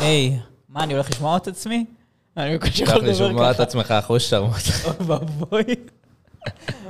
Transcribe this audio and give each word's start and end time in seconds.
היי, 0.00 0.38
מה, 0.68 0.82
אני 0.84 0.92
הולך 0.92 1.10
לשמוע 1.10 1.36
את 1.36 1.48
עצמי? 1.48 1.86
אני 2.36 2.58
בקושי 2.58 2.72
צריך 2.72 2.88
יכול 2.88 3.02
לדבר 3.02 3.14
ככה. 3.14 3.24
לשמוע 3.24 3.50
את 3.50 3.60
עצמך 3.60 3.90
אחוז 3.90 4.22
שרמוט. 4.22 4.54
אוי 4.84 5.06
ואבוי. 5.06 5.62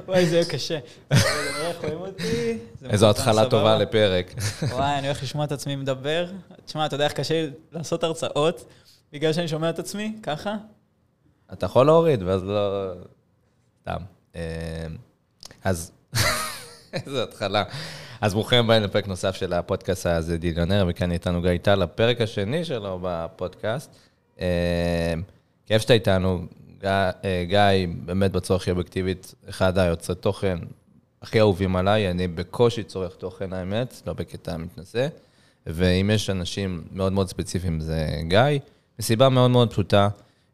וואי, 0.07 0.27
זה 0.27 0.37
יהיה 0.37 0.45
קשה. 0.45 0.79
איזו 2.91 3.11
התחלה. 3.11 3.51
טובה 3.51 3.79
לפרק. 3.79 4.35
וואי, 4.73 4.99
אני 4.99 5.07
הולך 5.07 5.23
לשמוע 5.23 5.45
את 5.45 5.53
עצמי 5.53 5.77
מדבר. 5.77 6.27
תשמע, 6.65 6.87
אתה 6.87 6.95
יודע 6.95 7.05
איך 7.05 7.13
קשה 7.13 7.43
לי 7.43 7.51
לעשות 7.73 8.05
הרצאות 8.05 8.65
בגלל 9.13 9.33
שאני 9.33 9.49
שומע 9.49 9.71
את 9.71 9.79
עצמי? 9.79 10.17
ככה? 10.23 10.55
אתה 11.53 11.67
יכול 11.67 11.87
להוריד, 11.87 12.23
ואז 12.23 12.45
לא... 12.45 12.93
סתם. 13.83 14.03
אה, 14.37 14.41
אז, 15.65 15.93
איזו 16.93 17.23
התחלה. 17.23 17.65
אז 18.21 18.35
ברוכים 18.35 18.59
הבאים 18.59 18.83
לפרק 18.83 19.09
נוסף 19.09 19.35
של 19.35 19.53
הפודקאסט 19.53 20.07
הזה, 20.07 20.39
דיליונר, 20.39 20.87
וכאן 20.89 21.13
איתנו 21.13 21.43
גיא 21.43 21.51
טל, 21.63 21.83
הפרק 21.83 22.21
השני 22.21 22.65
שלו 22.65 22.99
בפודקאסט. 23.03 23.91
אה, 24.41 25.15
כיף 25.67 25.83
שאתה 25.83 25.95
איתנו. 25.95 26.47
גיא, 26.81 27.59
אה, 27.59 27.85
באמת 28.05 28.33
בצורה 28.33 28.57
הכי 28.57 28.71
אובייקטיבית, 28.71 29.35
אחד 29.49 29.79
היוצרי 29.79 30.17
תוכן 30.17 30.59
הכי 31.23 31.41
אהובים 31.41 31.77
עליי, 31.77 32.11
אני 32.11 32.29
בקושי 32.29 32.83
צורך 32.83 33.15
תוכן, 33.15 33.53
האמת, 33.53 34.03
לא 34.07 34.13
בקטע 34.13 34.57
מתנשא. 34.57 35.09
ואם 35.67 36.11
יש 36.15 36.31
אנשים 36.31 36.85
מאוד 36.93 37.13
מאוד 37.13 37.29
ספציפיים, 37.29 37.81
זה 37.81 38.07
גיא, 38.29 38.59
מסיבה 38.99 39.29
מאוד 39.29 39.51
מאוד 39.51 39.71
פשוטה, 39.71 40.09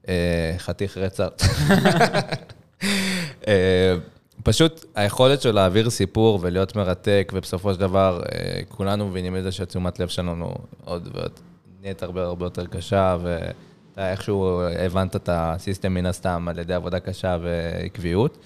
אה, 0.09 0.55
חתיך 0.59 0.99
רצח. 0.99 1.29
פשוט 4.43 4.85
היכולת 4.95 5.43
שלו 5.43 5.53
להעביר 5.53 5.91
סיפור 5.91 6.39
ולהיות 6.43 6.77
מרתק, 6.77 7.33
ובסופו 7.35 7.75
של 7.75 7.81
דבר 7.81 8.23
אה, 8.33 8.61
כולנו 8.69 9.09
מבינים 9.09 9.37
את 9.37 9.43
זה 9.43 9.53
שתשומת 9.53 10.01
לב 10.01 10.09
שלנו 10.09 10.55
עוד 10.85 11.09
ועוד 11.15 11.33
נהיית 11.81 12.03
הרבה 12.03 12.25
הרבה 12.25 12.47
יותר 12.47 12.67
קשה, 12.67 13.17
ואתה 13.23 14.11
איכשהו 14.11 14.61
הבנת 14.79 15.17
את 15.17 15.29
הסיסטם 15.33 15.95
מן 15.95 16.07
הסתם 16.07 16.47
על 16.49 16.59
ידי 16.59 16.75
עבודה 16.75 17.01
קשה 17.01 17.37
ועקביות. 17.43 18.39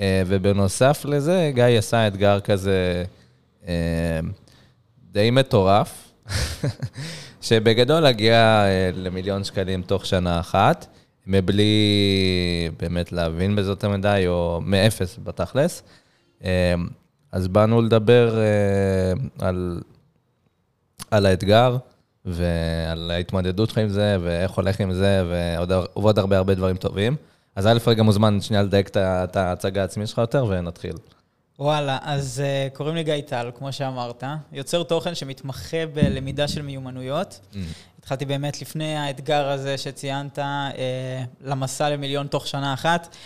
אה, 0.00 0.22
ובנוסף 0.26 1.04
לזה, 1.04 1.50
גיא 1.54 1.64
עשה 1.64 2.06
אתגר 2.06 2.40
כזה 2.40 3.04
אה, 3.68 4.20
די 5.12 5.30
מטורף, 5.30 6.12
שבגדול 7.42 8.00
להגיע 8.00 8.36
אה, 8.36 8.90
למיליון 8.94 9.44
שקלים 9.44 9.82
תוך 9.82 10.06
שנה 10.06 10.40
אחת, 10.40 10.86
מבלי 11.30 11.72
באמת 12.78 13.12
להבין 13.12 13.56
בזה 13.56 13.70
יותר 13.70 13.88
מדי, 13.88 14.24
או 14.26 14.60
מאפס 14.64 15.18
בתכלס. 15.24 15.82
אה, 16.44 16.74
אז 17.32 17.48
באנו 17.48 17.82
לדבר 17.82 18.38
אה, 18.38 19.46
על, 19.48 19.80
על 21.10 21.26
האתגר, 21.26 21.76
ועל 22.24 23.10
ההתמודדות 23.10 23.68
שלך 23.68 23.78
עם 23.78 23.88
זה, 23.88 24.16
ואיך 24.20 24.50
הולך 24.50 24.80
עם 24.80 24.92
זה, 24.92 25.24
ועוד, 25.30 25.72
ועוד 25.96 26.18
הרבה 26.18 26.36
הרבה 26.36 26.54
דברים 26.54 26.76
טובים. 26.76 27.16
אז 27.56 27.66
א' 27.66 27.78
רגע 27.86 28.02
מוזמן 28.02 28.40
שנייה 28.40 28.62
לדייק 28.62 28.90
את 28.96 29.36
ההצגה 29.36 29.80
העצמית 29.80 30.08
שלך 30.08 30.18
יותר, 30.18 30.44
ונתחיל. 30.48 30.94
וואלה, 31.58 31.98
אז 32.02 32.42
uh, 32.42 32.76
קוראים 32.76 32.94
לי 32.94 33.04
גיא 33.04 33.20
טל, 33.26 33.50
כמו 33.58 33.72
שאמרת, 33.72 34.24
יוצר 34.52 34.82
תוכן 34.82 35.14
שמתמחה 35.14 35.86
בלמידה 35.94 36.48
של 36.48 36.62
מיומנויות. 36.62 37.40
התחלתי 38.00 38.24
באמת 38.24 38.60
לפני 38.60 38.96
האתגר 38.96 39.48
הזה 39.48 39.78
שציינת, 39.78 40.38
uh, 40.38 40.42
למסע 41.40 41.90
למיליון 41.90 42.26
תוך 42.26 42.46
שנה 42.46 42.74
אחת. 42.74 43.16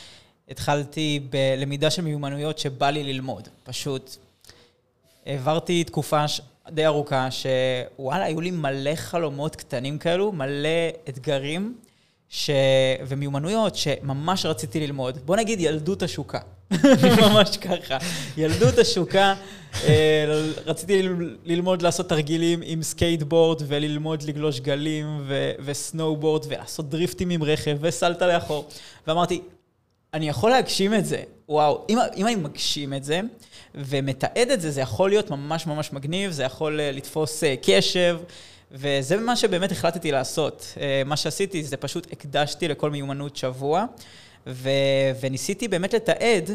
התחלתי 0.49 1.21
בלמידה 1.31 1.91
של 1.91 2.03
מיומנויות 2.03 2.59
שבא 2.59 2.91
לי 2.91 3.05
ללמוד. 3.05 3.49
פשוט 3.65 4.17
העברתי 5.27 5.85
תקופה 5.85 6.29
ש... 6.29 6.41
די 6.71 6.87
ארוכה, 6.87 7.29
שוואלה, 7.31 8.25
היו 8.25 8.41
לי 8.41 8.51
מלא 8.51 8.95
חלומות 8.95 9.57
קטנים 9.57 9.99
כאלו, 9.99 10.33
מלא 10.33 10.69
אתגרים 11.09 11.77
ש... 12.29 12.51
ומיומנויות 13.07 13.75
שממש 13.75 14.47
רציתי 14.47 14.81
ללמוד. 14.81 15.19
בוא 15.25 15.37
נגיד 15.37 15.61
ילדות 15.61 16.03
השוקה. 16.03 16.39
ממש 17.23 17.57
ככה. 17.57 17.99
ילדות 18.37 18.79
השוקה, 18.79 19.35
אה, 19.85 20.43
רציתי 20.67 21.03
ללמוד 21.45 21.83
לעשות 21.83 22.09
תרגילים 22.09 22.61
עם 22.65 22.83
סקייטבורד 22.83 23.63
וללמוד 23.67 24.23
לגלוש 24.23 24.61
גלים 24.61 25.21
ו- 25.27 25.53
ו 25.65 25.73
snowboard 25.73 26.45
ולעשות 26.49 26.91
דריפטים 26.91 27.31
עם 27.31 27.43
רכב 27.43 27.77
וסלטה 27.81 28.27
לאחור. 28.27 28.69
ואמרתי, 29.07 29.41
אני 30.15 30.29
יכול 30.29 30.51
להגשים 30.51 30.95
את 30.95 31.07
זה. 31.07 31.23
וואו, 31.49 31.85
אם, 31.89 31.99
אם 32.17 32.27
אני 32.27 32.35
מגשים 32.35 32.95
את 32.95 33.05
זה 33.05 33.21
ומתעד 33.75 34.51
את 34.53 34.61
זה, 34.61 34.71
זה 34.71 34.81
יכול 34.81 35.11
להיות 35.11 35.31
ממש 35.31 35.67
ממש 35.67 35.93
מגניב, 35.93 36.31
זה 36.31 36.43
יכול 36.43 36.81
אה, 36.81 36.93
לתפוס 36.93 37.45
אה, 37.45 37.55
קשב, 37.63 38.19
וזה 38.75 39.17
מה 39.17 39.37
שבאמת 39.37 39.73
החלטתי 39.73 40.13
לעשות. 40.13 40.75
אה, 40.81 41.03
מה 41.07 41.17
שעשיתי 41.17 41.65
זה 41.65 41.77
פשוט 41.77 42.13
הקדשתי 42.13 42.69
לכל 42.69 42.91
מיומנות 42.91 43.37
שבוע, 43.37 43.85
ו, 44.47 44.71
וניסיתי 45.21 45.69
באמת 45.69 45.95
לתעד 45.95 46.51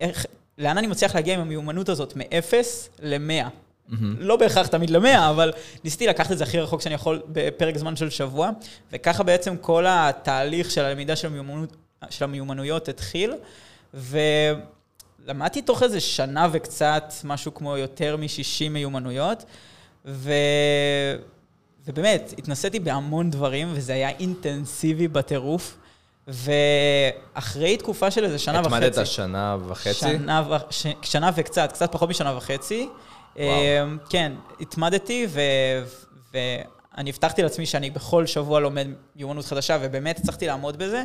איך, 0.00 0.26
לאן 0.58 0.78
אני 0.78 0.86
מצליח 0.86 1.14
להגיע 1.14 1.34
עם 1.34 1.40
המיומנות 1.40 1.88
הזאת, 1.88 2.16
מ-0 2.16 2.54
ל-100. 3.02 3.48
לא 4.18 4.36
בהכרח 4.36 4.66
תמיד 4.66 4.90
ל-100, 4.90 5.30
אבל 5.30 5.52
ניסיתי 5.84 6.06
לקחת 6.06 6.32
את 6.32 6.38
זה 6.38 6.44
הכי 6.44 6.60
רחוק 6.60 6.80
שאני 6.80 6.94
יכול 6.94 7.22
בפרק 7.28 7.78
זמן 7.78 7.96
של 7.96 8.10
שבוע, 8.10 8.50
וככה 8.92 9.22
בעצם 9.22 9.56
כל 9.56 9.84
התהליך 9.88 10.70
של 10.70 10.84
הלמידה 10.84 11.16
של, 11.16 11.26
המיומנות, 11.26 11.76
של 12.10 12.24
המיומנויות 12.24 12.88
התחיל, 12.88 13.32
ולמדתי 13.94 15.62
תוך 15.62 15.82
איזה 15.82 16.00
שנה 16.00 16.48
וקצת, 16.52 17.12
משהו 17.24 17.54
כמו 17.54 17.76
יותר 17.76 18.16
מ-60 18.16 18.68
מיומנויות, 18.70 19.44
ו... 20.06 20.32
ובאמת, 21.86 22.34
התנסיתי 22.38 22.80
בהמון 22.80 23.30
דברים, 23.30 23.68
וזה 23.72 23.92
היה 23.92 24.08
אינטנסיבי 24.08 25.08
בטירוף, 25.08 25.76
ואחרי 26.28 27.76
תקופה 27.76 28.10
של 28.10 28.24
איזה 28.24 28.38
שנה 28.38 28.60
וחצי... 28.60 28.86
התמדת 28.86 29.06
שנה 29.06 29.56
וחצי? 29.68 29.92
שנה, 29.92 30.42
ו... 30.50 30.54
ש... 30.70 30.86
שנה 31.02 31.30
וקצת, 31.36 31.72
קצת 31.72 31.92
פחות 31.92 32.08
משנה 32.08 32.36
וחצי. 32.36 32.88
וואו. 33.36 33.48
אמ, 33.82 33.98
כן, 34.10 34.32
התמדתי, 34.60 35.26
ו... 35.28 35.40
ואני 36.34 37.10
הבטחתי 37.10 37.42
לעצמי 37.42 37.66
שאני 37.66 37.90
בכל 37.90 38.26
שבוע 38.26 38.60
לומד 38.60 38.88
מיומנות 39.16 39.44
חדשה, 39.44 39.78
ובאמת 39.82 40.18
הצלחתי 40.18 40.46
לעמוד 40.46 40.76
בזה. 40.76 41.02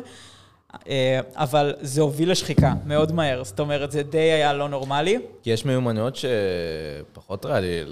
אה, 0.88 1.20
אבל 1.34 1.74
זה 1.80 2.00
הוביל 2.00 2.30
לשחיקה 2.30 2.72
מאוד 2.86 3.12
מהר, 3.12 3.44
זאת 3.44 3.60
אומרת, 3.60 3.92
זה 3.92 4.02
די 4.02 4.18
היה 4.18 4.52
לא 4.52 4.68
נורמלי. 4.68 5.18
כי 5.42 5.50
יש 5.50 5.64
מיומנויות 5.64 6.16
שפחות 6.16 7.46
ריאלי 7.46 7.84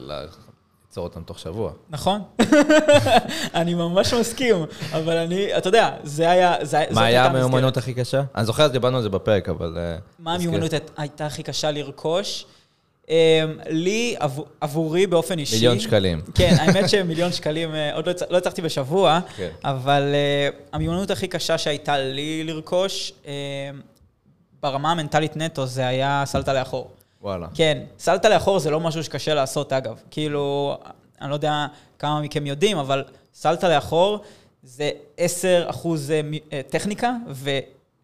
ליצור 0.94 1.05
אותן 1.05 1.22
תוך 1.22 1.38
שבוע. 1.38 1.72
נכון? 1.91 2.22
אני 3.55 3.75
ממש 3.75 4.15
מסכים, 4.15 4.56
אבל 4.93 5.16
אני, 5.16 5.56
אתה 5.59 5.69
יודע, 5.69 5.91
זה 6.03 6.31
היה... 6.31 6.55
זה, 6.62 6.84
מה 6.91 7.05
היה 7.05 7.25
המיומנות. 7.25 7.77
הכי 7.77 7.94
קשה? 7.94 8.22
אני 8.37 8.44
זוכר, 8.44 8.66
דיברנו 8.66 8.97
על 8.97 9.03
זה 9.03 9.09
בפרק, 9.09 9.49
אבל... 9.49 9.78
אה, 9.78 9.97
מה. 10.19 10.34
המיומנות 10.34 10.71
הייתה 10.97 11.27
הכי 11.27 11.43
קשה 11.43 11.71
לרכוש? 11.71 12.47
אמ, 13.09 13.15
לי, 13.69 14.15
עבור- 14.19 14.47
עבורי 14.60 15.06
באופן 15.06 15.38
אישי... 15.38 15.56
מיליון 15.56 15.81
שקלים. 15.81 16.21
כן, 16.34 16.56
האמת 16.60 16.88
שמיליון 16.88 17.33
שקלים, 17.33 17.75
אה, 17.75 17.94
עוד 17.94 18.06
לא 18.06 18.12
לא 18.31 18.38
הצלחתי 18.38 18.62
בשבוע, 18.62 19.21
כן. 19.37 19.50
אבל 19.65 20.03
אה, 20.15 20.49
המיומנות 20.72 21.10
הכי 21.10 21.28
קשה 21.28 21.59
שהייתה 21.59 21.99
לי 21.99 22.44
לרכוש, 22.44 23.12
אה, 23.27 23.33
ברמה 24.62 24.93
המנטלית 24.93 25.37
נטו, 25.37 25.66
זה 25.66 25.87
היה 25.87 26.22
סלטה 26.27 26.53
לאחור. 26.53 26.91
וואלה. 27.25 27.47
כן, 27.55 27.83
סלטה 27.99 28.29
לאחור 28.29 28.59
זה 28.59 28.71
לא 28.71 28.81
משהו 28.81 29.05
שקשה 29.05 29.35
לעשות, 29.35 29.73
אגב. 29.73 30.01
כאילו, 30.11 30.77
אני 31.21 31.31
לא 31.31 31.35
יודע 31.35 31.67
כמה 31.99 32.21
מכם 32.21 32.47
יודעים, 32.47 32.79
אבל 32.79 33.05
סלטה 33.35 33.69
לאחור 33.69 34.19
זה 34.62 34.91
10 35.17 35.65
אחוז 35.71 36.11
אה, 36.11 36.21
אה, 36.53 36.61
טכניקה, 36.69 37.13
ו, 37.31 37.51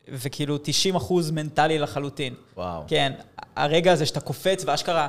וכאילו 0.09 0.59
90 0.63 0.97
אחוז 0.97 1.31
מנטלי 1.31 1.79
לחלוטין. 1.79 2.35
וואו. 2.57 2.83
כן, 2.89 3.13
הרגע 3.57 3.93
הזה 3.93 4.07
שאתה 4.07 4.21
קופץ 4.21 4.65
ואשכרה 4.67 5.09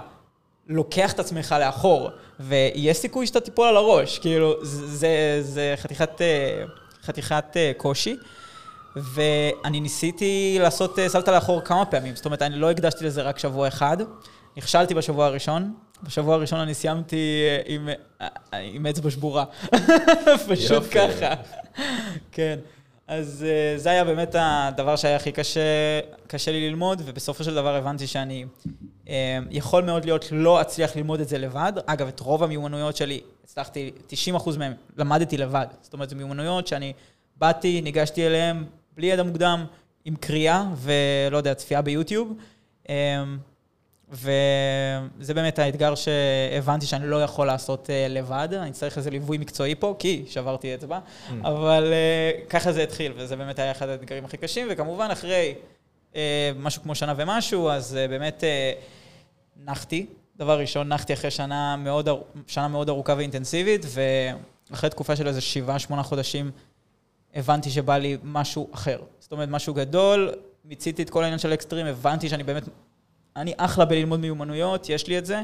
לוקח 0.67 1.13
את 1.13 1.19
עצמך 1.19 1.55
לאחור, 1.59 2.09
ויש 2.39 2.97
סיכוי 2.97 3.27
שאתה 3.27 3.39
תיפול 3.39 3.67
על 3.67 3.77
הראש, 3.77 4.19
כאילו, 4.19 4.65
זה, 4.65 5.39
זה, 5.41 5.73
חתיכת, 5.77 6.21
אה, 6.21 6.63
חתיכת 7.03 7.57
קושי. 7.77 8.17
ואני 8.95 9.79
ניסיתי 9.79 10.57
לעשות 10.61 10.99
אה, 10.99 11.09
סלטה 11.09 11.31
לאחור 11.31 11.61
כמה 11.61 11.85
פעמים, 11.85 12.15
זאת 12.15 12.25
אומרת, 12.25 12.41
אני 12.41 12.55
לא 12.55 12.71
הקדשתי 12.71 13.05
לזה 13.05 13.21
רק 13.21 13.39
שבוע 13.39 13.67
אחד. 13.67 13.97
נכשלתי 14.57 14.93
בשבוע 14.93 15.25
הראשון, 15.25 15.73
בשבוע 16.03 16.35
הראשון 16.35 16.59
אני 16.59 16.73
סיימתי 16.73 17.43
אה, 17.47 17.61
עם, 17.65 17.89
אה, 18.21 18.27
עם 18.57 18.85
אצבע 18.85 19.11
שבורה. 19.11 19.45
פשוט 20.49 20.71
יופי. 20.71 20.99
ככה. 20.99 21.33
כן. 22.31 22.59
אז 23.07 23.45
זה 23.75 23.89
היה 23.89 24.03
באמת 24.03 24.35
הדבר 24.39 24.95
שהיה 24.95 25.15
הכי 25.15 25.31
קשה, 25.31 25.61
קשה 26.27 26.51
לי 26.51 26.69
ללמוד, 26.69 27.01
ובסופו 27.05 27.43
של 27.43 27.55
דבר 27.55 27.75
הבנתי 27.75 28.07
שאני 28.07 28.45
יכול 29.51 29.83
מאוד 29.83 30.05
להיות 30.05 30.25
לא 30.31 30.61
אצליח 30.61 30.95
ללמוד 30.95 31.19
את 31.19 31.27
זה 31.27 31.37
לבד. 31.37 31.73
אגב, 31.85 32.07
את 32.07 32.19
רוב 32.19 32.43
המיומנויות 32.43 32.97
שלי, 32.97 33.21
הצלחתי, 33.43 33.91
90% 34.35 34.57
מהם 34.57 34.73
למדתי 34.97 35.37
לבד. 35.37 35.65
זאת 35.81 35.93
אומרת, 35.93 36.09
זה 36.09 36.15
מיומנויות 36.15 36.67
שאני 36.67 36.93
באתי, 37.37 37.81
ניגשתי 37.81 38.27
אליהן 38.27 38.63
בלי 38.95 39.07
ידע 39.07 39.23
מוקדם, 39.23 39.65
עם 40.05 40.15
קריאה 40.15 40.65
ולא 40.75 41.37
יודע, 41.37 41.53
צפייה 41.53 41.81
ביוטיוב. 41.81 42.33
אה, 42.89 43.23
וזה 44.11 45.33
באמת 45.33 45.59
האתגר 45.59 45.93
שהבנתי 45.95 46.85
שאני 46.85 47.07
לא 47.07 47.23
יכול 47.23 47.47
לעשות 47.47 47.85
uh, 47.89 48.09
לבד, 48.09 48.49
אני 48.53 48.71
צריך 48.71 48.97
איזה 48.97 49.09
ליווי 49.09 49.37
מקצועי 49.37 49.75
פה, 49.75 49.95
כי 49.99 50.25
שברתי 50.27 50.75
אצבע, 50.75 50.99
mm. 50.99 51.31
אבל 51.43 51.93
uh, 51.93 52.49
ככה 52.49 52.71
זה 52.71 52.83
התחיל, 52.83 53.11
וזה 53.15 53.35
באמת 53.35 53.59
היה 53.59 53.71
אחד 53.71 53.89
האתגרים 53.89 54.25
הכי 54.25 54.37
קשים, 54.37 54.67
וכמובן 54.71 55.07
אחרי 55.11 55.55
uh, 56.13 56.15
משהו 56.55 56.81
כמו 56.81 56.95
שנה 56.95 57.13
ומשהו, 57.17 57.69
אז 57.69 57.97
באמת 58.09 58.43
נחתי. 59.65 60.05
דבר 60.37 60.59
ראשון, 60.59 60.87
נחתי 60.87 61.13
אחרי 61.13 61.31
שנה 61.31 61.75
מאוד, 61.75 62.09
שנה 62.47 62.67
מאוד 62.67 62.89
ארוכה 62.89 63.13
ואינטנסיבית, 63.17 63.85
ואחרי 64.69 64.89
תקופה 64.89 65.15
של 65.15 65.27
איזה 65.27 65.41
שבעה, 65.41 65.79
שמונה 65.79 66.03
חודשים, 66.03 66.51
הבנתי 67.35 67.69
שבא 67.69 67.97
לי 67.97 68.17
משהו 68.23 68.67
אחר. 68.73 68.99
זאת 69.19 69.31
אומרת, 69.31 69.49
משהו 69.49 69.73
גדול, 69.73 70.31
מיציתי 70.65 71.03
את 71.03 71.09
כל 71.09 71.23
העניין 71.23 71.39
של 71.39 71.53
אקסטרים, 71.53 71.85
הבנתי 71.85 72.29
שאני 72.29 72.43
באמת 72.43 72.63
אני 73.35 73.53
אחלה 73.57 73.85
בללמוד 73.85 74.19
מיומנויות, 74.19 74.89
יש 74.89 75.07
לי 75.07 75.17
את 75.17 75.25
זה, 75.25 75.41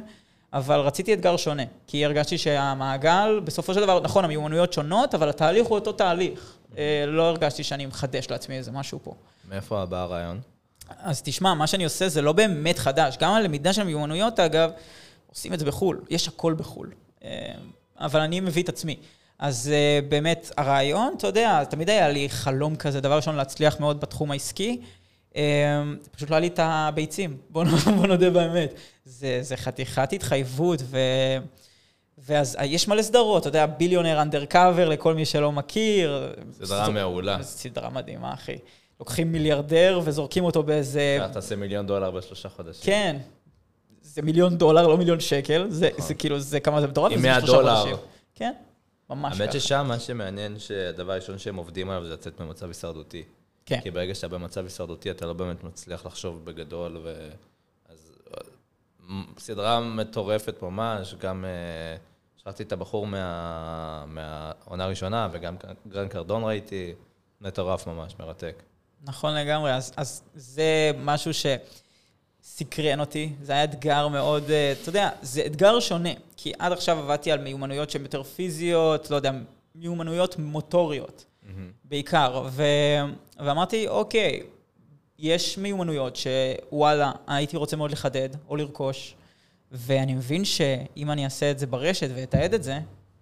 אבל 0.54 0.80
רציתי 0.80 1.13
אתגר 1.13 1.38
שונה, 1.38 1.63
כי 1.88 2.06
הרגשתי 2.06 2.38
שהמעגל, 2.38 3.39
בסופו 3.44 3.74
של 3.74 3.80
דבר, 3.81 4.00
נכון, 4.00 4.25
המיומנויות 4.25 4.74
שונות, 4.74 5.16
אבל 5.16 5.30
התהליך 5.30 5.68
הוא 5.68 5.75
אותו 5.75 5.92
תהליך. 5.92 6.56
אה, 6.78 7.04
לא 7.07 7.24
הרגשתי 7.30 7.63
שאני 7.63 7.86
מחדש 7.86 8.30
לעצמי 8.30 8.57
איזה 8.57 8.72
משהו 8.72 9.00
פה. 9.04 9.13
מאיפה 9.50 9.86
בא 9.86 10.01
הרעיון? 10.01 10.39
אז 11.00 11.22
תשמע, 11.22 11.54
מה 11.54 11.68
שאני 11.68 11.84
עושה 11.84 12.10
זה 12.10 12.22
לא 12.22 12.31
באמת 12.31 12.80
חדש. 12.80 13.18
גם 13.19 13.34
הלמידה 13.34 13.74
של 13.74 13.84
מיומנויות, 13.84 14.39
אגב, 14.39 14.72
עושים 15.30 15.54
את 15.54 15.60
זה 15.60 15.66
בחו"ל. 15.66 16.01
יש 16.10 16.28
הכל 16.28 16.54
בחו"ל. 16.57 16.92
אה, 17.24 17.54
אבל 18.00 18.19
אני 18.19 18.39
מביא 18.39 18.63
את 18.63 18.69
עצמי. 18.69 18.98
אז 19.39 19.72
uh, 19.72 20.06
באמת, 20.10 20.51
הרעיון, 20.57 21.13
אתה 21.18 21.28
יודע, 21.28 21.63
תמיד 21.63 21.89
היה 21.89 22.10
לי 22.10 22.30
חלום 22.30 22.75
כזה, 22.75 23.01
דבר 23.01 23.16
ראשון, 23.16 23.36
להצליח 23.36 23.80
מאוד 23.80 24.01
בתחום 24.01 24.31
העסקי. 24.31 24.81
אמ, 25.36 25.98
פשוט 26.12 26.30
לא 26.30 26.36
היה 26.36 26.39
לי 26.39 26.48
את 26.48 26.60
הביצים, 26.63 27.38
בוא, 27.50 27.63
בוא 27.98 28.07
נודה 28.07 28.30
באמת. 28.30 28.74
זה, 29.06 29.39
זה 29.42 29.57
חתיכת 29.57 30.13
התחייבות, 30.13 30.81
ו... 30.84 30.98
ואז 32.18 32.57
יש 32.63 32.88
מלא 32.88 33.01
סדרות, 33.01 33.42
אתה 33.42 33.50
יודע, 33.50 33.66
ביליונר 33.66 34.22
אנדר 34.22 34.45
קאבר 34.45 34.89
לכל 34.89 35.13
מי 35.13 35.25
שלא 35.25 35.51
מכיר. 35.51 36.34
סדרה 36.54 36.89
מעולה. 36.89 37.44
סדרה 37.44 37.89
מדהימה, 37.89 38.34
אחי. 38.34 38.57
לוקחים 39.00 39.31
מיליארדר 39.31 40.01
וזורקים 40.04 40.44
אותו 40.44 40.63
באיזה... 40.63 41.18
אתה 41.25 41.34
תעשה 41.34 41.56
מיליון 41.56 41.88
דולר 41.88 42.12
בשלושה 42.12 42.50
חודשים. 42.50 42.86
כן. 42.86 43.18
זה 44.01 44.22
מיליון 44.22 44.57
דולר, 44.57 44.88
לא 44.88 44.98
מיליון 44.98 45.19
שקל. 45.19 45.66
זה, 45.69 45.89
נכון. 45.94 46.07
זה 46.07 46.13
כאילו, 46.13 46.39
זה 46.39 46.60
כמה 46.60 46.81
זה 46.81 46.88
מטורף. 46.88 47.12
עם 47.12 47.22
100 47.22 47.39
דולר. 47.42 47.75
חודשים. 47.75 47.95
כן, 48.36 48.51
ממש 49.09 49.33
ככה. 49.33 49.44
האמת 49.44 49.54
ששם, 49.54 49.86
מה 49.88 50.00
שמעניין, 50.00 50.59
שהדבר 50.59 51.12
הראשון 51.12 51.38
שהם 51.38 51.56
עובדים 51.56 51.89
עליו 51.89 52.06
זה 52.06 52.13
לצאת 52.13 52.42
ממצב 52.42 52.68
הישרדותי. 52.68 53.24
כן. 53.65 53.81
כי 53.81 53.92
ברגע 53.92 54.15
שאתה 54.15 54.27
במצב 54.27 54.63
הישרדותי, 54.63 55.12
אתה 55.12 55.25
לא 55.25 55.33
באמת 55.33 55.63
מצליח 55.63 56.06
לחשוב 56.06 56.45
בגדול, 56.45 56.98
ו... 57.04 57.30
אז 57.89 58.12
סדרה 59.38 59.80
מטורפת 59.80 60.62
ממש, 60.62 61.15
גם 61.15 61.45
אה, 61.45 61.98
שלחתי 62.38 62.63
את 62.63 62.71
הבחור 62.71 63.07
מה... 63.07 64.06
מהעונה 64.07 64.83
הראשונה, 64.83 65.27
וגם 65.31 65.56
גרן 65.88 66.07
קרדון 66.07 66.44
ראיתי, 66.44 66.94
מטורף 67.42 67.88
ממש, 67.88 68.15
מרתק. 68.19 68.63
נכון 69.03 69.36
לגמרי, 69.36 69.74
אז, 69.74 69.94
אז 69.98 70.24
זה 70.36 70.92
משהו 70.98 71.33
שסקרן 72.47 72.99
אותי, 72.99 73.33
זה 73.41 73.53
היה 73.53 73.63
אתגר 73.63 74.07
מאוד, 74.07 74.51
אה, 74.51 74.73
אתה 74.81 74.89
יודע, 74.89 75.09
זה 75.21 75.45
אתגר 75.45 75.79
שונה, 75.79 76.09
כי 76.38 76.53
עד 76.59 76.71
עכשיו 76.71 76.97
עבדתי 76.97 77.31
על 77.31 77.39
מיומנויות 77.39 77.89
שהן 77.89 78.01
יותר 78.01 78.23
פיזיות, 78.23 79.11
לא 79.11 79.15
יודע, 79.15 79.31
מיומנויות 79.75 80.39
מוטוריות. 80.39 81.25
mm-hmm. 81.47 81.49
בעיקר. 81.83 82.44
ו... 82.51 82.63
ואמרתי, 83.39 83.88
אוקיי, 83.88 84.44
יש 85.19 85.57
מיומנויות 85.57 86.15
שוואלה, 86.15 87.11
הייתי 87.27 87.57
רוצה 87.57 87.75
מאוד 87.75 87.91
לחדד 87.91 88.29
או 88.50 88.55
לרכוש, 88.55 89.15
ואני 89.71 90.13
מבין 90.13 90.45
שאם 90.45 91.11
אני 91.11 91.25
אעשה 91.25 91.51
את 91.51 91.59
זה 91.59 91.67
ברשת 91.67 92.09
ואתעד 92.15 92.53
את 92.53 92.63
זה, 92.63 92.79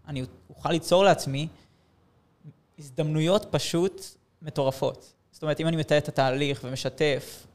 אני 0.07 0.23
אוכל 0.49 0.71
ליצור 0.71 1.03
לעצמי 1.03 1.47
הזדמנויות 2.79 3.45
פשוט 3.51 4.05
מטורפות. 4.41 5.13
זאת 5.31 5.43
אומרת, 5.43 5.59
אם 5.59 5.67
אני 5.67 5.77
מתעד 5.77 6.01
את 6.01 6.07
התהליך 6.07 6.61
ומשתף, 6.63 7.47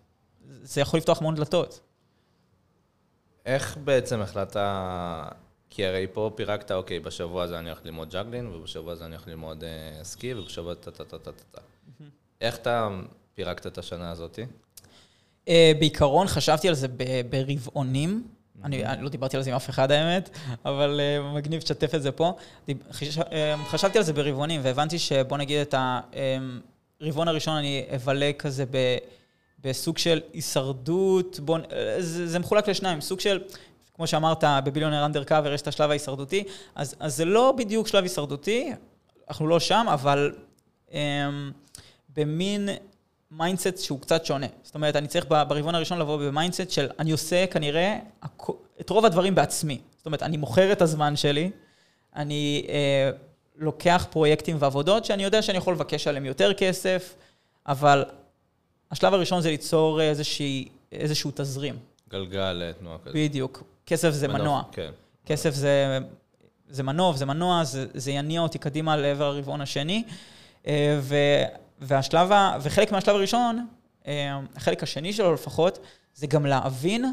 זה 0.62 0.80
יכול 0.80 0.98
לפתוח 0.98 1.20
המון 1.20 1.34
דלתות. 1.34 1.80
איך 3.46 3.76
בעצם 3.84 4.20
החלטת 4.20 4.56
כי 5.70 5.86
הרי 5.86 6.06
פה 6.12 6.30
פירקת, 6.34 6.72
אוקיי, 6.72 7.00
בשבוע 7.00 7.42
הזה 7.42 7.58
אני 7.58 7.70
הולך 7.70 7.80
ללמוד 7.84 8.10
ג'אגלין, 8.10 8.46
ובשבוע 8.46 8.92
הזה 8.92 9.04
אני 9.04 9.14
הולך 9.14 9.28
ללמוד 9.28 9.64
uh, 9.64 10.04
סקי, 10.04 10.34
ובשבוע 10.34 10.74
טה 10.74 10.90
טה 10.90 11.04
טה 11.04 11.18
טה 11.18 11.32
טה 11.32 11.42
טה. 11.50 11.60
איך 12.40 12.56
אתה 12.56 12.88
פירקת 13.34 13.66
את 13.66 13.78
השנה 13.78 14.10
הזאת? 14.10 14.38
Uh, 15.46 15.50
בעיקרון 15.78 16.26
חשבתי 16.26 16.68
על 16.68 16.74
זה 16.74 16.86
ברבעונים. 17.30 18.22
Mm-hmm. 18.24 18.64
אני, 18.66 18.86
אני 18.86 19.02
לא 19.02 19.08
דיברתי 19.08 19.36
על 19.36 19.42
זה 19.42 19.50
עם 19.50 19.56
אף 19.56 19.70
אחד 19.70 19.90
האמת, 19.90 20.30
אבל 20.64 21.00
אה, 21.00 21.36
מגניב 21.36 21.62
לשתף 21.62 21.94
את 21.94 22.02
זה 22.02 22.12
פה. 22.12 22.36
חש, 22.92 23.18
אה, 23.18 23.22
חשבתי 23.64 23.98
על 23.98 24.04
זה 24.04 24.12
ברבעונים, 24.12 24.60
והבנתי 24.64 24.98
שבוא 24.98 25.36
נגיד 25.36 25.60
את 25.60 25.74
הרבעון 27.00 27.28
הראשון 27.28 27.56
אני 27.56 27.86
אבלה 27.94 28.30
כזה 28.38 28.64
ב... 28.70 28.96
בסוג 29.64 29.98
של 29.98 30.20
הישרדות, 30.32 31.40
בוא, 31.40 31.58
זה, 31.98 32.26
זה 32.26 32.38
מחולק 32.38 32.68
לשניים, 32.68 33.00
סוג 33.00 33.20
של 33.20 33.40
כמו 33.94 34.06
שאמרת, 34.06 34.44
בביליונר 34.64 35.04
אנדר 35.04 35.24
קאבר 35.24 35.52
יש 35.52 35.62
את 35.62 35.68
השלב 35.68 35.90
ההישרדותי, 35.90 36.44
אז, 36.74 36.94
אז 37.00 37.16
זה 37.16 37.24
לא 37.24 37.54
בדיוק 37.56 37.88
שלב 37.88 38.02
הישרדותי, 38.02 38.72
אנחנו 39.28 39.48
לא 39.48 39.60
שם, 39.60 39.86
אבל 39.92 40.32
אמ, 40.88 40.92
במין 42.16 42.68
mindset 43.30 43.78
שהוא 43.78 44.00
קצת 44.00 44.24
שונה. 44.24 44.46
זאת 44.62 44.74
אומרת, 44.74 44.96
אני 44.96 45.08
צריך 45.08 45.26
ברבעון 45.28 45.74
הראשון 45.74 45.98
לבוא 45.98 46.16
ב 46.16 46.23
mindset 46.23 46.70
של 46.70 46.88
אני 46.98 47.10
עושה 47.10 47.46
כנראה 47.46 47.98
את 48.80 48.90
רוב 48.90 49.04
הדברים 49.04 49.34
בעצמי. 49.34 49.80
זאת 49.96 50.06
אומרת, 50.06 50.22
אני 50.22 50.36
מוכר 50.36 50.72
את 50.72 50.82
הזמן 50.82 51.16
שלי, 51.16 51.50
אני 52.16 52.66
uh, 52.66 52.70
לוקח 53.56 54.06
פרויקטים 54.10 54.56
ועבודות 54.58 55.04
שאני 55.04 55.24
יודע 55.24 55.42
שאני 55.42 55.58
יכול 55.58 55.74
לבקש 55.74 56.06
עליהם 56.06 56.24
יותר 56.24 56.54
כסף, 56.54 57.14
אבל 57.66 58.04
השלב 58.90 59.14
הראשון 59.14 59.40
זה 59.40 59.50
ליצור 59.50 60.02
איזושהי, 60.02 60.68
איזשהו 60.92 61.30
תזרים. 61.34 61.76
גלגל 62.10 62.62
אה, 62.62 62.72
תנועה 62.72 62.98
כזה. 62.98 63.10
בדיוק. 63.14 63.62
כסף 63.86 64.10
זה 64.10 64.28
מנוע. 64.28 64.40
מנוע. 64.40 64.62
כן. 64.72 64.90
כסף 65.26 65.54
זה, 65.54 65.98
זה 66.68 66.82
מנוף, 66.82 67.16
זה 67.16 67.26
מנוע, 67.26 67.64
זה, 67.64 67.86
זה 67.94 68.10
יניע 68.10 68.40
אותי 68.40 68.58
קדימה 68.58 68.96
לעבר 68.96 69.24
הרבעון 69.24 69.60
השני. 69.60 70.04
אה, 70.66 70.98
ו, 71.00 71.16
והשלב, 71.78 72.30
וחלק 72.62 72.92
מהשלב 72.92 73.16
הראשון, 73.16 73.66
אה, 74.06 74.40
החלק 74.56 74.82
השני 74.82 75.12
שלו 75.12 75.34
לפחות, 75.34 75.78
זה 76.14 76.26
גם 76.26 76.46
להבין 76.46 77.04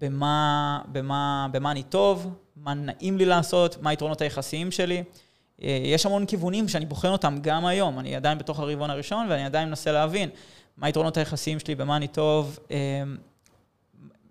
במה, 0.00 0.80
במה, 0.92 1.46
במה 1.52 1.70
אני 1.70 1.82
טוב, 1.82 2.34
מה 2.56 2.74
נעים 2.74 3.18
לי 3.18 3.24
לעשות, 3.24 3.82
מה 3.82 3.90
היתרונות 3.90 4.20
היחסיים 4.20 4.70
שלי. 4.70 5.02
יש 5.58 6.06
המון 6.06 6.26
כיוונים 6.26 6.68
שאני 6.68 6.86
בוחן 6.86 7.08
אותם 7.08 7.38
גם 7.40 7.66
היום. 7.66 7.98
אני 7.98 8.16
עדיין 8.16 8.38
בתוך 8.38 8.60
הרבעון 8.60 8.90
הראשון 8.90 9.26
ואני 9.30 9.44
עדיין 9.44 9.68
מנסה 9.68 9.92
להבין 9.92 10.30
מה 10.80 10.86
היתרונות 10.86 11.16
היחסיים 11.16 11.58
שלי, 11.58 11.74
במה 11.74 11.96
אני 11.96 12.08
טוב, 12.08 12.58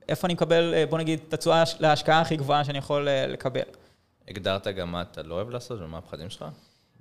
איפה 0.09 0.27
אני 0.27 0.33
מקבל, 0.33 0.73
אה, 0.73 0.85
בוא 0.85 0.97
נגיד, 0.97 1.19
את 1.27 1.33
התשואה 1.33 1.63
להשקעה 1.79 2.21
הכי 2.21 2.35
גבוהה 2.35 2.63
שאני 2.63 2.77
יכול 2.77 3.07
אה, 3.07 3.27
לקבל. 3.27 3.61
הגדרת 4.27 4.67
גם 4.67 4.91
מה 4.91 5.01
אתה 5.01 5.23
לא 5.23 5.35
אוהב 5.35 5.49
לעשות 5.49 5.81
ומה 5.81 5.97
הפחדים 5.97 6.29
שלך? 6.29 6.45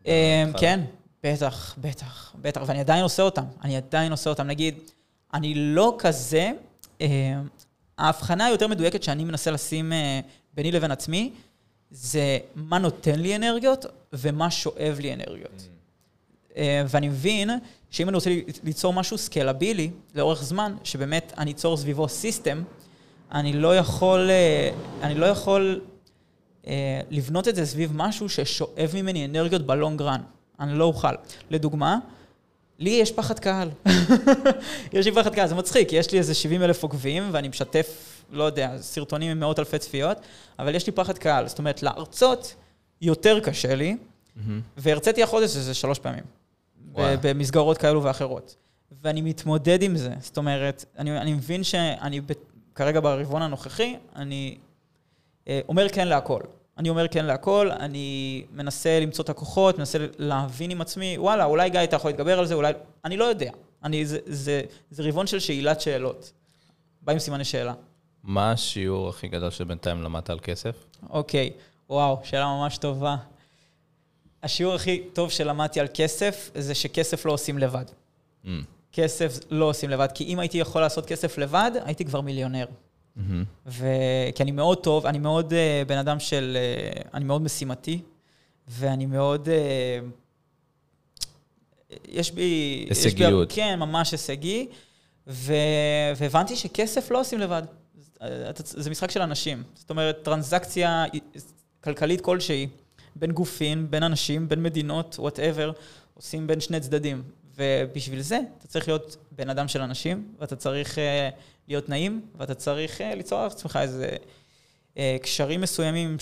אה, 0.06 0.44
כן, 0.58 0.80
בטח, 1.22 1.74
בטח, 1.78 2.34
בטח, 2.40 2.60
ואני 2.66 2.80
עדיין 2.80 3.02
עושה 3.02 3.22
אותם. 3.22 3.44
אני 3.64 3.76
עדיין 3.76 4.12
עושה 4.12 4.30
אותם. 4.30 4.46
נגיד, 4.46 4.78
אני 5.34 5.54
לא 5.54 5.96
כזה, 5.98 6.50
ההבחנה 7.98 8.46
היותר 8.46 8.66
מדויקת 8.66 9.02
שאני 9.02 9.24
מנסה 9.24 9.50
לשים 9.50 9.92
ביני 10.54 10.72
לבין 10.72 10.90
עצמי, 10.90 11.32
זה 11.90 12.38
מה 12.54 12.78
נותן 12.78 13.20
לי 13.20 13.36
אנרגיות 13.36 13.86
ומה 14.12 14.50
שואב 14.50 14.98
לי 15.00 15.14
אנרגיות. 15.14 15.68
Mm. 16.58 16.60
ואני 16.88 17.08
מבין 17.08 17.50
שאם 17.90 18.08
אני 18.08 18.14
רוצה 18.14 18.30
ליצור 18.64 18.92
משהו 18.92 19.18
סקלבילי 19.18 19.90
לאורך 20.14 20.44
זמן, 20.44 20.74
שבאמת 20.84 21.32
אני 21.38 21.52
אצור 21.52 21.76
סביבו 21.76 22.08
סיסטם, 22.08 22.62
אני 23.32 23.52
לא 23.52 23.76
יכול, 23.76 24.30
אה, 24.30 24.70
אני 25.02 25.14
לא 25.14 25.26
יכול 25.26 25.80
אה, 26.66 27.00
לבנות 27.10 27.48
את 27.48 27.56
זה 27.56 27.66
סביב 27.66 27.92
משהו 27.94 28.28
ששואב 28.28 28.90
ממני 28.94 29.24
אנרגיות 29.24 29.66
בלונג 29.66 30.02
רן. 30.02 30.20
אני 30.60 30.78
לא 30.78 30.84
אוכל. 30.84 31.12
לדוגמה, 31.50 31.98
לי 32.78 32.90
יש 32.90 33.12
פחד 33.12 33.38
קהל. 33.38 33.70
יש 34.92 35.06
לי 35.06 35.12
פחד 35.12 35.34
קהל, 35.34 35.48
זה 35.48 35.54
מצחיק, 35.54 35.92
יש 35.92 36.12
לי 36.12 36.18
איזה 36.18 36.34
70 36.34 36.62
אלף 36.62 36.82
עוקבים, 36.82 37.28
ואני 37.32 37.48
משתף, 37.48 38.22
לא 38.30 38.44
יודע, 38.44 38.76
סרטונים 38.80 39.30
עם 39.30 39.40
מאות 39.40 39.58
אלפי 39.58 39.78
צפיות, 39.78 40.18
אבל 40.58 40.74
יש 40.74 40.86
לי 40.86 40.92
פחד 40.92 41.18
קהל. 41.18 41.48
זאת 41.48 41.58
אומרת, 41.58 41.82
להרצות 41.82 42.54
יותר 43.02 43.40
קשה 43.40 43.74
לי, 43.74 43.96
והרציתי 44.76 45.22
החודש 45.22 45.56
איזה 45.56 45.74
שלוש 45.74 45.98
פעמים. 45.98 46.24
במסגרות 46.94 47.78
כאלו 47.78 48.02
ואחרות. 48.02 48.56
ואני 49.02 49.22
מתמודד 49.22 49.82
עם 49.82 49.96
זה. 49.96 50.14
זאת 50.20 50.36
אומרת, 50.36 50.84
אני, 50.98 51.18
אני 51.18 51.32
מבין 51.32 51.64
שאני 51.64 52.20
כרגע 52.74 53.00
ברבעון 53.00 53.42
הנוכחי, 53.42 53.96
אני 54.16 54.58
אה, 55.48 55.60
אומר 55.68 55.88
כן 55.88 56.08
להכל. 56.08 56.40
אני 56.78 56.88
אומר 56.88 57.08
כן 57.08 57.24
להכל, 57.24 57.70
אני 57.70 58.44
מנסה 58.52 59.00
למצוא 59.00 59.24
את 59.24 59.28
הכוחות, 59.28 59.78
מנסה 59.78 59.98
להבין 60.18 60.70
עם 60.70 60.80
עצמי, 60.80 61.18
וואלה, 61.18 61.44
אולי 61.44 61.70
גיא, 61.70 61.84
אתה 61.84 61.96
יכול 61.96 62.10
להתגבר 62.10 62.38
על 62.38 62.46
זה, 62.46 62.54
אולי... 62.54 62.72
אני 63.04 63.16
לא 63.16 63.24
יודע. 63.24 63.50
אני, 63.84 64.06
זה, 64.06 64.18
זה, 64.26 64.62
זה 64.90 65.02
רבעון 65.02 65.26
של 65.26 65.38
שאלת 65.38 65.80
שאלות. 65.80 66.32
בא 67.02 67.12
עם 67.12 67.18
סימני 67.18 67.44
שאלה. 67.44 67.74
מה 68.22 68.52
השיעור 68.52 69.08
הכי 69.08 69.28
גדול 69.28 69.50
שבינתיים 69.50 70.02
למדת 70.02 70.30
על 70.30 70.38
כסף? 70.42 70.84
אוקיי, 71.10 71.50
וואו, 71.90 72.20
שאלה 72.24 72.46
ממש 72.46 72.78
טובה. 72.78 73.16
השיעור 74.42 74.74
הכי 74.74 75.02
טוב 75.12 75.30
שלמדתי 75.30 75.80
על 75.80 75.86
כסף, 75.94 76.50
זה 76.54 76.74
שכסף 76.74 77.26
לא 77.26 77.32
עושים 77.32 77.58
לבד. 77.58 77.84
Mm. 78.44 78.48
כסף 78.92 79.38
לא 79.50 79.64
עושים 79.64 79.90
לבד, 79.90 80.08
כי 80.14 80.24
אם 80.24 80.38
הייתי 80.38 80.58
יכול 80.58 80.80
לעשות 80.80 81.06
כסף 81.06 81.38
לבד, 81.38 81.70
הייתי 81.84 82.04
כבר 82.04 82.20
מיליונר. 82.20 82.66
Mm-hmm. 82.66 83.20
ו... 83.66 83.86
כי 84.34 84.42
אני 84.42 84.50
מאוד 84.50 84.78
טוב, 84.82 85.06
אני 85.06 85.18
מאוד 85.18 85.52
uh, 85.52 85.88
בן 85.88 85.98
אדם 85.98 86.20
של... 86.20 86.56
Uh, 86.56 87.08
אני 87.14 87.24
מאוד 87.24 87.42
משימתי, 87.42 88.00
ואני 88.68 89.06
מאוד... 89.06 89.48
Uh, 89.48 89.52
יש 92.08 92.32
בי... 92.32 92.86
הישגיות. 92.88 93.50
יש 93.50 93.56
בי, 93.56 93.62
כן, 93.62 93.78
ממש 93.78 94.12
הישגי, 94.12 94.68
ו... 95.26 95.52
והבנתי 96.16 96.56
שכסף 96.56 97.10
לא 97.10 97.20
עושים 97.20 97.38
לבד. 97.38 97.62
זה 98.62 98.90
משחק 98.90 99.10
של 99.10 99.22
אנשים. 99.22 99.62
זאת 99.74 99.90
אומרת, 99.90 100.18
טרנזקציה 100.22 101.04
כלכלית 101.84 102.20
כלשהי, 102.20 102.66
בין 103.18 103.32
גופים, 103.32 103.90
בין 103.90 104.02
אנשים, 104.02 104.48
בין 104.48 104.62
מדינות, 104.62 105.16
וואטאבר, 105.18 105.72
עושים 106.14 106.46
בין 106.46 106.60
שני 106.60 106.80
צדדים. 106.80 107.22
ובשביל 107.58 108.20
זה 108.20 108.40
אתה 108.58 108.66
צריך 108.66 108.88
להיות 108.88 109.16
בן 109.32 109.50
אדם 109.50 109.68
של 109.68 109.80
אנשים, 109.80 110.34
ואתה 110.38 110.56
צריך 110.56 110.94
uh, 110.94 110.98
להיות 111.68 111.88
נעים, 111.88 112.20
ואתה 112.38 112.54
צריך 112.54 113.00
uh, 113.00 113.04
ליצור 113.16 113.40
על 113.40 113.46
עצמך 113.46 113.78
איזה 113.82 114.10
uh, 114.94 114.98
קשרים 115.22 115.60
מסוימים 115.60 116.16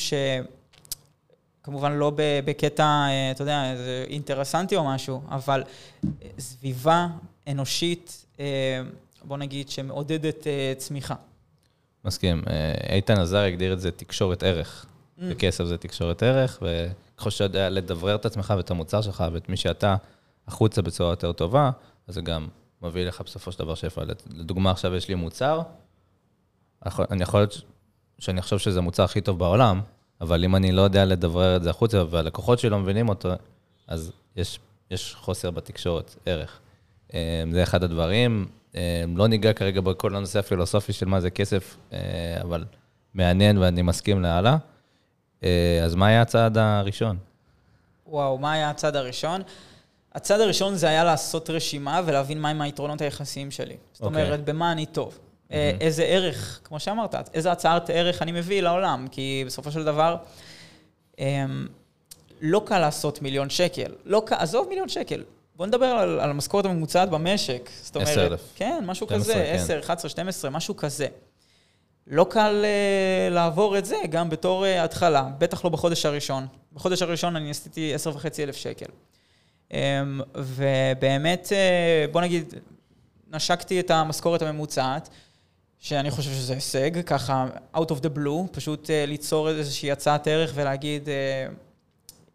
שכמובן 1.62 1.92
לא 1.92 2.12
בקטע, 2.44 3.06
uh, 3.06 3.34
אתה 3.34 3.42
יודע, 3.42 3.74
אינטרסנטי 4.08 4.76
או 4.76 4.84
משהו, 4.84 5.22
אבל 5.28 5.62
סביבה 6.38 7.06
אנושית, 7.48 8.26
uh, 8.36 8.40
בוא 9.24 9.36
נגיד, 9.36 9.68
שמעודדת 9.68 10.42
uh, 10.42 10.78
צמיחה. 10.78 11.14
מסכים. 12.04 12.42
איתן 12.90 13.20
עזר 13.20 13.38
הגדיר 13.38 13.72
את 13.72 13.80
זה 13.80 13.90
תקשורת 13.90 14.42
ערך. 14.42 14.86
Mm. 15.18 15.22
וכסף 15.28 15.64
זה 15.64 15.78
תקשורת 15.78 16.22
ערך, 16.22 16.62
וככל 16.62 17.30
שאתה 17.30 17.44
יודע 17.44 17.68
לדברר 17.68 18.14
את 18.14 18.26
עצמך 18.26 18.54
ואת 18.56 18.70
המוצר 18.70 19.02
שלך 19.02 19.24
ואת 19.32 19.48
מי 19.48 19.56
שאתה, 19.56 19.96
החוצה 20.48 20.82
בצורה 20.82 21.12
יותר 21.12 21.32
טובה, 21.32 21.70
אז 22.08 22.14
זה 22.14 22.20
גם 22.20 22.48
מביא 22.82 23.04
לך 23.04 23.20
בסופו 23.20 23.52
של 23.52 23.58
דבר 23.58 23.74
שפע. 23.74 24.02
לדוגמה, 24.34 24.70
עכשיו 24.70 24.94
יש 24.94 25.08
לי 25.08 25.14
מוצר, 25.14 25.62
אני 26.86 27.22
יכול 27.22 27.40
להיות 27.40 27.62
שאני 28.18 28.42
חושב 28.42 28.58
שזה 28.58 28.78
המוצר 28.78 29.04
הכי 29.04 29.20
טוב 29.20 29.38
בעולם, 29.38 29.80
אבל 30.20 30.44
אם 30.44 30.56
אני 30.56 30.72
לא 30.72 30.82
יודע 30.82 31.04
לדברר 31.04 31.56
את 31.56 31.62
זה 31.62 31.70
החוצה, 31.70 32.04
והלקוחות 32.10 32.58
שלי 32.58 32.70
לא 32.70 32.78
מבינים 32.78 33.08
אותו, 33.08 33.28
אז 33.88 34.12
יש, 34.36 34.58
יש 34.90 35.14
חוסר 35.14 35.50
בתקשורת, 35.50 36.16
ערך. 36.26 36.60
אה, 37.14 37.44
זה 37.52 37.62
אחד 37.62 37.84
הדברים. 37.84 38.46
אה, 38.76 39.04
לא 39.16 39.28
ניגע 39.28 39.52
כרגע 39.52 39.80
בכל 39.80 40.16
הנושא 40.16 40.38
הפילוסופי 40.38 40.92
של 40.92 41.06
מה 41.06 41.20
זה 41.20 41.30
כסף, 41.30 41.76
אה, 41.92 41.98
אבל 42.42 42.64
מעניין 43.14 43.58
ואני 43.58 43.82
מסכים 43.82 44.22
להלאה. 44.22 44.56
אז 45.84 45.94
מה 45.94 46.06
היה 46.06 46.22
הצעד 46.22 46.58
הראשון? 46.58 47.16
וואו, 48.06 48.38
מה 48.38 48.52
היה 48.52 48.70
הצעד 48.70 48.96
הראשון? 48.96 49.42
הצד 50.14 50.40
הראשון 50.40 50.74
זה 50.74 50.88
היה 50.88 51.04
לעשות 51.04 51.50
רשימה 51.50 52.00
ולהבין 52.06 52.40
מהם 52.40 52.60
היתרונות 52.60 53.00
היחסיים 53.00 53.50
שלי. 53.50 53.76
זאת 53.92 54.02
okay. 54.02 54.04
אוקיי. 54.04 54.24
אומרת, 54.24 54.44
במה 54.44 54.72
אני 54.72 54.86
טוב. 54.86 55.18
Mm-hmm. 55.18 55.52
איזה 55.80 56.04
ערך, 56.04 56.60
כמו 56.64 56.80
שאמרת, 56.80 57.14
איזה 57.34 57.52
הצעת 57.52 57.90
ערך 57.90 58.22
אני 58.22 58.32
מביא 58.32 58.62
לעולם, 58.62 59.06
כי 59.10 59.42
בסופו 59.46 59.70
של 59.70 59.84
דבר, 59.84 60.16
אמ, 61.18 61.66
לא 62.40 62.62
קל 62.66 62.78
לעשות 62.78 63.22
מיליון 63.22 63.50
שקל. 63.50 63.92
לא 64.04 64.22
קל, 64.26 64.36
עזוב 64.38 64.68
מיליון 64.68 64.88
שקל. 64.88 65.22
בוא 65.56 65.66
נדבר 65.66 65.86
על, 65.86 66.20
על 66.20 66.30
המשכורת 66.30 66.64
הממוצעת 66.64 67.10
במשק. 67.10 67.70
זאת 67.82 67.96
אומרת, 67.96 68.08
10,000. 68.08 68.40
כן, 68.54 68.84
משהו 68.86 69.06
12, 69.06 69.34
כזה, 69.34 69.44
כן. 69.44 69.54
10, 69.54 69.78
11, 69.78 70.10
12, 70.10 70.50
משהו 70.50 70.76
כזה. 70.76 71.06
לא 72.06 72.26
קל 72.30 72.64
uh, 72.64 73.34
לעבור 73.34 73.78
את 73.78 73.84
זה 73.84 73.96
גם 74.10 74.30
בתור 74.30 74.64
uh, 74.64 74.84
התחלה, 74.84 75.28
בטח 75.38 75.64
לא 75.64 75.70
בחודש 75.70 76.06
הראשון. 76.06 76.46
בחודש 76.72 77.02
הראשון 77.02 77.36
אני 77.36 77.50
עשיתי 77.50 77.94
10,500 77.94 78.54
שקל. 78.54 78.86
אמ, 79.72 80.20
ובאמת, 80.34 81.48
אה, 81.52 82.06
בוא 82.12 82.20
נגיד, 82.20 82.54
נשקתי 83.30 83.80
את 83.80 83.90
המשכורת 83.90 84.42
הממוצעת, 84.42 85.08
שאני 85.78 86.10
חושב 86.10 86.30
שזה 86.30 86.54
הישג, 86.54 87.00
ככה, 87.06 87.46
out 87.76 87.90
of 87.90 88.00
the 88.02 88.18
blue, 88.18 88.48
פשוט 88.52 88.90
אה, 88.90 89.06
ליצור 89.06 89.48
איזושהי 89.48 89.92
הצעת 89.92 90.26
ערך 90.26 90.52
ולהגיד, 90.54 91.08
אה, 91.08 91.46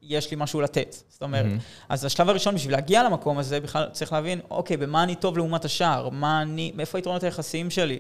יש 0.02 0.32
לי 0.32 0.38
משהו 0.40 0.62
לתת. 0.62 0.96
זאת 1.10 1.22
אומרת, 1.22 1.46
mm-hmm. 1.46 1.86
אז 1.90 2.06
השלב 2.06 2.30
הראשון, 2.30 2.56
בשביל 2.56 2.76
להגיע 2.76 3.04
למקום 3.04 3.38
הזה, 3.38 3.60
בכלל 3.60 3.90
צריך 3.92 4.14
להבין, 4.14 4.40
אוקיי, 4.50 4.78
במה 4.78 5.04
אני 5.04 5.16
טוב 5.16 5.38
לעומת 5.38 5.66
השאר? 5.66 6.10
מה 6.10 6.42
אני, 6.42 6.72
מאיפה 6.76 6.98
היתרונות 6.98 7.24
היחסיים 7.24 7.70
שלי? 7.70 8.00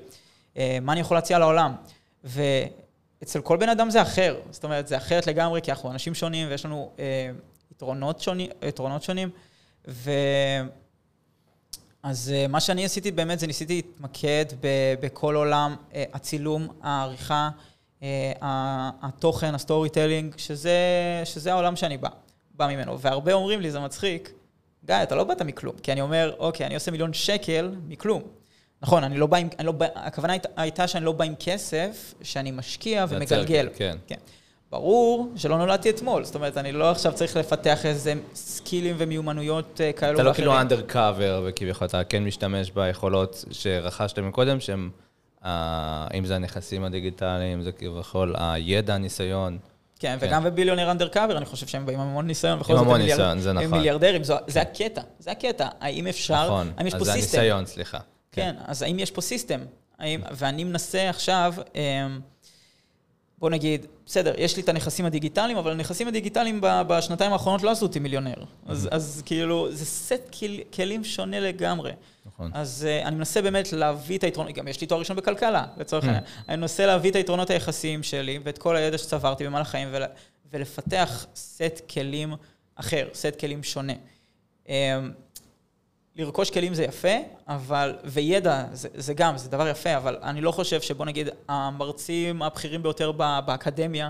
מה 0.55 0.91
אני 0.91 0.99
יכול 0.99 1.17
להציע 1.17 1.39
לעולם? 1.39 1.75
ואצל 2.23 3.41
כל 3.41 3.57
בן 3.57 3.69
אדם 3.69 3.89
זה 3.89 4.01
אחר. 4.01 4.39
זאת 4.51 4.63
אומרת, 4.63 4.87
זה 4.87 4.97
אחרת 4.97 5.27
לגמרי, 5.27 5.61
כי 5.61 5.71
אנחנו 5.71 5.91
אנשים 5.91 6.13
שונים 6.13 6.47
ויש 6.49 6.65
לנו 6.65 6.91
יתרונות 7.71 8.19
שונים, 8.19 8.49
יתרונות 8.61 9.03
שונים. 9.03 9.29
ו... 9.87 10.11
אז 12.03 12.33
אה, 12.35 12.47
מה 12.47 12.59
שאני 12.59 12.85
עשיתי 12.85 13.11
באמת 13.11 13.39
זה 13.39 13.47
ניסיתי 13.47 13.75
להתמקד 13.75 14.45
בכל 15.01 15.35
עולם 15.35 15.75
אה, 15.95 16.03
הצילום, 16.13 16.67
העריכה, 16.81 17.49
אה, 18.03 18.31
התוכן, 19.01 19.55
ה 19.55 19.89
storytelling, 19.89 20.37
שזה, 20.37 20.79
שזה 21.25 21.51
העולם 21.51 21.75
שאני 21.75 21.97
בא, 21.97 22.09
בא 22.55 22.67
ממנו. 22.67 22.99
והרבה 22.99 23.33
אומרים 23.33 23.61
לי, 23.61 23.71
זה 23.71 23.79
מצחיק, 23.79 24.31
גיא, 24.85 24.95
אתה 25.03 25.15
לא 25.15 25.23
באת 25.23 25.41
מכלום. 25.41 25.75
כי 25.83 25.91
אני 25.91 26.01
אומר, 26.01 26.35
אוקיי, 26.39 26.65
אני 26.65 26.75
עושה 26.75 26.91
מיליון 26.91 27.13
שקל 27.13 27.75
מכלום. 27.87 28.21
נכון, 28.81 29.03
אני 29.03 29.17
לא 29.17 29.27
בא 29.27 29.37
עם, 29.37 29.47
אני 29.59 29.65
לא 29.67 29.71
בא, 29.71 29.85
הכוונה 29.95 30.33
הייתה 30.57 30.87
שאני 30.87 31.05
לא 31.05 31.11
בא 31.11 31.25
עם 31.25 31.33
כסף, 31.39 32.13
שאני 32.21 32.51
משקיע 32.51 33.05
ומגלגל. 33.09 33.69
כן. 33.75 33.97
כן. 34.07 34.15
ברור 34.71 35.31
שלא 35.35 35.57
נולדתי 35.57 35.89
אתמול, 35.89 36.23
זאת 36.23 36.35
אומרת, 36.35 36.57
אני 36.57 36.71
לא 36.71 36.91
עכשיו 36.91 37.13
צריך 37.13 37.37
לפתח 37.37 37.85
איזה 37.85 38.13
סקילים 38.35 38.95
ומיומנויות 38.99 39.81
אה, 39.81 39.91
כאלו 39.91 40.11
ואחרים. 40.11 40.21
אתה 40.21 40.29
לא 40.29 40.33
כאילו 40.33 40.61
אנדר 40.61 40.81
קאבר, 40.81 41.43
וכביכול 41.47 41.87
אתה 41.87 42.03
כן 42.03 42.23
משתמש 42.23 42.71
ביכולות 42.71 43.45
שרכשת 43.51 44.19
מקודם, 44.19 44.59
שהם, 44.59 44.89
אה, 45.45 46.07
אם 46.13 46.25
זה 46.25 46.35
הנכסים 46.35 46.83
הדיגיטליים, 46.83 47.61
זה 47.61 47.71
כביכול 47.71 48.35
הידע, 48.37 48.95
הניסיון. 48.95 49.57
כן, 49.99 50.17
כן, 50.19 50.27
וגם 50.27 50.43
בביליונר 50.43 50.91
אנדר 50.91 51.07
קאבר, 51.07 51.37
אני 51.37 51.45
חושב 51.45 51.67
שהם 51.67 51.85
באים 51.85 51.99
עם 51.99 52.07
המון 52.07 52.27
ניסיון, 52.27 52.59
עם 52.69 52.77
המון 52.77 53.01
ניסיון, 53.01 53.39
זה 53.39 53.53
נכון. 53.53 53.65
הם 53.65 53.71
מיליארדרים, 53.71 54.21
זה 54.47 54.61
הקטע, 54.61 55.01
זה 55.19 55.31
הקטע. 55.31 55.67
האם 55.79 56.07
אפשר, 56.07 56.45
נכון, 56.45 56.71
האם 56.77 56.87
יש 56.87 56.93
פה 56.93 56.99
system? 56.99 57.11
נכון, 57.11 57.21
אז 57.21 57.31
זה 57.31 57.37
הניסיון, 57.37 57.65
סליחה. 57.65 57.99
כן, 58.31 58.55
אז 58.65 58.81
האם 58.81 58.99
יש 58.99 59.11
פה 59.11 59.21
system? 59.21 59.59
ואני 60.31 60.63
מנסה 60.63 61.09
עכשיו... 61.09 61.53
אמ, 61.75 62.19
בוא 63.41 63.49
נגיד, 63.49 63.85
בסדר, 64.05 64.33
יש 64.37 64.55
לי 64.55 64.61
את 64.63 64.69
הנכסים 64.69 65.05
הדיגיטליים, 65.05 65.57
אבל 65.57 65.71
הנכסים 65.71 66.07
הדיגיטליים 66.07 66.59
בשנתיים 66.61 67.33
האחרונות 67.33 67.63
לא 67.63 67.71
עשו 67.71 67.85
אותי 67.85 67.99
מיליונר. 67.99 68.33
אז, 68.65 68.89
אז 68.91 69.23
כאילו, 69.25 69.71
זה 69.71 69.85
סט 69.85 70.35
כל, 70.39 70.45
כלים 70.73 71.03
שונה 71.03 71.39
לגמרי. 71.39 71.91
נכון. 72.25 72.51
אז 72.53 72.87
אה, 72.87 73.07
אני 73.07 73.15
מנסה 73.15 73.41
באמת 73.41 73.73
להביא 73.73 74.17
את 74.17 74.23
היתרונות, 74.23 74.55
גם 74.55 74.67
יש 74.67 74.81
לי 74.81 74.87
תואר 74.87 74.99
ראשון 74.99 75.15
בכלכלה, 75.15 75.65
לצורך 75.77 76.03
העניין. 76.03 76.23
אני 76.49 76.57
מנסה 76.57 76.85
להביא 76.85 77.11
את 77.11 77.15
היתרונות 77.15 77.49
היחסיים 77.49 78.03
שלי 78.03 78.39
ואת 78.43 78.57
כל 78.57 78.75
הידע 78.75 78.97
שצברתי 78.97 79.45
במהלך 79.45 79.67
החיים, 79.67 79.87
ול, 79.91 80.03
ולפתח 80.51 81.25
סט 81.35 81.81
כלים 81.93 82.33
אחר, 82.75 83.07
סט 83.13 83.39
כלים 83.39 83.63
שונה. 83.63 83.93
Um, 84.65 84.69
לרכוש 86.15 86.49
כלים 86.49 86.73
זה 86.73 86.83
יפה, 86.83 87.17
אבל, 87.47 87.95
וידע 88.03 88.65
זה, 88.73 88.89
זה 88.93 89.13
גם, 89.13 89.37
זה 89.37 89.49
דבר 89.49 89.67
יפה, 89.67 89.97
אבל 89.97 90.17
אני 90.21 90.41
לא 90.41 90.51
חושב 90.51 90.81
שבוא 90.81 91.05
נגיד 91.05 91.29
המרצים 91.47 92.41
הבכירים 92.41 92.83
ביותר 92.83 93.11
באקדמיה, 93.11 94.09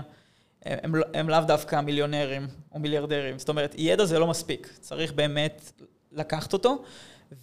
הם, 0.64 0.94
הם, 1.14 1.28
לאו 1.28 1.40
דווקא 1.46 1.80
מיליונרים 1.80 2.46
או 2.72 2.78
מיליארדרים. 2.78 3.38
זאת 3.38 3.48
אומרת, 3.48 3.74
ידע 3.78 4.04
זה 4.04 4.18
לא 4.18 4.26
מספיק, 4.26 4.72
צריך 4.80 5.12
באמת 5.12 5.72
לקחת 6.12 6.52
אותו 6.52 6.82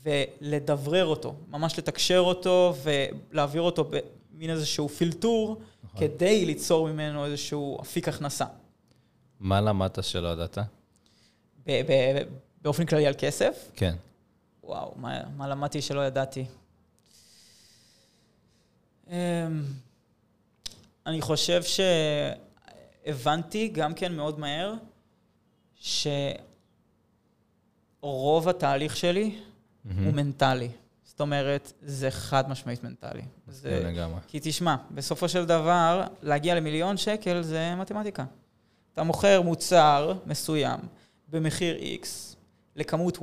ולדברר 0.04 1.06
אותו, 1.06 1.36
ממש 1.48 1.80
לתקשר 1.80 2.20
אותו 2.20 2.76
ולהעביר 2.84 3.62
אותו 3.62 3.84
במין 3.84 4.50
איזשהו 4.50 4.90
פילטור, 4.90 5.62
נכון. 5.84 6.00
כדי 6.00 6.46
ליצור 6.46 6.88
ממנו 6.88 7.26
איזשהו 7.26 7.82
אפיק 7.82 8.08
הכנסה. 8.08 8.46
מה 9.40 9.62
למדת 9.62 10.04
שלא 10.04 10.28
ידעת? 10.28 10.58
באופן 12.62 12.86
כללי 12.86 13.08
על 13.08 13.14
כסף? 13.18 13.72
כן. 13.76 13.96
וואו, 14.70 14.94
מה, 14.96 15.22
מה 15.38 15.48
למדתי 15.48 15.82
שלא 15.82 16.06
ידעתי? 16.08 16.46
אמ, 19.08 19.14
אני 21.06 21.22
חושב 21.22 21.62
שהבנתי 23.06 23.68
גם 23.68 23.94
כן 23.94 24.16
מאוד 24.16 24.40
מהר 24.40 24.74
שרוב 28.00 28.50
התהליך 28.50 28.98
שלי 28.98 29.36
mm-hmm. 29.36 29.90
הוא 30.06 30.14
מנטלי. 30.14 30.70
זאת 31.04 31.22
אומרת, 31.22 31.74
זה 31.82 32.12
חד 32.12 32.50
משמעית 32.50 32.84
מנטלי. 32.84 33.24
זה 33.48 33.84
לגמרי. 33.86 34.20
כי 34.28 34.40
תשמע, 34.42 34.76
בסופו 34.92 35.30
של 35.30 35.46
דבר, 35.46 36.04
להגיע 36.22 36.56
למיליון 36.56 36.98
שקל 36.98 37.42
זה 37.42 37.76
מתמטיקה. 37.76 38.26
אתה 38.94 39.04
מוכר 39.04 39.42
מוצר 39.42 40.14
מסוים 40.26 40.80
במחיר 41.28 41.78
X 42.02 42.06
לכמות 42.76 43.18
Y, 43.18 43.22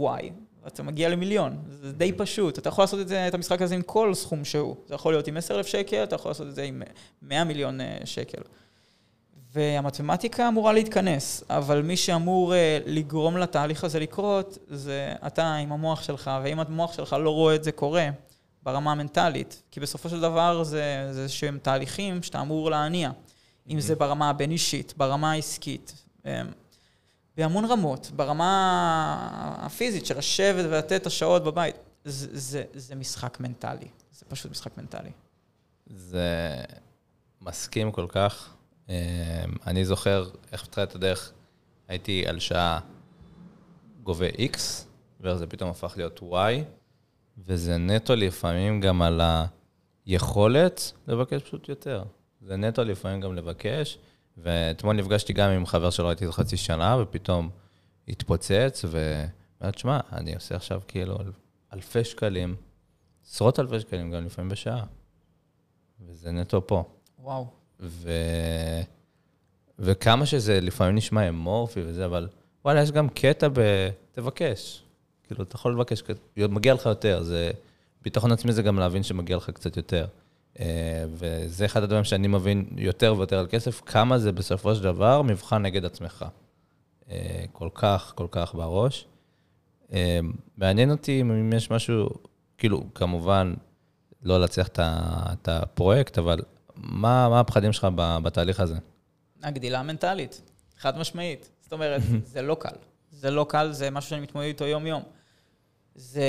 אתה 0.67 0.83
מגיע 0.83 1.09
למיליון. 1.09 1.57
זה 1.69 1.93
די 1.93 2.13
פשוט. 2.13 2.59
אתה 2.59 2.69
יכול 2.69 2.83
לעשות 2.83 3.01
את, 3.01 3.09
זה, 3.09 3.29
את 3.29 3.35
המשחק 3.35 3.63
הזה 3.63 3.75
עם 3.75 3.83
כל 3.83 4.15
סכום 4.15 4.45
שהוא. 4.45 4.77
זה 4.87 4.95
יכול 4.95 5.13
להיות 5.13 5.27
עם 5.27 5.37
10,000 5.37 5.67
שקל, 5.67 6.03
אתה 6.03 6.15
יכול 6.15 6.31
לעשות 6.31 6.47
את 6.47 6.55
זה 6.55 6.63
עם 6.63 6.83
100 7.23 7.45
מיליון 7.45 7.81
אה, 7.81 7.99
שקל. 8.05 8.43
והמתמטיקה 9.53 10.49
אמורה 10.49 10.73
להתכנס, 10.73 11.45
אבל 11.51 11.83
מי 11.83 11.97
שאמור 11.97 12.55
אה, 12.55 12.79
לגרום 12.87 13.37
לתהליך 13.37 13.85
הזה 13.85 13.99
לקרות, 13.99 14.59
זה 14.69 15.13
אתה 15.27 15.55
עם 15.55 15.73
המוח 15.73 16.03
שלך, 16.03 16.31
ואם 16.45 16.61
המוח 16.61 16.93
שלך 16.93 17.17
לא 17.21 17.31
רואה 17.31 17.55
את 17.55 17.65
זה 17.65 17.73
קורה 17.73 18.09
ברמה 18.63 18.93
המנטלית, 18.93 19.63
כי 19.71 19.81
בסופו 19.81 20.09
של 20.09 20.21
דבר 20.21 20.63
זה, 20.63 21.09
זה 21.13 21.29
שהם 21.29 21.59
תהליכים 21.63 22.23
שאתה 22.23 22.41
אמור 22.41 22.71
להניע. 22.71 23.11
אם 23.71 23.81
זה 23.81 23.95
ברמה 23.95 24.31
הבין-אישית, 24.31 24.95
ברמה 24.97 25.33
העסקית, 25.33 25.95
אה, 26.27 26.43
בהמון 27.37 27.65
רמות, 27.65 28.11
ברמה 28.17 29.57
הפיזית 29.59 30.07
של 30.07 30.19
לשבת 30.19 30.65
ולתת 30.65 30.93
את 30.93 31.07
השעות 31.07 31.45
בבית, 31.45 31.77
זה, 32.05 32.39
זה, 32.39 32.65
זה 32.75 32.95
משחק 32.95 33.41
מנטלי, 33.41 33.89
זה 34.13 34.25
פשוט 34.29 34.51
משחק 34.51 34.79
מנטלי. 34.79 35.11
זה 35.87 36.57
מסכים 37.41 37.93
כל 37.93 38.07
כך. 38.09 38.55
אמ, 38.89 38.95
אני 39.67 39.85
זוכר 39.85 40.29
איך 40.53 40.65
התחילת 40.65 40.95
הדרך, 40.95 41.33
הייתי 41.89 42.27
על 42.27 42.39
שעה 42.39 42.81
גובה 44.03 44.29
X, 44.29 44.59
וזה 45.21 45.47
פתאום 45.47 45.71
הפך 45.71 45.95
להיות 45.97 46.21
Y, 46.21 46.65
וזה 47.39 47.77
נטו 47.77 48.17
לפעמים 48.17 48.81
גם 48.81 49.03
על 49.03 49.21
היכולת 50.07 50.93
לבקש 51.07 51.43
פשוט 51.43 51.69
יותר. 51.69 52.05
זה 52.41 52.57
נטו 52.57 52.85
לפעמים 52.85 53.21
גם 53.21 53.35
לבקש, 53.35 53.99
ואתמול 54.37 54.97
נפגשתי 54.97 55.33
גם 55.33 55.51
עם 55.51 55.67
חבר 55.67 55.91
שלא 55.91 56.09
הייתי 56.09 56.33
חצי 56.33 56.57
שנה, 56.57 56.97
ופתאום 57.03 57.51
התפוצץ, 58.09 58.85
ואומרת, 58.91 59.79
שמע, 59.79 60.01
אני 60.13 60.35
עושה 60.35 60.57
עכשיו 60.57 60.81
כאילו 60.89 61.19
אלפי 61.73 62.05
שקלים, 62.05 62.57
עשרות 63.27 63.61
אלפי 63.61 63.81
שקלים 63.81 64.11
גם 64.11 64.27
לפעמים 64.27 64.49
בשעה, 64.49 64.85
וזה 66.07 66.31
נטו 66.31 66.67
פה. 66.67 66.85
וואו. 67.19 67.47
ו... 67.81 68.11
וכמה 69.79 70.27
שזה 70.27 70.61
לפעמים 70.61 70.95
נשמע 70.95 71.29
אמורפי 71.29 71.81
וזה, 71.85 72.05
אבל 72.05 72.29
וואלה, 72.65 72.83
יש 72.83 72.93
גם 72.93 73.09
קטע 73.09 73.49
ב... 73.49 73.61
תבקש. 74.13 74.83
כאילו, 75.25 75.43
אתה 75.45 75.57
יכול 75.57 75.73
לבקש, 75.73 76.03
מגיע 76.37 76.75
לך 76.75 76.87
יותר, 76.87 77.23
זה... 77.23 77.51
ביטחון 78.03 78.33
עצמי 78.33 78.53
זה 78.53 78.63
גם 78.63 78.79
להבין 78.79 79.03
שמגיע 79.03 79.37
לך 79.37 79.51
קצת 79.51 79.77
יותר. 79.77 80.07
אה, 80.61 81.05
וזה 81.13 81.65
אחד 81.65 81.83
הדברים 81.83 82.05
שאני 82.05 82.29
מבין 82.29 82.67
יותר 82.77 83.15
ויותר 83.17 83.39
על 83.39 83.47
כסף, 83.51 83.81
כמה 83.87 84.19
זה 84.19 84.33
בסופו 84.33 84.75
של 84.75 84.83
דבר 84.83 85.23
מבחן 85.23 85.63
נגד 85.63 85.85
עצמך. 85.85 86.25
אה, 87.11 87.45
כל 87.53 87.69
כך, 87.75 88.13
כל 88.17 88.27
כך 88.31 88.55
בראש. 88.55 89.07
אה, 89.93 90.21
מעניין 90.57 90.91
אותי 90.91 91.21
אם 91.21 91.53
יש 91.53 91.71
משהו, 91.71 92.09
כאילו, 92.59 92.85
כמובן, 92.95 93.55
לא 94.23 94.41
להצליח 94.41 94.69
את 94.69 95.49
הפרויקט, 95.49 96.19
אבל 96.19 96.41
מה, 96.77 97.29
מה 97.29 97.41
הפחדים 97.41 97.73
שלך 97.73 97.89
בתהליך 97.97 98.61
הזה? 98.61 98.77
הגדילה 99.43 99.81
המנטלית, 99.81 100.43
חד 100.79 100.99
משמעית. 100.99 101.51
זאת 101.61 101.73
אומרת, 101.73 102.03
זה 102.33 102.43
לא 102.43 102.57
קל. 102.61 102.77
זה 103.11 103.31
לא 103.31 103.47
קל, 103.49 103.73
זה 103.73 103.91
משהו 103.91 104.11
שאני 104.11 104.21
מתמודד 104.21 104.47
איתו 104.47 104.65
יום-יום. 104.65 105.03
זה... 105.95 106.23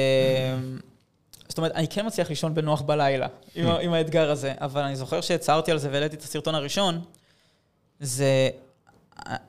זאת 1.50 1.58
אומרת, 1.58 1.72
אני 1.72 1.88
כן 1.88 2.06
מצליח 2.08 2.30
לישון 2.30 2.56
בנוח 2.56 2.82
בלילה 2.82 3.28
עם, 3.56 3.68
עם 3.68 3.94
האתגר 3.94 4.32
הזה, 4.32 4.54
אבל 4.62 4.82
אני 4.82 4.96
זוכר 4.96 5.22
שהצהרתי 5.22 5.72
על 5.72 5.78
זה 5.78 5.90
והעליתי 5.92 6.16
את 6.16 6.22
הסרטון 6.22 6.56
הראשון, 6.56 7.02
זה... 8.00 8.50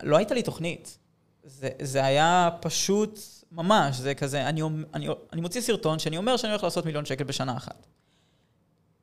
לא 0.02 0.17
הייתה 0.17 0.35
לי 0.35 0.43
תוכנית. 0.43 0.99
זה, 1.45 1.69
זה 1.83 2.05
היה 2.05 2.50
פשוט 2.61 3.21
ממש, 3.52 3.97
זה 3.97 4.14
כזה, 4.14 4.49
אני, 4.49 4.62
אני, 4.95 5.09
אני 5.33 5.40
מוציא 5.40 5.61
סרטון 5.61 5.99
שאני 5.99 6.17
אומר 6.17 6.37
שאני 6.37 6.52
הולך 6.52 6.64
לעשות 6.64 6.87
מיליון 6.87 7.05
שקל 7.05 7.25
בשנה 7.25 7.57
אחת. 7.57 7.87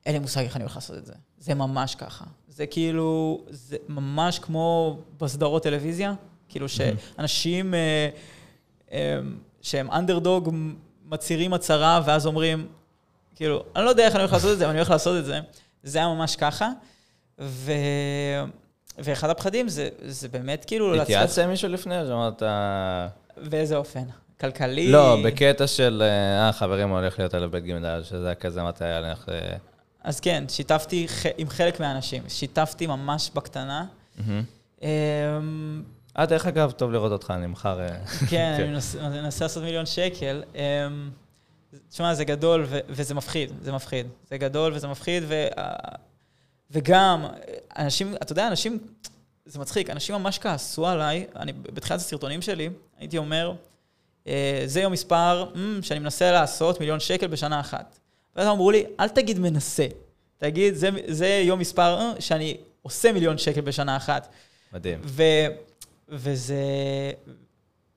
אין 0.06 0.14
לי 0.14 0.18
מושג 0.18 0.40
איך 0.40 0.56
אני 0.56 0.64
הולך 0.64 0.76
לעשות 0.76 0.96
את 0.96 1.06
זה. 1.06 1.12
זה 1.38 1.54
ממש 1.54 1.94
ככה. 1.94 2.24
זה 2.48 2.66
כאילו, 2.66 3.40
זה 3.50 3.76
ממש 3.88 4.38
כמו 4.38 4.98
בסדרות 5.20 5.62
טלוויזיה, 5.62 6.14
כאילו 6.48 6.68
שאנשים 6.68 7.74
אה, 7.74 8.08
אה, 8.92 9.18
שהם 9.62 9.90
אנדרדוג 9.90 10.54
מצהירים 11.04 11.52
הצהרה 11.54 12.00
ואז 12.06 12.26
אומרים, 12.26 12.66
כאילו, 13.36 13.64
אני 13.76 13.84
לא 13.84 13.90
יודע 13.90 14.04
איך 14.04 14.14
אני 14.14 14.22
הולך 14.22 14.32
לעשות 14.32 14.52
את 14.52 14.58
זה, 14.58 14.64
אבל 14.64 14.70
אני 14.70 14.78
הולך 14.78 14.90
לעשות 14.90 15.18
את 15.18 15.24
זה. 15.24 15.40
זה 15.82 15.98
היה 15.98 16.08
ממש 16.08 16.36
ככה. 16.36 16.70
ו... 17.40 17.72
ואחד 18.98 19.30
הפחדים 19.30 19.68
זה, 19.68 19.88
זה 20.02 20.28
באמת 20.28 20.64
כאילו... 20.64 21.02
התייעצת 21.02 21.42
עם 21.42 21.50
מישהו 21.50 21.68
לפני? 21.68 21.96
אז 21.96 22.10
אמרת... 22.10 22.42
באיזה 23.36 23.76
אופן? 23.76 24.04
כלכלי? 24.40 24.92
לא, 24.92 25.16
בקטע 25.24 25.66
של, 25.66 26.02
אה, 26.02 26.52
חברים, 26.52 26.90
הולך 26.90 27.18
להיות 27.18 27.34
על 27.34 27.48
בית 27.48 27.64
ג' 27.64 28.02
שזה 28.02 28.26
היה 28.26 28.34
כזה, 28.34 28.62
מתי 28.62 28.84
היה 28.84 29.00
לך... 29.00 29.28
אז 30.04 30.20
כן, 30.20 30.44
שיתפתי 30.48 31.06
עם 31.38 31.48
חלק 31.48 31.80
מהאנשים. 31.80 32.22
שיתפתי 32.28 32.86
ממש 32.86 33.30
בקטנה. 33.34 33.84
אמ, 34.82 34.86
אה, 36.18 36.26
דרך 36.26 36.46
אגב, 36.46 36.70
טוב 36.70 36.92
לראות 36.92 37.12
אותך, 37.12 37.32
אני 37.36 37.46
מחר... 37.46 37.80
אה, 37.80 38.06
כן, 38.30 38.56
אני 39.00 39.20
מנסה 39.20 39.44
לעשות 39.44 39.62
מיליון 39.62 39.86
שקל. 39.86 40.42
תשמע, 41.88 42.14
זה 42.14 42.24
גדול 42.24 42.66
וזה 42.88 43.14
מפחיד, 43.14 43.52
זה 43.62 43.72
מפחיד. 43.72 44.06
זה 44.30 44.38
גדול 44.38 44.72
וזה 44.74 44.88
מפחיד, 44.88 45.22
וגם, 46.70 47.26
אנשים, 47.78 48.14
אתה 48.14 48.32
יודע, 48.32 48.48
אנשים, 48.48 48.78
זה 49.46 49.58
מצחיק, 49.58 49.90
אנשים 49.90 50.14
ממש 50.14 50.38
כעסו 50.38 50.86
עליי, 50.86 51.26
אני, 51.36 51.52
בתחילת 51.52 52.00
הסרטונים 52.00 52.42
שלי, 52.42 52.70
הייתי 52.98 53.18
אומר, 53.18 53.52
אה, 54.26 54.62
זה 54.66 54.80
יום 54.80 54.92
מספר 54.92 55.50
mm, 55.54 55.58
שאני 55.82 56.00
מנסה 56.00 56.32
לעשות 56.32 56.80
מיליון 56.80 57.00
שקל 57.00 57.26
בשנה 57.26 57.60
אחת. 57.60 57.98
ואז 58.36 58.48
אמרו 58.48 58.70
לי, 58.70 58.84
אל 59.00 59.08
תגיד 59.08 59.38
מנסה, 59.38 59.86
תגיד, 60.38 60.74
זה, 60.74 60.90
זה 61.06 61.26
יום 61.44 61.58
מספר 61.58 61.98
אה, 62.00 62.20
שאני 62.20 62.56
עושה 62.82 63.12
מיליון 63.12 63.38
שקל 63.38 63.60
בשנה 63.60 63.96
אחת. 63.96 64.28
מדהים. 64.72 65.00
ו, 65.04 65.22
וזה 66.08 66.62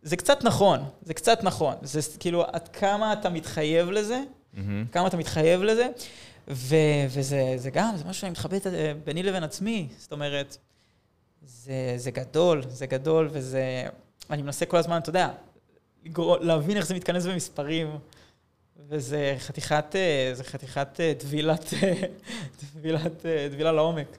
זה 0.01 0.17
קצת 0.17 0.43
נכון, 0.43 0.79
זה 1.01 1.13
קצת 1.13 1.43
נכון. 1.43 1.75
זה 1.81 1.99
כאילו, 2.19 2.43
עד 2.51 2.67
כמה 2.67 3.13
אתה 3.13 3.29
מתחייב 3.29 3.89
לזה, 3.89 4.21
mm-hmm. 4.55 4.59
כמה 4.91 5.07
אתה 5.07 5.17
מתחייב 5.17 5.63
לזה, 5.63 5.87
ו, 6.47 6.75
וזה 7.09 7.53
זה 7.55 7.69
גם, 7.69 7.97
זה 7.97 8.03
משהו 8.03 8.21
שאני 8.21 8.31
מתחבט 8.31 8.67
אה, 8.67 8.93
ביני 9.03 9.23
לבין 9.23 9.43
עצמי. 9.43 9.87
זאת 9.97 10.11
אומרת, 10.11 10.57
זה, 11.45 11.93
זה 11.97 12.11
גדול, 12.11 12.63
זה 12.69 12.85
גדול, 12.85 13.29
וזה... 13.31 13.87
אני 14.29 14.41
מנסה 14.41 14.65
כל 14.65 14.77
הזמן, 14.77 14.97
אתה 14.97 15.09
יודע, 15.09 15.29
להבין 16.41 16.77
איך 16.77 16.85
זה 16.85 16.95
מתכנס 16.95 17.25
במספרים. 17.25 17.87
וזה 18.89 19.35
חתיכת, 19.39 19.95
אה, 19.95 20.31
זה 20.33 20.43
חתיכת 20.43 20.99
אה, 20.99 21.13
טבילת, 21.17 21.73
טבילת, 22.73 23.25
טבילה 23.51 23.71
לעומק. 23.71 24.17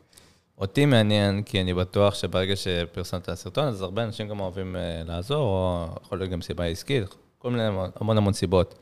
אותי 0.60 0.86
מעניין, 0.86 1.42
כי 1.42 1.60
אני 1.60 1.74
בטוח 1.74 2.14
שברגע 2.14 2.56
שפרסמת 2.56 3.22
את 3.22 3.28
הסרטון, 3.28 3.64
אז 3.64 3.82
הרבה 3.82 4.04
אנשים 4.04 4.28
גם 4.28 4.40
אוהבים 4.40 4.76
לעזור, 5.06 5.42
או 5.42 5.86
יכול 6.02 6.18
להיות 6.18 6.30
גם 6.30 6.42
סיבה 6.42 6.64
עסקית, 6.64 7.04
כל 7.38 7.50
מיני 7.50 7.62
המון 7.96 8.16
המון 8.16 8.32
סיבות. 8.32 8.78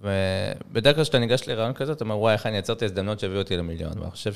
ובדרך 0.00 0.94
כלל 0.94 1.04
כשאתה 1.04 1.18
ניגש 1.18 1.48
לרעיון 1.48 1.72
כזה, 1.72 1.92
אתה 1.92 2.04
אומר, 2.04 2.18
וואי, 2.18 2.32
איך 2.32 2.46
אני 2.46 2.56
אעצר 2.56 2.72
את 2.72 2.82
ההזדמנות 2.82 3.20
שהביאו 3.20 3.38
אותי 3.38 3.56
למיליון. 3.56 3.98
ואני 3.98 4.10
חושב 4.10 4.32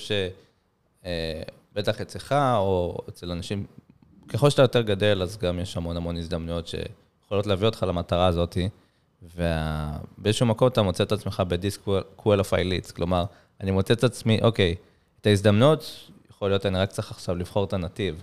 שבטח 1.72 2.00
אצלך, 2.00 2.32
או 2.32 2.98
אצל 3.08 3.30
אנשים, 3.30 3.66
ככל 4.28 4.50
שאתה 4.50 4.62
יותר 4.62 4.82
גדל, 4.82 5.22
אז 5.22 5.38
גם 5.38 5.58
יש 5.58 5.76
המון 5.76 5.96
המון 5.96 6.16
הזדמנויות 6.16 6.66
שיכולות 6.66 7.46
להביא 7.46 7.66
אותך 7.66 7.82
למטרה 7.88 8.26
הזאתי. 8.26 8.68
ובאיזשהו 9.22 10.46
מקום 10.46 10.68
אתה 10.68 10.82
מוצא 10.82 11.04
את 11.04 11.12
עצמך 11.12 11.42
בדיסק 11.48 11.80
qualify 12.18 12.64
leads, 12.64 12.92
כלומר, 12.96 13.24
אני 13.60 13.70
מוצא 13.70 13.94
את 13.94 14.04
עצמי, 14.04 14.38
אוקיי, 14.42 14.74
את 15.20 15.26
ההזדמנות, 15.26 16.10
יכול 16.30 16.48
להיות 16.48 16.66
אני 16.66 16.78
רק 16.78 16.90
צריך 16.90 17.10
עכשיו 17.10 17.36
לבחור 17.36 17.64
את 17.64 17.72
הנתיב. 17.72 18.22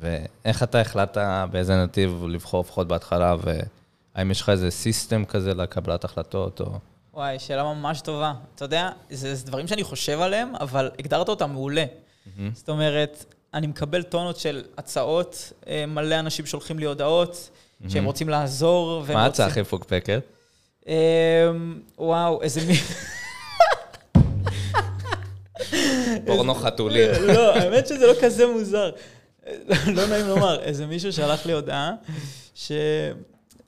ואיך 0.00 0.62
אתה 0.62 0.80
החלטת 0.80 1.22
באיזה 1.50 1.82
נתיב 1.82 2.24
לבחור 2.28 2.60
לפחות 2.60 2.88
בהתחלה, 2.88 3.36
והאם 3.42 4.30
יש 4.30 4.40
לך 4.40 4.48
איזה 4.48 4.70
סיסטם 4.70 5.24
כזה 5.24 5.54
לקבלת 5.54 6.04
החלטות, 6.04 6.60
או... 6.60 6.78
וואי, 7.14 7.38
שאלה 7.38 7.62
ממש 7.62 8.00
טובה. 8.00 8.32
אתה 8.54 8.64
יודע, 8.64 8.90
זה, 9.10 9.34
זה 9.34 9.46
דברים 9.46 9.66
שאני 9.66 9.84
חושב 9.84 10.20
עליהם, 10.20 10.52
אבל 10.60 10.90
הגדרת 10.98 11.28
אותם 11.28 11.50
מעולה. 11.50 11.84
Mm-hmm. 11.84 12.40
זאת 12.54 12.68
אומרת, 12.68 13.24
אני 13.54 13.66
מקבל 13.66 14.02
טונות 14.02 14.36
של 14.36 14.64
הצעות, 14.78 15.52
אה, 15.66 15.84
מלא 15.86 16.18
אנשים 16.18 16.46
שולחים 16.46 16.78
לי 16.78 16.86
הודעות, 16.86 17.50
שהם 17.88 18.04
רוצים 18.04 18.28
לעזור. 18.28 19.04
מה 19.12 19.22
ההצעה 19.22 19.46
הכי 19.46 19.60
מפוקפקת? 19.60 20.22
אמ, 20.86 20.92
וואו, 21.98 22.42
איזה 22.42 22.60
מי... 22.66 22.74
פורנו 26.26 26.54
חתולים. 26.54 27.10
לא, 27.34 27.54
האמת 27.54 27.86
שזה 27.86 28.06
לא 28.06 28.12
כזה 28.20 28.46
מוזר. 28.46 28.90
לא 29.96 30.06
נעים 30.06 30.26
לומר, 30.26 30.60
איזה 30.62 30.86
מישהו 30.86 31.12
שלח 31.12 31.46
לי 31.46 31.52
הודעה 31.52 31.92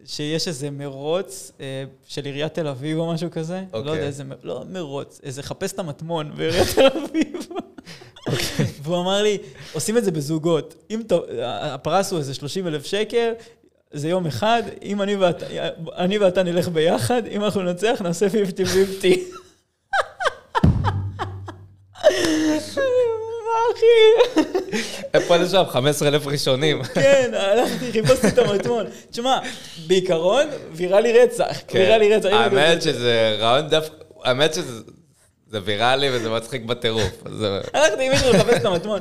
שיש 0.07 0.49
איזה 0.49 0.71
מרוץ 0.71 1.53
אה, 1.61 1.85
של 2.09 2.25
עיריית 2.25 2.55
תל 2.55 2.67
אביב 2.67 2.99
או 2.99 3.13
משהו 3.13 3.31
כזה. 3.31 3.63
לא 3.73 3.79
יודע 3.79 3.91
אוקיי. 3.91 4.07
איזה, 4.07 4.25
לא 4.43 4.65
מרוץ, 4.71 5.21
איזה 5.23 5.43
חפש 5.43 5.73
את 5.73 5.79
המטמון 5.79 6.33
בעיריית 6.37 6.69
תל 6.75 6.87
אביב. 6.87 7.49
אוקיי. 8.27 8.67
והוא 8.83 9.01
אמר 9.01 9.23
לי, 9.23 9.39
עושים 9.73 9.99
את 9.99 10.05
זה 10.05 10.11
בזוגות. 10.11 10.75
אם 10.91 11.03
הפרס 11.45 12.11
הוא 12.11 12.19
איזה 12.19 12.35
30 12.35 12.67
אלף 12.67 12.87
שקל, 12.87 13.33
זה 13.93 14.09
יום 14.09 14.27
אחד, 14.27 14.63
אם 14.83 15.03
אני 15.03 15.17
ואתה, 15.17 15.47
אני 15.97 16.19
ואתה 16.19 16.43
נלך 16.43 16.69
ביחד, 16.69 17.23
אם 17.27 17.45
אנחנו 17.45 17.63
ננצח, 17.63 18.03
נעשה 18.03 18.27
50-50. 18.27 18.31
אחי? 22.59 24.41
איפה 25.15 25.37
לשם? 25.37 25.63
15 25.71 26.09
אלף 26.09 26.27
ראשונים. 26.27 26.83
כן, 26.85 27.31
הלכתי, 27.35 27.93
חיפשתי 27.93 28.29
את 28.29 28.39
המטמון. 28.39 28.87
תשמע, 29.11 29.39
בעיקרון, 29.87 30.47
ויראלי 30.73 31.19
רצח. 31.19 31.57
כן. 31.69 31.79
ויראלי 31.79 32.15
רצח. 32.17 32.29
האמת 32.33 32.83
שזה 32.83 33.37
רעיון 33.39 33.69
דווקא, 33.69 33.95
האמת 34.25 34.55
שזה 34.55 34.81
זה 35.51 35.59
ויראלי 35.65 36.09
וזה 36.13 36.31
מצחיק 36.31 36.63
בטירוף. 36.65 37.13
זה- 37.39 37.61
הלכתי 37.75 38.07
עם 38.07 38.13
מישהו 38.13 38.31
לחפש 38.33 38.57
את 38.57 38.65
המטמון. 38.65 39.01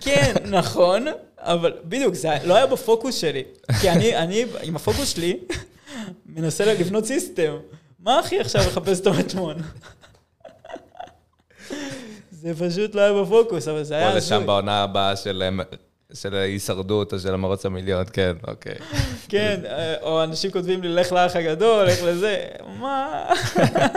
כן, 0.00 0.34
נכון, 0.44 1.06
אבל 1.38 1.72
בדיוק, 1.84 2.14
זה 2.14 2.28
לא 2.44 2.54
היה 2.56 2.66
בפוקוס 2.66 3.14
שלי. 3.16 3.42
כי 3.80 3.90
אני, 3.90 4.16
אני, 4.16 4.44
עם 4.62 4.76
הפוקוס 4.76 5.08
שלי, 5.14 5.36
מנסה 6.26 6.64
לבנות 6.64 7.04
סיסטם. 7.06 7.56
מה 8.00 8.18
הכי 8.18 8.40
עכשיו 8.40 8.62
לחפש 8.66 9.00
את 9.00 9.06
המטמון? 9.06 9.56
זה 12.44 12.70
פשוט 12.70 12.94
לא 12.94 13.00
היה 13.00 13.22
בפוקוס, 13.22 13.68
אבל 13.68 13.82
זה 13.82 13.94
היה 13.94 14.10
או 14.12 14.16
לשם 14.16 14.46
בעונה 14.46 14.82
הבאה 14.82 15.16
של 15.16 15.42
של 16.14 16.34
הישרדות 16.34 17.12
או 17.12 17.18
של 17.18 17.34
המרוץ 17.34 17.66
המיליון, 17.66 18.04
כן, 18.12 18.36
אוקיי. 18.48 18.74
כן, 19.28 19.60
או 20.02 20.24
אנשים 20.24 20.50
כותבים 20.50 20.82
לי, 20.82 20.88
לך 20.88 21.12
לאח 21.12 21.36
הגדול, 21.36 21.86
לך 21.86 22.02
לזה, 22.02 22.44
מה? 22.80 23.26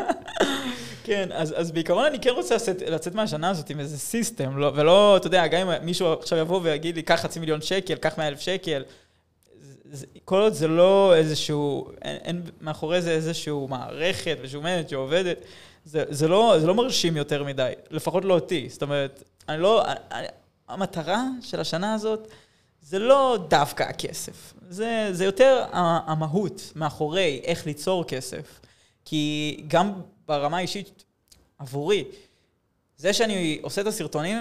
כן, 1.03 1.29
אז, 1.33 1.53
אז 1.57 1.71
בעיקרון 1.71 2.05
אני 2.05 2.19
כן 2.19 2.29
רוצה 2.29 2.55
לצאת, 2.55 2.81
לצאת 2.81 3.15
מהשנה 3.15 3.49
הזאת 3.49 3.69
עם 3.69 3.79
איזה 3.79 3.97
סיסטם, 3.97 4.57
לא, 4.57 4.71
ולא, 4.75 5.17
אתה 5.17 5.27
יודע, 5.27 5.47
גם 5.47 5.69
אם 5.69 5.85
מישהו 5.85 6.13
עכשיו 6.13 6.39
יבוא 6.39 6.59
ויגיד 6.63 6.95
לי, 6.95 7.01
קח 7.01 7.15
חצי 7.15 7.39
מיליון 7.39 7.61
שקל, 7.61 7.95
קח 7.95 8.17
מאה 8.17 8.27
אלף 8.27 8.39
שקל, 8.39 8.83
זה, 9.91 10.05
כל 10.25 10.41
עוד 10.41 10.53
זה 10.53 10.67
לא 10.67 11.15
איזשהו, 11.15 11.91
אין, 12.01 12.17
אין 12.23 12.41
מאחורי 12.61 13.01
זה 13.01 13.11
איזשהו 13.11 13.67
מערכת 13.67 14.37
משומנת 14.43 14.89
שעובדת, 14.89 15.37
זה, 15.87 16.03
זה, 16.09 16.27
לא, 16.27 16.55
זה 16.59 16.67
לא 16.67 16.75
מרשים 16.75 17.17
יותר 17.17 17.43
מדי, 17.43 17.71
לפחות 17.89 18.25
לא 18.25 18.33
אותי. 18.33 18.69
זאת 18.69 18.81
אומרת, 18.81 19.23
אני 19.49 19.61
לא, 19.61 19.83
אני, 20.11 20.27
המטרה 20.67 21.23
של 21.41 21.59
השנה 21.59 21.93
הזאת 21.93 22.27
זה 22.81 22.99
לא 22.99 23.37
דווקא 23.49 23.83
הכסף, 23.83 24.53
זה, 24.69 25.09
זה 25.11 25.25
יותר 25.25 25.65
המהות 25.71 26.71
מאחורי 26.75 27.41
איך 27.43 27.65
ליצור 27.65 28.03
כסף. 28.03 28.59
כי 29.05 29.63
גם 29.67 29.93
ברמה 30.27 30.57
האישית 30.57 31.03
עבורי, 31.59 32.03
זה 32.97 33.13
שאני 33.13 33.59
עושה 33.61 33.81
את 33.81 33.87
הסרטונים, 33.87 34.37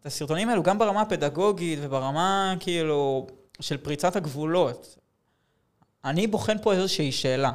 את 0.00 0.06
הסרטונים 0.06 0.48
האלו 0.48 0.62
גם 0.62 0.78
ברמה 0.78 1.00
הפדגוגית 1.00 1.78
וברמה 1.82 2.54
כאילו 2.60 3.26
של 3.60 3.76
פריצת 3.76 4.16
הגבולות. 4.16 4.98
אני 6.04 6.26
בוחן 6.26 6.56
פה 6.62 6.72
איזושהי 6.72 7.12
שאלה. 7.12 7.52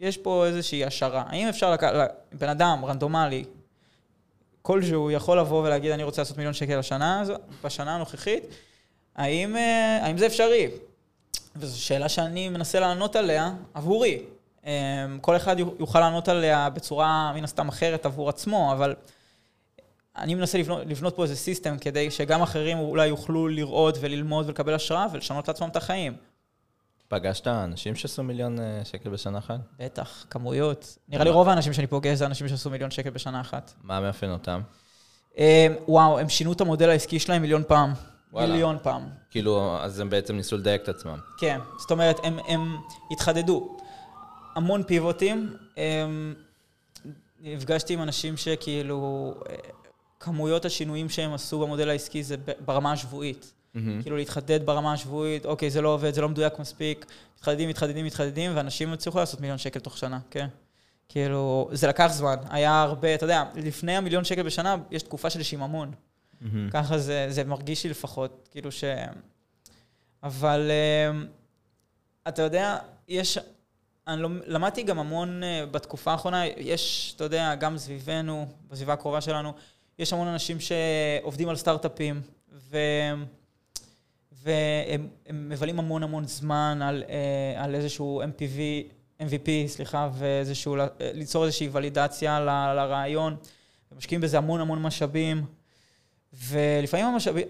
יש 0.00 0.16
פה 0.16 0.46
איזושהי 0.46 0.84
השערה. 0.84 1.24
האם 1.26 1.48
אפשר 1.48 1.70
לקחת, 1.70 1.92
בן 2.32 2.48
אדם 2.48 2.84
רנדומלי, 2.84 3.44
כלשהו 4.62 5.10
יכול 5.10 5.38
לבוא 5.38 5.62
ולהגיד, 5.62 5.90
אני 5.90 6.02
רוצה 6.02 6.22
לעשות 6.22 6.36
מיליון 6.36 6.54
שקל 6.54 6.80
הזו, 7.00 7.34
בשנה 7.64 7.94
הנוכחית, 7.94 8.44
האם, 9.16 9.56
האם 10.02 10.18
זה 10.18 10.26
אפשרי? 10.26 10.68
וזו 11.56 11.82
שאלה 11.82 12.08
שאני 12.08 12.48
מנסה 12.48 12.80
לענות 12.80 13.16
עליה 13.16 13.52
עבורי. 13.74 14.22
כל 15.20 15.36
אחד 15.36 15.56
יוכל 15.58 16.00
לענות 16.00 16.28
עליה 16.28 16.70
בצורה 16.70 17.32
מן 17.34 17.44
הסתם 17.44 17.68
אחרת 17.68 18.06
עבור 18.06 18.28
עצמו, 18.28 18.72
אבל 18.72 18.94
אני 20.16 20.34
מנסה 20.34 20.58
לבנות, 20.58 20.82
לבנות 20.86 21.16
פה 21.16 21.22
איזה 21.22 21.36
סיסטם 21.36 21.78
כדי 21.78 22.10
שגם 22.10 22.42
אחרים 22.42 22.78
אולי 22.78 23.06
יוכלו 23.06 23.48
לראות 23.48 23.98
וללמוד 24.00 24.46
ולקבל 24.46 24.74
השראה 24.74 25.06
ולשנות 25.12 25.48
לעצמם 25.48 25.68
את 25.68 25.76
החיים. 25.76 26.16
פגשת 27.10 27.46
אנשים 27.46 27.94
שעשו 27.94 28.22
מיליון 28.22 28.58
שקל 28.84 29.10
בשנה 29.10 29.38
אחת? 29.38 29.60
בטח, 29.78 30.26
כמויות. 30.30 30.98
נראה 31.08 31.24
לי 31.24 31.30
רוב 31.30 31.48
האנשים 31.48 31.72
שאני 31.72 31.86
פוגש 31.86 32.18
זה 32.18 32.26
אנשים 32.26 32.48
שעשו 32.48 32.70
מיליון 32.70 32.90
שקל 32.90 33.10
בשנה 33.10 33.40
אחת. 33.40 33.72
מה 33.82 34.00
מאפיין 34.00 34.32
אותם? 34.32 34.60
וואו, 35.88 36.18
הם 36.18 36.28
שינו 36.28 36.52
את 36.52 36.60
המודל 36.60 36.90
העסקי 36.90 37.18
שלהם 37.18 37.42
מיליון 37.42 37.62
פעם. 37.68 37.92
וואלה. 38.32 38.52
מיליון 38.52 38.78
פעם. 38.82 39.08
כאילו, 39.30 39.76
אז 39.80 40.00
הם 40.00 40.10
בעצם 40.10 40.36
ניסו 40.36 40.56
לדייק 40.56 40.82
את 40.82 40.88
עצמם. 40.88 41.18
כן, 41.38 41.58
זאת 41.78 41.90
אומרת, 41.90 42.16
הם, 42.22 42.38
הם 42.48 42.76
התחדדו. 43.10 43.76
המון 44.54 44.82
פיבוטים. 44.82 45.56
נפגשתי 47.40 47.94
עם 47.94 48.02
אנשים 48.02 48.36
שכאילו, 48.36 49.34
כמויות 50.20 50.64
השינויים 50.64 51.08
שהם 51.08 51.34
עשו 51.34 51.60
במודל 51.60 51.88
העסקי 51.88 52.22
זה 52.22 52.36
ברמה 52.64 52.92
השבועית. 52.92 53.52
Mm-hmm. 53.76 54.02
כאילו 54.02 54.16
להתחדד 54.16 54.66
ברמה 54.66 54.92
השבועית, 54.92 55.46
אוקיי, 55.46 55.70
זה 55.70 55.80
לא 55.80 55.88
עובד, 55.88 56.14
זה 56.14 56.20
לא 56.20 56.28
מדויק 56.28 56.58
מספיק, 56.58 57.06
מתחדדים, 57.36 57.68
מתחדדים, 57.68 58.04
מתחדדים, 58.04 58.50
ואנשים 58.54 58.92
הצליחו 58.92 59.18
לעשות 59.18 59.40
מיליון 59.40 59.58
שקל 59.58 59.80
תוך 59.80 59.98
שנה, 59.98 60.18
כן. 60.30 60.48
כאילו, 61.08 61.68
זה 61.72 61.86
לקח 61.86 62.06
זמן, 62.12 62.36
היה 62.50 62.82
הרבה, 62.82 63.14
אתה 63.14 63.24
יודע, 63.24 63.44
לפני 63.56 63.96
המיליון 63.96 64.24
שקל 64.24 64.42
בשנה, 64.42 64.76
יש 64.90 65.02
תקופה 65.02 65.30
של 65.30 65.42
שיממון. 65.42 65.92
Mm-hmm. 65.92 66.46
ככה 66.70 66.98
זה, 66.98 67.26
זה 67.28 67.44
מרגיש 67.44 67.84
לי 67.84 67.90
לפחות, 67.90 68.48
כאילו 68.50 68.72
ש... 68.72 68.84
אבל 70.22 70.70
אתה 72.28 72.42
יודע, 72.42 72.78
יש... 73.08 73.38
אני 74.08 74.22
למדתי 74.46 74.82
גם 74.82 74.98
המון 74.98 75.42
בתקופה 75.70 76.12
האחרונה, 76.12 76.46
יש, 76.46 77.12
אתה 77.16 77.24
יודע, 77.24 77.54
גם 77.54 77.78
סביבנו, 77.78 78.46
בסביבה 78.68 78.92
הקרובה 78.92 79.20
שלנו, 79.20 79.52
יש 79.98 80.12
המון 80.12 80.28
אנשים 80.28 80.56
שעובדים 80.60 81.48
על 81.48 81.56
סטארט-אפים, 81.56 82.20
ו... 82.52 82.78
והם 84.42 85.08
מבלים 85.32 85.78
המון 85.78 86.02
המון 86.02 86.26
זמן 86.26 86.78
על, 86.82 87.04
על 87.56 87.74
איזשהו 87.74 88.22
MPV, 88.22 88.92
MVP, 89.20 89.48
סליחה, 89.66 90.08
ואיזשהו, 90.12 90.76
ליצור 91.00 91.44
איזושהי 91.44 91.68
ולידציה 91.72 92.40
ל, 92.40 92.74
לרעיון, 92.76 93.36
ומשקיעים 93.92 94.20
בזה 94.20 94.38
המון 94.38 94.60
המון 94.60 94.82
משאבים, 94.82 95.44
ולפעמים 96.32 97.06
המשאבים, 97.06 97.46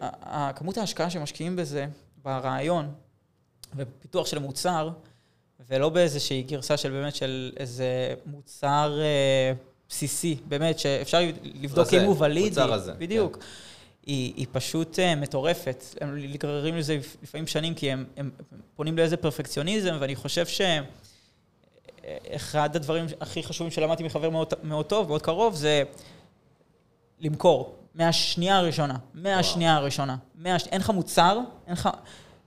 כמות 0.56 0.78
ההשקעה 0.78 1.10
שמשקיעים 1.10 1.56
בזה, 1.56 1.86
ברעיון, 2.22 2.92
ופיתוח 3.76 4.26
של 4.26 4.38
מוצר, 4.38 4.90
ולא 5.68 5.88
באיזושהי 5.88 6.42
גרסה 6.42 6.76
של 6.76 6.90
באמת 6.90 7.14
של 7.14 7.52
איזה 7.56 8.14
מוצר 8.26 8.98
אה, 9.00 9.52
בסיסי, 9.88 10.36
באמת, 10.48 10.78
שאפשר 10.78 11.18
לבדוק 11.54 11.94
אם 11.94 12.00
הוא 12.00 12.16
ולידי. 12.18 12.48
מוצר 12.48 12.72
הזה. 12.72 12.92
בדיוק. 12.92 13.36
כן. 13.36 13.42
היא, 14.06 14.34
היא 14.36 14.46
פשוט 14.52 14.98
uh, 14.98 15.02
מטורפת. 15.16 15.84
הם 16.00 16.16
נגררים 16.16 16.76
לזה 16.76 16.98
לפעמים 17.22 17.46
שנים, 17.46 17.74
כי 17.74 17.92
הם, 17.92 18.04
הם 18.16 18.30
פונים 18.76 18.98
לאיזה 18.98 19.16
פרפקציוניזם, 19.16 19.96
ואני 20.00 20.16
חושב 20.16 20.46
שאחד 22.06 22.76
הדברים 22.76 23.06
הכי 23.20 23.42
חשובים 23.42 23.70
שלמדתי 23.70 24.02
מחבר 24.02 24.30
מאוד, 24.30 24.54
מאוד 24.62 24.86
טוב, 24.86 25.08
מאוד 25.08 25.22
קרוב, 25.22 25.54
זה 25.54 25.82
למכור. 27.20 27.76
מהשנייה 27.94 28.58
הראשונה. 28.58 28.96
מהשנייה 29.14 29.76
הראשונה. 29.76 30.16
מהש... 30.34 30.66
אין 30.66 30.80
לך 30.80 30.90
מוצר, 30.90 31.38
אין 31.66 31.72
לך... 31.72 31.88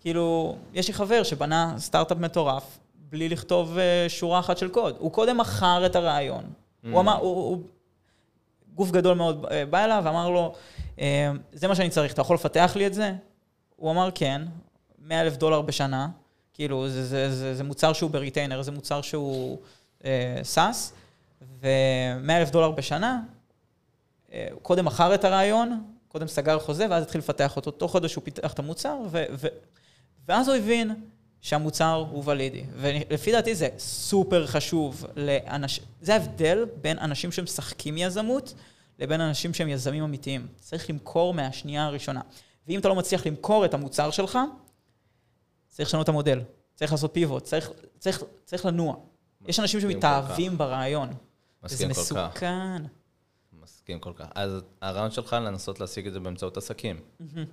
כאילו, 0.02 0.56
יש 0.74 0.88
לי 0.88 0.94
חבר 0.94 1.24
שבנה 1.24 1.76
סטארט-אפ 1.78 2.18
מטורף, 2.18 2.80
בלי 2.96 3.30
לכתוב 3.30 3.78
uh, 3.78 4.10
שורה 4.10 4.40
אחת 4.40 4.58
של 4.58 4.70
קוד. 4.70 4.96
הוא 5.00 5.12
קודם 5.12 5.38
מכר 5.38 5.86
את 5.86 5.96
הרעיון. 5.96 6.44
Mm. 6.44 6.88
הוא 6.92 7.00
אמר, 7.00 7.18
הוא, 7.18 7.36
הוא... 7.36 7.62
גוף 8.76 8.92
גדול 8.92 9.18
מאוד 9.18 9.46
בא 9.70 9.84
אליו 9.84 10.02
ואמר 10.06 10.30
לו, 10.30 10.54
זה 11.54 11.68
מה 11.68 11.76
שאני 11.76 11.90
צריך, 11.90 12.14
אתה 12.14 12.22
יכול 12.22 12.34
לפתח 12.34 12.74
לי 12.76 12.88
את 12.88 12.94
זה? 12.94 13.14
הוא 13.76 13.92
אמר 13.92 14.10
כן, 14.16 14.42
100 15.00 15.22
אלף 15.22 15.38
דולר 15.38 15.62
בשנה, 15.62 16.08
כאילו 16.54 16.90
זה, 16.90 17.06
זה, 17.06 17.36
זה, 17.36 17.56
זה 17.56 17.64
מוצר 17.64 17.94
שהוא 17.94 18.10
ב 18.10 18.15
retainer, 18.15 18.62
זה 18.62 18.72
מוצר 18.72 19.02
שהוא 19.02 19.58
SaaS, 20.44 20.94
ו-100 21.42 22.32
אלף 22.32 22.50
דולר 22.50 22.72
בשנה, 22.72 23.22
קודם 24.62 24.86
מכר 24.86 25.16
את 25.16 25.24
הרעיון, 25.24 25.84
קודם 26.08 26.28
סגר 26.28 26.60
חוזה, 26.60 26.88
ואז 26.90 27.04
התחיל 27.04 27.20
לפתח 27.20 27.56
אותו. 27.56 27.72
תוך 27.72 27.92
חודש 27.92 28.16
הוא 28.16 28.24
פיתח 28.24 28.54
את 28.54 28.60
המוצר, 28.60 28.98
ו- 29.12 29.26
ו- 29.32 29.48
ואז 30.28 30.48
הוא 30.48 30.58
הבין 30.58 30.96
שהמוצר 31.44 32.06
הוא 32.10 32.24
valid־י. 32.26 32.64
ולפי 32.74 33.32
דעתי 33.32 33.56
זה 33.56 33.68
סופר 33.78 34.48
חשוב 34.48 35.06
לאנשים, 35.16 35.84
זה 36.02 36.14
ההבדל 36.14 36.66
בין 36.82 37.00
אנשים 37.00 37.32
שמשחקים 37.32 37.98
יזמות, 37.98 38.54
לבין 39.00 39.22
אנשים 39.22 39.54
שהם 39.54 39.70
יזמים 39.70 40.04
אמיתיים. 40.04 40.48
צריך 40.60 40.90
למכור 40.90 41.34
מהשנייה 41.34 41.86
הראשונה. 41.86 42.22
ואם 42.68 42.80
אתה 42.80 42.90
לא 42.90 42.96
מצליח 42.96 43.28
למכור 43.28 43.66
את 43.66 43.74
המוצר 43.74 44.12
שלך, 44.12 44.40
צריך 45.68 45.90
לשנות 45.90 46.04
את 46.04 46.10
המודל. 46.10 46.42
צריך 46.76 46.92
לעשות 46.92 47.14
פיבוט, 47.14 47.44
צריך, 47.44 47.72
צריך, 48.00 48.24
צריך 48.46 48.66
לנוע. 48.66 48.96
יש 49.48 49.60
אנשים 49.60 49.82
שמתאהבים 49.82 50.58
ברעיון. 50.58 51.10
מסכים 51.64 51.90
כל 51.90 51.94
כך. 51.94 52.00
וזה 52.00 52.16
מסוכן. 52.16 52.84
מסכים 53.54 54.00
כל 54.00 54.14
כך. 54.16 54.28
אז 54.36 54.62
הרעיון 54.82 55.12
שלך 55.12 55.34
לנסות 55.34 55.80
להשיג 55.80 56.08
את 56.08 56.14
זה 56.14 56.20
באמצעות 56.20 56.58
עסקים, 56.58 57.00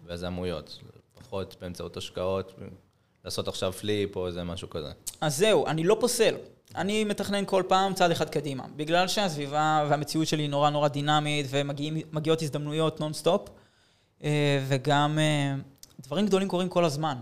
ויזמויות. 0.05 0.79
פחות 1.15 1.57
באמצעות 1.61 1.97
השקעות, 1.97 2.55
לעשות 3.25 3.49
עכשיו 3.49 3.73
פליפ 3.73 4.17
או 4.17 4.27
איזה 4.27 4.45
משהו 4.45 4.71
כזה. 4.71 4.91
אז 5.21 5.37
זהו, 5.37 5.67
אני 5.67 5.85
לא 5.85 5.97
פוסל. 6.01 6.35
אני 6.75 7.05
מתכנן 7.05 7.45
כל 7.45 7.63
פעם 7.69 7.95
צעד 7.95 8.11
אחד 8.11 8.29
קדימה. 8.29 8.65
בגלל 8.77 9.09
שהסביבה 9.09 9.87
והמציאות 9.91 10.27
שלי 10.27 10.49
נורא 10.49 10.71
נורא 10.71 10.89
דינמית, 10.89 11.47
ומגיעות 11.51 12.43
הזדמנויות 12.43 13.01
נונסטופ, 13.01 13.49
וגם 14.69 15.19
דברים 16.01 16.27
גדולים 16.27 16.49
קורים 16.49 16.69
כל 16.69 16.85
הזמן. 16.85 17.17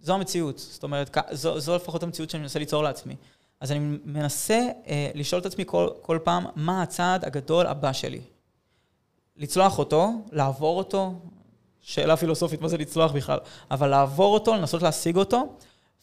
זו 0.00 0.14
המציאות. 0.14 0.58
זאת 0.58 0.82
אומרת, 0.82 1.16
זו, 1.30 1.60
זו 1.60 1.76
לפחות 1.76 2.02
המציאות 2.02 2.30
שאני 2.30 2.42
מנסה 2.42 2.58
ליצור 2.58 2.82
לעצמי. 2.82 3.16
אז 3.60 3.72
אני 3.72 3.98
מנסה 4.04 4.68
אה, 4.86 5.10
לשאול 5.14 5.40
את 5.40 5.46
עצמי 5.46 5.64
כל, 5.66 5.88
כל 6.00 6.18
פעם, 6.24 6.46
מה 6.56 6.82
הצעד 6.82 7.24
הגדול 7.24 7.66
הבא 7.66 7.92
שלי? 7.92 8.20
לצלוח 9.36 9.78
אותו, 9.78 10.10
לעבור 10.32 10.78
אותו, 10.78 11.14
שאלה 11.84 12.16
פילוסופית 12.16 12.60
מה 12.60 12.68
זה 12.68 12.78
לצלוח 12.78 13.12
בכלל, 13.12 13.38
אבל 13.70 13.88
לעבור 13.88 14.34
אותו, 14.34 14.54
לנסות 14.54 14.82
להשיג 14.82 15.16
אותו, 15.16 15.56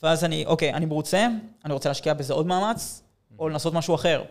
ואז 0.03 0.23
אני, 0.23 0.45
אוקיי, 0.45 0.73
אני 0.73 0.85
מרוצה, 0.85 1.27
אני 1.65 1.73
רוצה 1.73 1.89
להשקיע 1.89 2.13
בזה 2.13 2.33
עוד 2.33 2.47
מאמץ, 2.47 3.03
או 3.39 3.49
לנסות 3.49 3.73
משהו 3.73 3.95
אחר. 3.95 4.23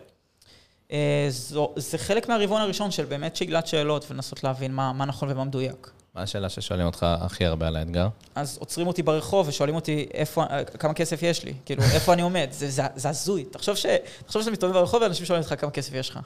אה, 0.91 1.25
זו, 1.29 1.73
זה 1.75 1.97
חלק 1.97 2.29
מהרבעון 2.29 2.61
הראשון 2.61 2.91
של 2.91 3.05
באמת 3.05 3.35
שאלת 3.35 3.67
שאלות 3.67 4.11
ולנסות 4.11 4.43
להבין 4.43 4.73
מה, 4.73 4.93
מה 4.93 5.05
נכון 5.05 5.31
ומה 5.31 5.43
מדויק. 5.43 5.91
מה 6.15 6.21
השאלה 6.21 6.49
ששואלים 6.49 6.85
אותך 6.85 7.03
הכי 7.03 7.45
הרבה 7.45 7.67
על 7.67 7.75
האתגר? 7.75 8.07
אז 8.35 8.57
עוצרים 8.57 8.87
אותי 8.87 9.03
ברחוב 9.03 9.47
ושואלים 9.47 9.75
אותי 9.75 10.07
איפה, 10.13 10.43
כמה 10.79 10.93
כסף 10.93 11.23
יש 11.23 11.43
לי, 11.43 11.53
כאילו, 11.65 11.83
איפה 11.83 12.13
אני 12.13 12.21
עומד. 12.21 12.47
זה, 12.51 12.69
זה, 12.69 12.83
זה 12.95 13.09
הזוי. 13.09 13.43
תחשוב, 13.43 13.75
ש, 13.75 13.85
תחשוב 14.25 14.41
שאתה 14.41 14.51
מסתובב 14.51 14.73
ברחוב 14.73 15.01
ואנשים 15.01 15.25
שואלים 15.25 15.43
אותך 15.43 15.61
כמה 15.61 15.71
כסף 15.71 15.93
יש 15.93 16.09
לך. 16.09 16.19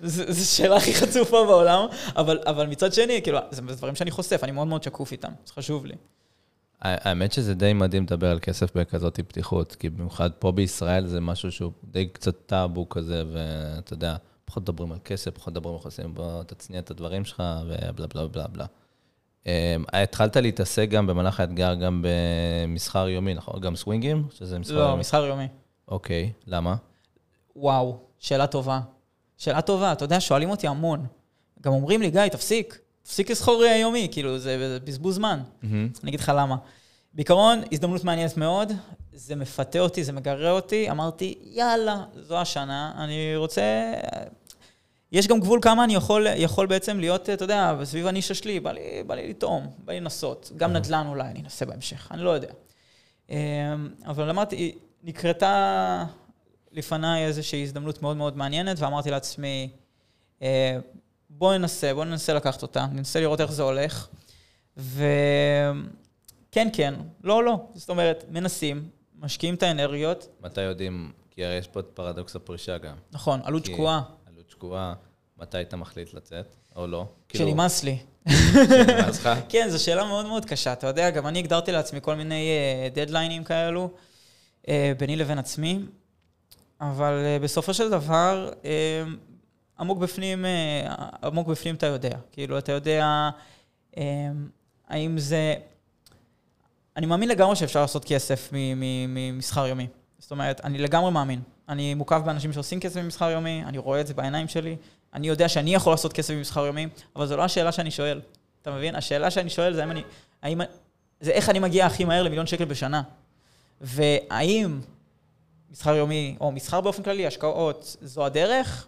זו 0.00 0.56
שאלה 0.56 0.76
הכי 0.76 0.94
חצופה 0.94 1.44
בעולם, 1.46 1.86
אבל, 2.16 2.38
אבל 2.46 2.66
מצד 2.66 2.92
שני, 2.92 3.20
כאילו, 3.22 3.38
זה 3.50 3.62
דברים 3.62 3.94
שאני 3.94 4.10
חושף, 4.10 4.40
אני 4.44 4.52
מאוד 4.52 4.66
מאוד 4.66 4.82
שקוף 4.82 5.12
איתם, 5.12 5.32
זה 5.46 5.52
חשוב 5.52 5.86
לי. 5.86 5.94
האמת 6.80 7.32
שזה 7.32 7.54
די 7.54 7.72
מדהים 7.72 8.02
לדבר 8.02 8.30
על 8.30 8.38
כסף 8.42 8.76
בכזאת 8.76 9.20
פתיחות, 9.20 9.74
כי 9.74 9.90
במיוחד 9.90 10.30
פה 10.38 10.52
בישראל 10.52 11.06
זה 11.06 11.20
משהו 11.20 11.52
שהוא 11.52 11.72
די 11.84 12.08
קצת 12.08 12.36
טאבו 12.46 12.88
כזה, 12.88 13.22
ואתה 13.32 13.92
יודע, 13.92 14.16
פחות 14.44 14.62
מדברים 14.62 14.92
על 14.92 14.98
כסף, 15.04 15.30
פחות 15.30 15.52
מדברים 15.52 15.74
על 15.74 15.80
חוסים, 15.80 16.14
בוא 16.14 16.42
תצניע 16.42 16.80
את 16.80 16.90
הדברים 16.90 17.24
שלך, 17.24 17.42
ובלה 17.66 18.06
בלה 18.06 18.26
בלה 18.26 18.46
בלה. 18.48 18.66
אמ, 19.46 19.52
התחלת 19.92 20.36
להתעסק 20.36 20.88
גם 20.88 21.06
במהלך 21.06 21.40
האתגר, 21.40 21.74
גם 21.74 22.04
במסחר 22.04 23.08
יומי, 23.08 23.34
נכון? 23.34 23.60
גם 23.60 23.76
סווינגים? 23.76 24.24
שזה 24.30 24.58
מסחר 24.58 24.74
לא, 24.74 24.80
יומי? 24.80 25.00
מסחר 25.00 25.24
יומי. 25.24 25.46
אוקיי, 25.88 26.32
למה? 26.46 26.76
וואו, 27.56 27.98
שאלה 28.18 28.46
טובה. 28.46 28.80
שאלה 29.36 29.62
טובה, 29.62 29.92
אתה 29.92 30.04
יודע, 30.04 30.20
שואלים 30.20 30.50
אותי 30.50 30.68
המון. 30.68 31.06
גם 31.62 31.72
אומרים 31.72 32.02
לי, 32.02 32.10
גיא, 32.10 32.28
תפסיק, 32.28 32.78
תפסיק 33.02 33.30
לסחור 33.30 33.64
יומי, 33.64 34.08
כאילו, 34.12 34.38
זה 34.38 34.78
בזבוז 34.84 35.14
זמן. 35.14 35.40
Mm-hmm. 35.42 35.66
אני 36.02 36.08
אגיד 36.10 36.20
לך 36.20 36.32
למה. 36.36 36.56
בעיקרון, 37.14 37.60
הזדמנות 37.72 38.04
מעניינת 38.04 38.36
מאוד, 38.36 38.72
זה 39.12 39.36
מפתה 39.36 39.78
אותי, 39.78 40.04
זה 40.04 40.12
מגרה 40.12 40.50
אותי. 40.50 40.90
אמרתי, 40.90 41.38
יאללה, 41.42 42.04
זו 42.16 42.38
השנה, 42.38 42.92
אני 42.96 43.36
רוצה... 43.36 43.62
יש 45.12 45.28
גם 45.28 45.40
גבול 45.40 45.58
כמה 45.62 45.84
אני 45.84 45.94
יכול, 45.94 46.26
יכול 46.36 46.66
בעצם 46.66 47.00
להיות, 47.00 47.30
אתה 47.30 47.44
יודע, 47.44 47.74
סביב 47.84 48.06
הנישה 48.06 48.34
שלי, 48.34 48.60
בא 48.60 48.72
לי, 48.72 48.80
בא 49.06 49.14
לי 49.14 49.28
לטעום, 49.28 49.66
בא 49.84 49.92
לי 49.92 50.00
לנסות. 50.00 50.52
גם 50.56 50.72
נדל"ן 50.72 51.06
אולי, 51.06 51.28
אני 51.28 51.40
אנסה 51.40 51.66
בהמשך, 51.66 52.08
אני 52.10 52.22
לא 52.22 52.30
יודע. 52.30 52.52
אמ, 53.30 53.36
אבל 54.06 54.30
אמרתי, 54.30 54.78
נקרתה 55.02 56.04
לפניי 56.72 57.24
איזושהי 57.24 57.62
הזדמנות 57.62 58.02
מאוד 58.02 58.16
מאוד 58.16 58.36
מעניינת, 58.36 58.78
ואמרתי 58.80 59.10
לעצמי, 59.10 59.70
אה, 60.42 60.78
בוא 61.30 61.54
ננסה, 61.54 61.94
בוא 61.94 62.04
ננסה 62.04 62.34
לקחת 62.34 62.62
אותה, 62.62 62.86
ננסה 62.92 63.20
לראות 63.20 63.40
איך 63.40 63.52
זה 63.52 63.62
הולך. 63.62 64.08
וכן, 64.76 66.68
כן, 66.72 66.94
לא, 67.24 67.44
לא. 67.44 67.60
זאת 67.74 67.88
אומרת, 67.88 68.24
מנסים, 68.28 68.88
משקיעים 69.18 69.54
את 69.54 69.62
האנרגיות. 69.62 70.28
מתי 70.40 70.60
יודעים? 70.60 71.12
כי 71.30 71.44
הרי 71.44 71.54
יש 71.54 71.68
פה 71.68 71.80
את 71.80 71.86
פרדוקס 71.94 72.36
הפרישה 72.36 72.78
גם. 72.78 72.96
נכון, 73.12 73.40
עלות 73.44 73.64
שקועה. 73.64 74.02
עלות 74.60 74.72
שקועה, 74.72 74.94
מתי 75.38 75.60
אתה 75.60 75.76
מחליט 75.76 76.14
לצאת, 76.14 76.56
או 76.76 76.86
לא? 76.86 77.06
כשנמאס 77.28 77.84
לי. 77.84 77.98
כשנמאס 78.28 79.18
לך? 79.20 79.30
כן, 79.48 79.68
זו 79.68 79.84
שאלה 79.84 80.04
מאוד 80.04 80.26
מאוד 80.26 80.44
קשה. 80.44 80.72
אתה 80.72 80.86
יודע, 80.86 81.10
גם 81.10 81.26
אני 81.26 81.38
הגדרתי 81.38 81.72
לעצמי 81.72 82.00
כל 82.02 82.14
מיני 82.14 82.48
דדליינים 82.94 83.42
אה, 83.42 83.46
כאלו, 83.46 83.90
אה, 84.68 84.92
ביני 84.98 85.16
לבין 85.16 85.38
עצמי, 85.38 85.78
אבל 86.80 87.38
בסופו 87.42 87.74
של 87.74 87.90
דבר, 87.90 88.50
עמוק 89.78 89.98
בפנים, 89.98 90.44
אה, 90.44 91.06
עמוק 91.22 91.48
בפנים 91.48 91.74
אתה 91.74 91.86
יודע. 91.86 92.16
כאילו, 92.32 92.58
אתה 92.58 92.72
יודע 92.72 93.30
אה, 93.98 94.30
האם 94.88 95.18
זה... 95.18 95.54
אני 96.96 97.06
מאמין 97.06 97.28
לגמרי 97.28 97.56
שאפשר 97.56 97.80
לעשות 97.80 98.04
כסף 98.04 98.48
ממסחר 98.52 99.66
יומי. 99.66 99.86
זאת 100.18 100.30
אומרת, 100.30 100.60
אני 100.64 100.78
לגמרי 100.78 101.10
מאמין. 101.10 101.40
אני 101.70 101.94
מוקף 101.94 102.20
באנשים 102.24 102.52
שעושים 102.52 102.80
כסף 102.80 103.00
ממסחר 103.00 103.30
יומי, 103.30 103.62
אני 103.66 103.78
רואה 103.78 104.00
את 104.00 104.06
זה 104.06 104.14
בעיניים 104.14 104.48
שלי. 104.48 104.76
אני 105.14 105.28
יודע 105.28 105.48
שאני 105.48 105.74
יכול 105.74 105.92
לעשות 105.92 106.12
כסף 106.12 106.34
ממסחר 106.34 106.66
יומי, 106.66 106.86
אבל 107.16 107.26
זו 107.26 107.36
לא 107.36 107.42
השאלה 107.42 107.72
שאני 107.72 107.90
שואל. 107.90 108.20
אתה 108.62 108.70
מבין? 108.70 108.94
השאלה 108.94 109.30
שאני 109.30 109.50
שואל 109.50 109.74
זה 109.74 109.82
אני... 109.82 110.02
האם, 110.42 110.60
זה 111.20 111.30
איך 111.30 111.48
אני 111.48 111.58
מגיע 111.58 111.86
הכי 111.86 112.04
מהר 112.04 112.22
למיליון 112.22 112.46
שקל 112.46 112.64
בשנה. 112.64 113.02
והאם 113.80 114.80
מסחר 115.70 115.94
יומי, 115.94 116.36
או 116.40 116.52
מסחר 116.52 116.80
באופן 116.80 117.02
כללי, 117.02 117.26
השקעות, 117.26 117.96
זו 118.02 118.26
הדרך? 118.26 118.86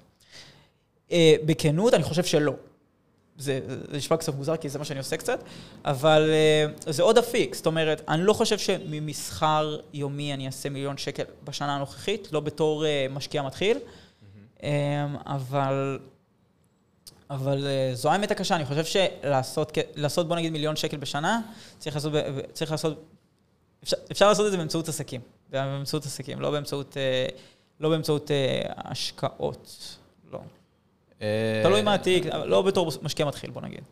אה, 1.13 1.35
בכנות, 1.45 1.95
אני 1.95 2.03
חושב 2.03 2.25
שלא. 2.25 2.53
זה, 3.43 3.61
זה 3.91 3.97
נשמע 3.97 4.17
קצת 4.17 4.35
מוזר, 4.35 4.57
כי 4.57 4.69
זה 4.69 4.79
מה 4.79 4.85
שאני 4.85 4.99
עושה 4.99 5.17
קצת, 5.17 5.45
אבל 5.85 6.31
אה, 6.31 6.93
זה 6.93 7.03
עוד 7.03 7.19
אפיק. 7.19 7.55
זאת 7.55 7.67
אומרת, 7.67 8.03
אני 8.09 8.23
לא 8.23 8.33
חושב 8.33 8.59
שממסחר 8.59 9.81
יומי 9.93 10.35
אני 10.35 10.47
אעשה 10.47 10.69
מיליון 10.69 10.97
שקל 10.97 11.23
בשנה 11.45 11.77
הנוכחית, 11.77 12.29
לא 12.33 12.41
בתור 12.41 12.87
אה, 12.87 13.07
משקיע 13.11 13.43
מתחיל, 13.43 13.79
mm-hmm. 13.79 14.65
אבל... 15.27 15.99
אבל 17.31 17.67
זו 17.95 18.11
האמת 18.11 18.31
הקשה, 18.31 18.57
אני 18.57 18.65
חושב 18.65 18.85
שלעשות, 18.85 19.79
לעשות, 19.95 20.29
בוא 20.29 20.37
נגיד 20.37 20.53
מיליון 20.53 20.77
שקל 20.77 20.97
בשנה, 20.97 21.41
צריך 21.79 21.97
לעשות, 21.97 22.13
צריך 22.53 22.71
לעשות 22.71 23.05
אפשר, 23.83 23.97
אפשר 24.13 24.29
לעשות 24.29 24.47
את 24.47 24.51
זה 24.51 24.57
באמצעות 24.57 24.89
עסקים, 24.89 25.21
באמצעות 25.51 26.05
עסקים, 26.05 26.41
לא 26.41 26.51
באמצעות, 26.51 26.97
לא 27.81 27.89
באמצעות 27.89 28.31
השקעות. 28.77 29.97
תלוי 31.63 31.83
מה 31.83 31.95
התיק, 31.95 32.27
לא 32.27 32.63
בתור 32.63 32.93
משקיע 33.03 33.27
מתחיל, 33.27 33.51
בוא 33.51 33.63
נגיד. 33.63 33.83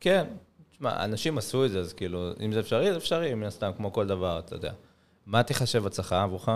כן, 0.00 0.24
תשמע, 0.70 1.04
אנשים 1.04 1.38
עשו 1.38 1.64
את 1.64 1.70
זה, 1.70 1.80
אז 1.80 1.92
כאילו, 1.92 2.30
אם 2.44 2.52
זה 2.52 2.60
אפשרי, 2.60 2.92
זה 2.92 2.96
אפשרי, 2.96 3.34
מן 3.34 3.46
הסתם, 3.46 3.70
כמו 3.76 3.92
כל 3.92 4.06
דבר, 4.06 4.38
אתה 4.38 4.54
יודע. 4.54 4.72
מה 5.26 5.42
תיחשב 5.42 5.86
הצלחה 5.86 6.22
עבורך? 6.22 6.48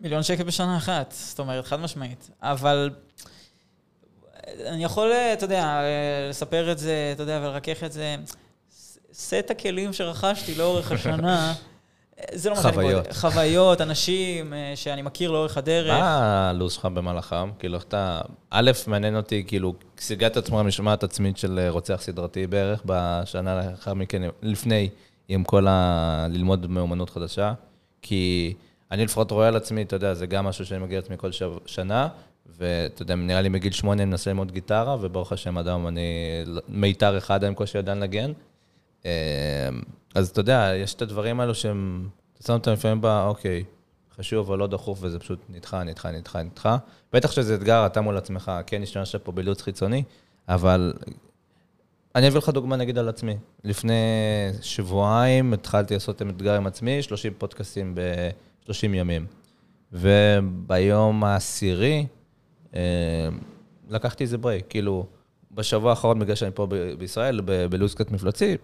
מיליון 0.00 0.22
שקל 0.22 0.42
בשנה 0.42 0.76
אחת, 0.76 1.14
זאת 1.16 1.38
אומרת, 1.38 1.64
חד 1.66 1.80
משמעית. 1.80 2.30
אבל 2.42 2.90
אני 4.46 4.84
יכול, 4.84 5.12
אתה 5.12 5.44
יודע, 5.44 5.80
לספר 6.30 6.72
את 6.72 6.78
זה, 6.78 7.10
אתה 7.14 7.22
יודע, 7.22 7.40
ולרכך 7.42 7.84
את 7.84 7.92
זה. 7.92 8.16
סט 9.12 9.50
הכלים 9.50 9.92
שרכשתי 9.92 10.54
לאורך 10.54 10.92
השנה, 10.92 11.54
זה 12.32 12.50
לא 12.50 12.54
חוויות. 12.54 13.06
מה 13.08 13.14
חוויות, 13.14 13.80
אנשים 13.80 14.54
אה, 14.54 14.72
שאני 14.74 15.02
מכיר 15.02 15.30
לאורך 15.30 15.56
הדרך. 15.56 15.98
מה 16.00 16.50
הלו"ז 16.50 16.72
שלך 16.72 16.84
במהלכם? 16.84 17.50
כאילו, 17.58 17.78
אתה... 17.78 18.20
א', 18.50 18.70
מעניין 18.86 19.16
אותי, 19.16 19.44
כאילו, 19.46 19.74
סיגת 19.98 20.36
עצמך 20.36 20.54
משמעת 20.54 21.04
עצמית 21.04 21.38
של 21.38 21.58
אה, 21.58 21.70
רוצח 21.70 22.00
סדרתי 22.02 22.46
בערך 22.46 22.82
בשנה 22.86 23.60
לאחר 23.60 23.94
מכן, 23.94 24.22
לפני, 24.42 24.88
עם 25.28 25.44
כל 25.44 25.66
ה... 25.68 26.26
ללמוד 26.30 26.66
מאומנות 26.70 27.10
חדשה. 27.10 27.52
כי 28.02 28.54
אני 28.90 29.04
לפחות 29.04 29.30
רואה 29.30 29.48
על 29.48 29.56
עצמי, 29.56 29.82
אתה 29.82 29.96
יודע, 29.96 30.14
זה 30.14 30.26
גם 30.26 30.44
משהו 30.44 30.66
שאני 30.66 30.80
מגיע 30.80 30.98
לעצמי 30.98 31.16
כל 31.18 31.30
שנה, 31.66 32.08
ואתה 32.58 33.02
יודע, 33.02 33.14
נראה 33.14 33.40
לי 33.40 33.48
מגיל 33.48 33.72
שמונה 33.72 34.02
אני 34.02 34.10
מנסה 34.10 34.30
ללמוד 34.30 34.52
גיטרה, 34.52 34.96
וברוך 35.00 35.32
השם 35.32 35.58
אדם, 35.58 35.86
אני 35.86 36.02
מיתר 36.68 37.18
אחד, 37.18 37.44
אני 37.44 37.54
קושי 37.54 37.78
עדיין 37.78 37.98
לנגן. 37.98 38.32
אז 40.14 40.28
אתה 40.28 40.40
יודע, 40.40 40.72
יש 40.76 40.94
את 40.94 41.02
הדברים 41.02 41.40
האלו 41.40 41.54
שהם, 41.54 42.08
אתה 42.34 42.46
שם 42.46 42.52
אותם 42.52 42.72
לפעמים 42.72 43.00
ב... 43.00 43.06
אוקיי, 43.06 43.64
חשוב 44.16 44.50
אבל 44.50 44.58
לא 44.58 44.66
דחוף, 44.66 44.98
וזה 45.02 45.18
פשוט 45.18 45.38
נדחה, 45.48 45.84
נדחה, 45.84 46.10
נדחה, 46.10 46.42
נדחה. 46.42 46.76
בטח 47.12 47.30
שזה 47.30 47.54
אתגר, 47.54 47.86
אתה 47.86 48.00
מול 48.00 48.16
עצמך, 48.16 48.52
כן 48.66 48.82
השתמשת 48.82 49.24
פה 49.24 49.32
בלוץ 49.32 49.62
חיצוני, 49.62 50.02
אבל 50.48 50.92
אני 52.14 52.28
אביא 52.28 52.38
לך 52.38 52.48
דוגמה 52.48 52.76
נגיד 52.76 52.98
על 52.98 53.08
עצמי. 53.08 53.36
לפני 53.64 54.02
שבועיים 54.62 55.52
התחלתי 55.52 55.94
לעשות 55.94 56.22
אתגר 56.22 56.54
עם 56.54 56.66
עצמי, 56.66 57.02
30 57.02 57.32
פודקאסטים 57.38 57.94
ב-30 57.94 58.84
ימים. 58.84 59.26
וביום 59.92 61.24
העשירי 61.24 62.06
אה, 62.74 62.80
לקחתי 63.88 64.24
איזה 64.24 64.38
ברייק, 64.38 64.64
כאילו, 64.68 65.06
בשבוע 65.52 65.90
האחרון, 65.90 66.18
בגלל 66.18 66.34
שאני 66.34 66.50
פה 66.54 66.66
בישראל, 66.98 67.40
בלו"ז 67.40 67.94
קצת 67.94 68.10
מפלצי, 68.10 68.56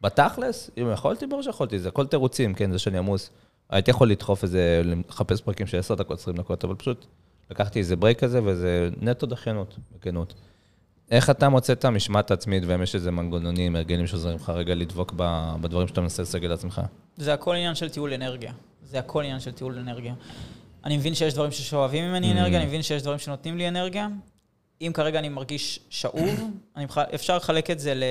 בתכלס, 0.00 0.70
אם 0.78 0.90
יכולתי, 0.92 1.26
ברור 1.26 1.42
שיכולתי, 1.42 1.78
זה 1.78 1.88
הכל 1.88 2.06
תירוצים, 2.06 2.54
כן, 2.54 2.72
זה 2.72 2.78
שאני 2.78 2.98
עמוס. 2.98 3.30
הייתי 3.70 3.90
יכול 3.90 4.10
לדחוף 4.10 4.42
איזה, 4.42 4.82
לחפש 4.84 5.40
פרקים 5.40 5.66
של 5.66 5.78
10 5.78 5.94
דקות, 5.94 6.18
20 6.18 6.36
דקות, 6.36 6.64
אבל 6.64 6.74
פשוט 6.74 7.06
לקחתי 7.50 7.78
איזה 7.78 7.96
ברייק 7.96 8.18
כזה, 8.18 8.40
וזה 8.44 8.88
נטו 9.00 9.26
דחיינות, 9.26 9.76
בכנות. 9.96 10.34
איך 11.10 11.30
אתה 11.30 11.48
מוצא 11.48 11.72
את 11.72 11.84
המשמעת 11.84 12.30
העצמית, 12.30 12.62
והאם 12.66 12.82
יש 12.82 12.94
איזה 12.94 13.10
מנגנונים, 13.10 13.76
הרגלים 13.76 14.06
שעוזרים 14.06 14.36
לך 14.36 14.50
רגע 14.50 14.74
לדבוק 14.74 15.12
בדברים 15.60 15.88
שאתה 15.88 16.00
מנסה 16.00 16.22
לסגל 16.22 16.48
לעצמך? 16.48 16.80
זה 17.16 17.34
הכל 17.34 17.54
עניין 17.54 17.74
של 17.74 17.88
טיול 17.88 18.12
אנרגיה. 18.12 18.52
זה 18.82 18.98
הכל 18.98 19.22
עניין 19.22 19.40
של 19.40 19.52
טיול 19.52 19.78
אנרגיה. 19.78 20.14
אני 20.84 20.96
מבין 20.96 21.14
שיש 21.14 21.34
דברים 21.34 21.50
ששואבים 21.50 22.04
ממני 22.04 22.32
אנרגיה, 22.32 22.58
mm. 22.58 22.62
אני 22.62 22.66
מבין 22.68 22.82
שיש 22.82 23.02
דברים 23.02 23.18
שנותנים 23.18 23.58
לי 23.58 23.68
אנרגיה. 23.68 24.08
אם 24.80 24.90
כרגע 24.94 25.18
אני 25.18 25.28
מרגיש 25.28 25.80
שאוב, 25.90 26.50
אפשר 27.14 27.36
לחלק 27.36 27.70
את 27.70 27.78
זה 27.78 27.94
ל... 27.94 28.02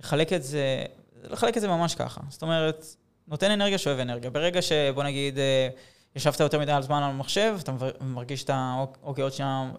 לחלק 0.00 0.32
את 0.32 0.42
זה, 0.42 0.84
לחלק 1.22 1.56
את 1.56 1.62
זה 1.62 1.68
ממש 1.68 1.94
ככה. 1.94 2.20
זאת 2.28 2.42
אומרת, 2.42 2.86
נותן 3.28 3.50
אנרגיה, 3.50 3.78
שואב 3.78 3.98
אנרגיה. 3.98 4.30
ברגע 4.30 4.62
שבוא 4.62 5.02
נגיד, 5.02 5.38
אה, 5.38 5.68
ישבת 6.16 6.40
יותר 6.40 6.58
מדי 6.58 6.72
על 6.72 6.82
זמן 6.82 7.02
על 7.02 7.10
המחשב, 7.10 7.56
אתה 7.60 7.72
מרגיש 8.00 8.40
שאתה, 8.40 8.84
אוקיי, 9.02 9.22
עוד 9.22 9.32
שנייה 9.32 9.70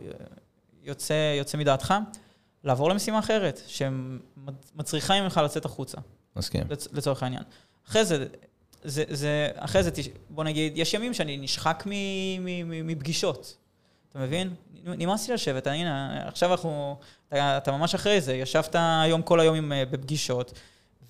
יוצא, 0.84 1.34
יוצא 1.38 1.58
מדעתך, 1.58 1.94
לעבור 2.64 2.90
למשימה 2.90 3.20
אחרת, 3.20 3.62
שמצריכה 3.68 5.22
ממך 5.22 5.42
לצאת 5.44 5.66
החוצה. 5.66 5.98
מסכים. 6.36 6.64
לצ, 6.70 6.88
לצורך 6.94 7.24
העניין. 7.24 7.44
אחרי 7.88 8.06
זה, 8.06 8.26
זה, 8.84 9.04
זה, 9.10 9.50
אחרי 9.56 9.84
זה, 9.84 9.92
בוא 10.30 10.44
נגיד, 10.44 10.74
יש 10.76 10.94
ימים 10.94 11.14
שאני 11.14 11.38
נשחק 11.38 11.84
מפגישות. 12.66 13.58
אתה 14.18 14.26
מבין? 14.26 14.54
נמאס 14.86 15.28
לי 15.28 15.34
לשבת, 15.34 15.68
הנה, 15.68 16.24
עכשיו 16.28 16.52
אנחנו, 16.52 16.98
אתה, 17.28 17.58
אתה 17.58 17.72
ממש 17.72 17.96
אחרי 17.96 18.22
זה, 18.22 18.36
ישבת 18.36 18.76
היום 18.80 19.22
כל 19.22 19.40
היום 19.40 19.56
עם, 19.56 19.74
אה, 19.74 19.84
בפגישות, 19.86 20.54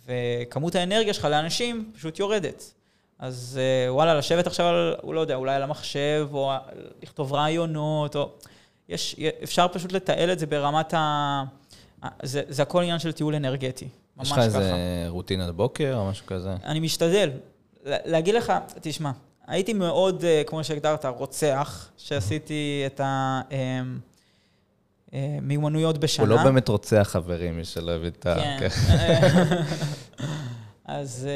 וכמות 0.06 0.76
האנרגיה 0.76 1.14
שלך 1.14 1.26
לאנשים 1.26 1.92
פשוט 1.96 2.20
יורדת. 2.20 2.74
אז 3.20 3.60
אה, 3.62 3.94
וואלה, 3.94 4.14
לשבת 4.14 4.48
עכשיו 4.48 4.66
על, 4.68 4.96
הוא 5.02 5.14
לא 5.14 5.20
יודע, 5.20 5.36
אולי 5.36 5.56
על 5.56 5.64
המחשב, 5.64 6.28
או 6.34 6.52
לכתוב 7.04 7.34
רעיונות, 7.34 8.16
או... 8.16 8.32
יש, 8.90 9.16
אפשר 9.44 9.68
פשוט 9.68 9.92
לתעל 9.92 10.32
את 10.32 10.40
זה 10.40 10.46
ברמת 10.46 10.94
ה... 10.94 11.44
זה, 12.24 12.42
זה 12.48 12.62
הכל 12.62 12.82
עניין 12.82 13.00
של 13.00 13.12
טיול 13.12 13.36
אנרגטי, 13.36 13.88
ממש 14.18 14.32
ככה. 14.32 14.42
יש 14.42 14.48
לך 14.48 14.56
איזה 14.56 15.06
רוטינת 15.08 15.56
בוקר 15.56 15.94
או 15.98 16.10
משהו 16.10 16.26
כזה? 16.26 16.56
אני 16.64 16.80
משתדל. 16.80 17.30
להגיד 17.86 18.36
לך, 18.36 18.54
תשמע, 18.82 19.12
הייתי 19.48 19.74
מאוד, 19.74 20.24
אה, 20.24 20.42
כמו 20.48 20.64
שהגדרת, 20.64 21.06
רוצח, 21.06 21.90
שעשיתי 21.98 22.84
את 22.86 23.02
המיומנויות 25.12 25.96
אה, 25.96 26.02
בשנה. 26.02 26.26
הוא 26.26 26.36
לא 26.36 26.44
באמת 26.44 26.68
רוצח 26.68 27.08
חברים, 27.12 27.58
מי 27.58 27.66
שלא 27.66 27.92
הבין 27.92 28.12
את 28.20 28.26
ה... 28.26 28.36
כן. 28.60 28.68
אז 30.86 31.28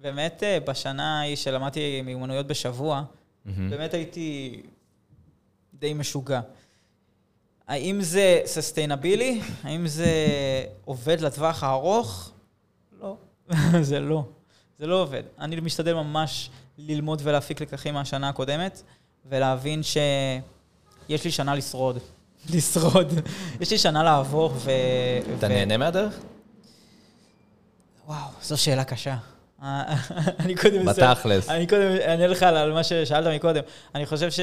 באמת, 0.00 0.42
בשנה 0.66 1.20
ההיא 1.20 1.36
שלמדתי 1.36 2.02
מיומנויות 2.02 2.46
בשבוע, 2.46 3.02
באמת 3.44 3.94
הייתי 3.94 4.62
די 5.74 5.94
משוגע. 5.94 6.40
האם 7.68 8.00
זה 8.00 8.40
ססטיינבילי? 8.44 9.40
האם 9.62 9.86
זה 9.86 10.14
עובד 10.84 11.20
לטווח 11.20 11.62
הארוך? 11.62 12.32
לא, 13.00 13.16
זה 13.80 14.00
לא. 14.00 14.24
זה 14.78 14.86
לא 14.86 15.02
עובד. 15.02 15.22
אני 15.38 15.60
משתדל 15.60 15.94
ממש 15.94 16.50
ללמוד 16.78 17.20
ולהפיק 17.24 17.60
לקחים 17.60 17.94
מהשנה 17.94 18.28
הקודמת, 18.28 18.82
ולהבין 19.26 19.82
שיש 19.82 21.24
לי 21.24 21.30
שנה 21.30 21.54
לשרוד. 21.54 21.98
לשרוד. 22.54 23.12
יש 23.60 23.70
לי 23.70 23.78
שנה 23.78 24.02
לעבור 24.02 24.52
ו... 24.54 24.70
אתה 25.38 25.46
ו... 25.46 25.48
נהנה 25.48 25.76
מהדרך? 25.76 26.18
וואו, 28.06 28.28
זו 28.42 28.56
שאלה 28.56 28.84
קשה. 28.84 29.16
אני 30.40 30.54
קודם... 30.54 30.86
בתכלס. 30.86 31.48
אני 31.48 31.66
קודם 31.66 31.96
אענה 32.08 32.26
לך 32.26 32.42
על 32.42 32.72
מה 32.72 32.84
ששאלת 32.84 33.34
מקודם. 33.34 33.62
אני 33.94 34.06
חושב 34.06 34.30
ש... 34.30 34.40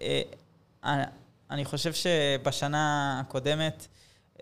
אה, 0.00 0.22
אני 1.50 1.64
חושב 1.64 1.92
שבשנה 1.92 3.20
הקודמת 3.20 3.86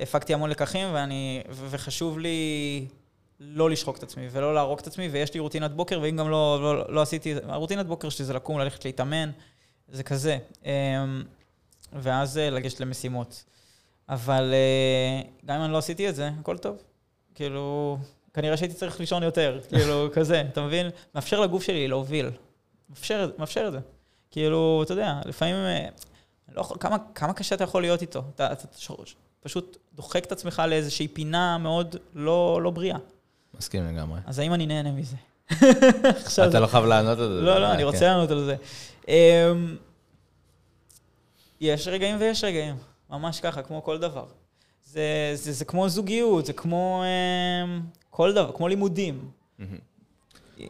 הפקתי 0.01 0.35
המון 0.35 0.51
לקחים, 0.51 0.89
ואני, 0.93 1.43
וחשוב 1.51 2.19
לי 2.19 2.87
לא 3.41 3.71
לשחוק 3.71 3.99
את 3.99 4.03
עצמי 4.03 4.29
ולא 4.31 4.55
להרוג 4.55 4.79
את 4.79 4.87
עצמי, 4.87 5.09
ויש 5.09 5.35
לי 5.35 5.41
רוטינת 5.41 5.71
בוקר, 5.71 6.01
ואם 6.03 6.17
גם 6.17 6.31
לא, 6.31 6.59
לא, 6.63 6.93
לא 6.95 7.03
עשיתי, 7.03 7.35
הרוטינת 7.49 7.87
בוקר 7.87 8.09
שלי 8.09 8.25
זה 8.25 8.33
לקום, 8.33 8.59
ללכת 8.59 8.85
להתאמן, 8.85 9.31
זה 9.89 10.03
כזה. 10.03 10.39
אמ, 10.65 10.71
ואז 11.93 12.39
אה, 12.39 12.51
לגשת 12.51 12.81
למשימות. 12.81 13.45
אבל 14.09 14.53
אה, 14.53 15.23
גם 15.45 15.57
אם 15.57 15.65
אני 15.65 15.73
לא 15.73 15.79
עשיתי 15.79 16.09
את 16.09 16.15
זה, 16.15 16.31
הכל 16.41 16.59
טוב. 16.59 16.83
כאילו, 17.35 17.99
כנראה 18.35 18.57
שהייתי 18.57 18.75
צריך 18.75 19.01
לישון 19.01 19.23
יותר, 19.23 19.61
כאילו, 19.69 20.09
כזה, 20.13 20.41
אתה 20.41 20.63
מבין? 20.63 20.91
מאפשר 21.15 21.41
לגוף 21.41 21.63
שלי 21.63 21.89
להוביל. 21.89 22.31
מאפשר, 22.91 23.31
מאפשר 23.39 23.67
את 23.67 23.73
זה. 23.73 23.79
כאילו, 24.31 24.83
אתה 24.85 24.93
יודע, 24.93 25.21
לפעמים... 25.25 25.55
אה, 25.55 25.89
לא 26.55 26.63
כמה, 26.81 26.97
כמה 27.15 27.33
קשה 27.33 27.55
אתה 27.55 27.65
יכול 27.65 27.83
להיות 27.83 28.03
איתו? 28.03 28.23
אתה, 28.35 28.53
אתה 28.53 28.67
שורש, 28.79 29.17
פשוט 29.41 29.77
דוחק 29.95 30.25
את 30.25 30.33
עצמך 30.33 30.63
לאיזושהי 30.69 31.09
פינה 31.09 31.59
מאוד 31.59 31.97
לא, 32.15 32.61
לא 32.63 32.71
בריאה. 32.71 32.99
מסכים 33.59 33.87
לגמרי. 33.87 34.21
אז 34.27 34.39
האם 34.39 34.55
אני 34.55 34.67
נהנה 34.67 34.93
מזה? 34.93 35.17
אתה 36.49 36.61
לא 36.61 36.67
חייב 36.67 36.85
לענות 36.85 37.19
על 37.19 37.35
זה. 37.35 37.41
לא, 37.41 37.59
לא, 37.59 37.73
אני 37.73 37.85
רוצה 37.85 37.99
כן. 37.99 38.07
לענות 38.07 38.31
על 38.31 38.45
זה. 38.45 38.57
אמ, 39.09 39.77
יש 41.61 41.89
רגעים 41.89 42.17
ויש 42.21 42.45
רגעים, 42.45 42.77
ממש 43.11 43.41
ככה, 43.41 43.63
כמו 43.63 43.85
כל 43.85 43.99
דבר. 43.99 44.25
זה, 44.85 45.33
זה, 45.35 45.53
זה 45.53 45.65
כמו 45.65 45.89
זוגיות, 45.89 46.47
זה 46.47 46.53
כמו 46.53 47.05
אמ, 47.65 47.81
כל 48.11 48.33
דבר, 48.33 48.53
כמו 48.53 48.69
לימודים. 48.69 49.31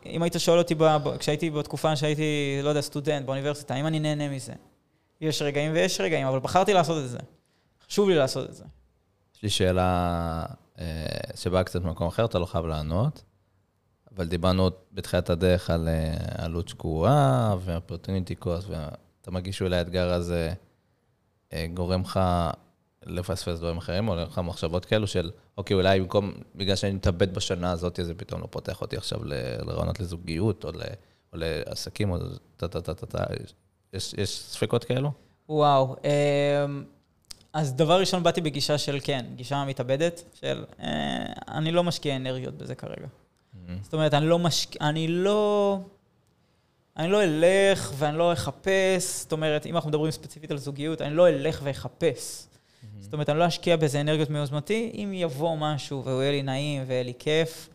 אם 0.06 0.22
היית 0.22 0.34
שואל 0.38 0.58
אותי 0.58 0.74
כשהייתי 1.18 1.50
בתקופה 1.50 1.96
שהייתי, 1.96 2.60
לא 2.62 2.68
יודע, 2.68 2.80
סטודנט 2.80 3.26
באוניברסיטה, 3.26 3.74
האם 3.74 3.86
אני 3.86 4.00
נהנה 4.00 4.28
מזה? 4.28 4.52
יש 5.20 5.42
רגעים 5.42 5.72
ויש 5.72 6.00
רגעים, 6.00 6.26
אבל 6.26 6.38
בחרתי 6.38 6.72
לעשות 6.72 7.04
את 7.04 7.10
זה. 7.10 7.18
חשוב 7.88 8.08
לי 8.08 8.14
לעשות 8.14 8.50
את 8.50 8.54
זה. 8.54 8.64
יש 9.36 9.42
לי 9.42 9.50
שאלה 9.50 9.82
אה, 10.40 10.54
שבאה 11.34 11.64
קצת 11.64 11.82
ממקום 11.82 12.06
אחר, 12.06 12.24
אתה 12.24 12.38
לא 12.38 12.46
חייב 12.46 12.66
לענות, 12.66 13.24
אבל 14.16 14.26
דיברנו 14.26 14.70
בתחילת 14.92 15.30
הדרך 15.30 15.70
על 15.70 15.88
אה, 15.88 16.44
עלות 16.44 16.68
שקועה 16.68 17.56
ואופרטוניטי 17.60 18.34
קוסט, 18.34 18.68
ואתה 18.68 19.30
מרגיש 19.30 19.58
שאולי 19.58 19.76
האתגר 19.76 20.12
הזה 20.12 20.52
אה, 21.52 21.66
גורם 21.74 22.00
לך 22.00 22.20
לפספס 23.06 23.58
דברים 23.58 23.76
אחרים, 23.76 24.08
או 24.08 24.14
לך 24.14 24.38
מחשבות 24.38 24.84
כאלו 24.84 25.06
של, 25.06 25.30
אוקיי, 25.58 25.74
אולי 25.74 26.00
במקום, 26.00 26.32
בגלל 26.54 26.76
שאני 26.76 26.92
מתאבד 26.92 27.34
בשנה 27.34 27.70
הזאת, 27.72 28.00
זה 28.02 28.14
פתאום 28.14 28.40
לא 28.40 28.46
פותח 28.50 28.80
אותי 28.80 28.96
עכשיו 28.96 29.24
לרעיונות 29.24 30.00
לזוגיות, 30.00 30.64
או, 30.64 30.70
ל, 30.70 30.80
או 31.32 31.38
לעסקים, 31.38 32.10
או 32.10 32.16
טה-טה-טה-טה. 32.56 33.24
יש, 33.92 34.14
יש 34.18 34.38
ספקות 34.38 34.84
כאלו? 34.84 35.12
וואו. 35.48 35.96
אז 37.52 37.74
דבר 37.74 38.00
ראשון, 38.00 38.22
באתי 38.22 38.40
בגישה 38.40 38.78
של 38.78 38.98
כן, 39.04 39.24
גישה 39.36 39.64
מתאבדת, 39.64 40.22
של 40.40 40.64
אה, 40.82 40.86
אני 41.48 41.72
לא 41.72 41.84
משקיע 41.84 42.16
אנרגיות 42.16 42.54
בזה 42.54 42.74
כרגע. 42.74 43.06
Mm-hmm. 43.06 43.72
זאת 43.82 43.94
אומרת, 43.94 44.14
אני 44.14 44.26
לא 44.26 44.38
משקיע, 44.38 44.88
אני 44.88 45.08
לא... 45.08 45.78
אני 46.96 47.08
לא 47.08 47.24
אלך 47.24 47.92
ואני 47.96 48.18
לא 48.18 48.32
אחפש, 48.32 49.20
זאת 49.20 49.32
אומרת, 49.32 49.66
אם 49.66 49.74
אנחנו 49.74 49.88
מדברים 49.88 50.10
ספציפית 50.10 50.50
על 50.50 50.58
זוגיות, 50.58 51.00
אני 51.00 51.14
לא 51.14 51.28
אלך 51.28 51.60
ואחפש. 51.62 52.46
Mm-hmm. 52.46 52.86
זאת 53.00 53.12
אומרת, 53.12 53.28
אני 53.28 53.38
לא 53.38 53.46
אשקיע 53.46 53.76
בזה 53.76 54.00
אנרגיות 54.00 54.30
מיוזמתי, 54.30 54.92
אם 54.94 55.12
יבוא 55.14 55.56
משהו 55.56 56.04
והוא 56.04 56.22
יהיה 56.22 56.32
לי 56.32 56.42
נעים 56.42 56.82
ויהיה 56.86 57.02
לי 57.02 57.12
כיף, 57.18 57.68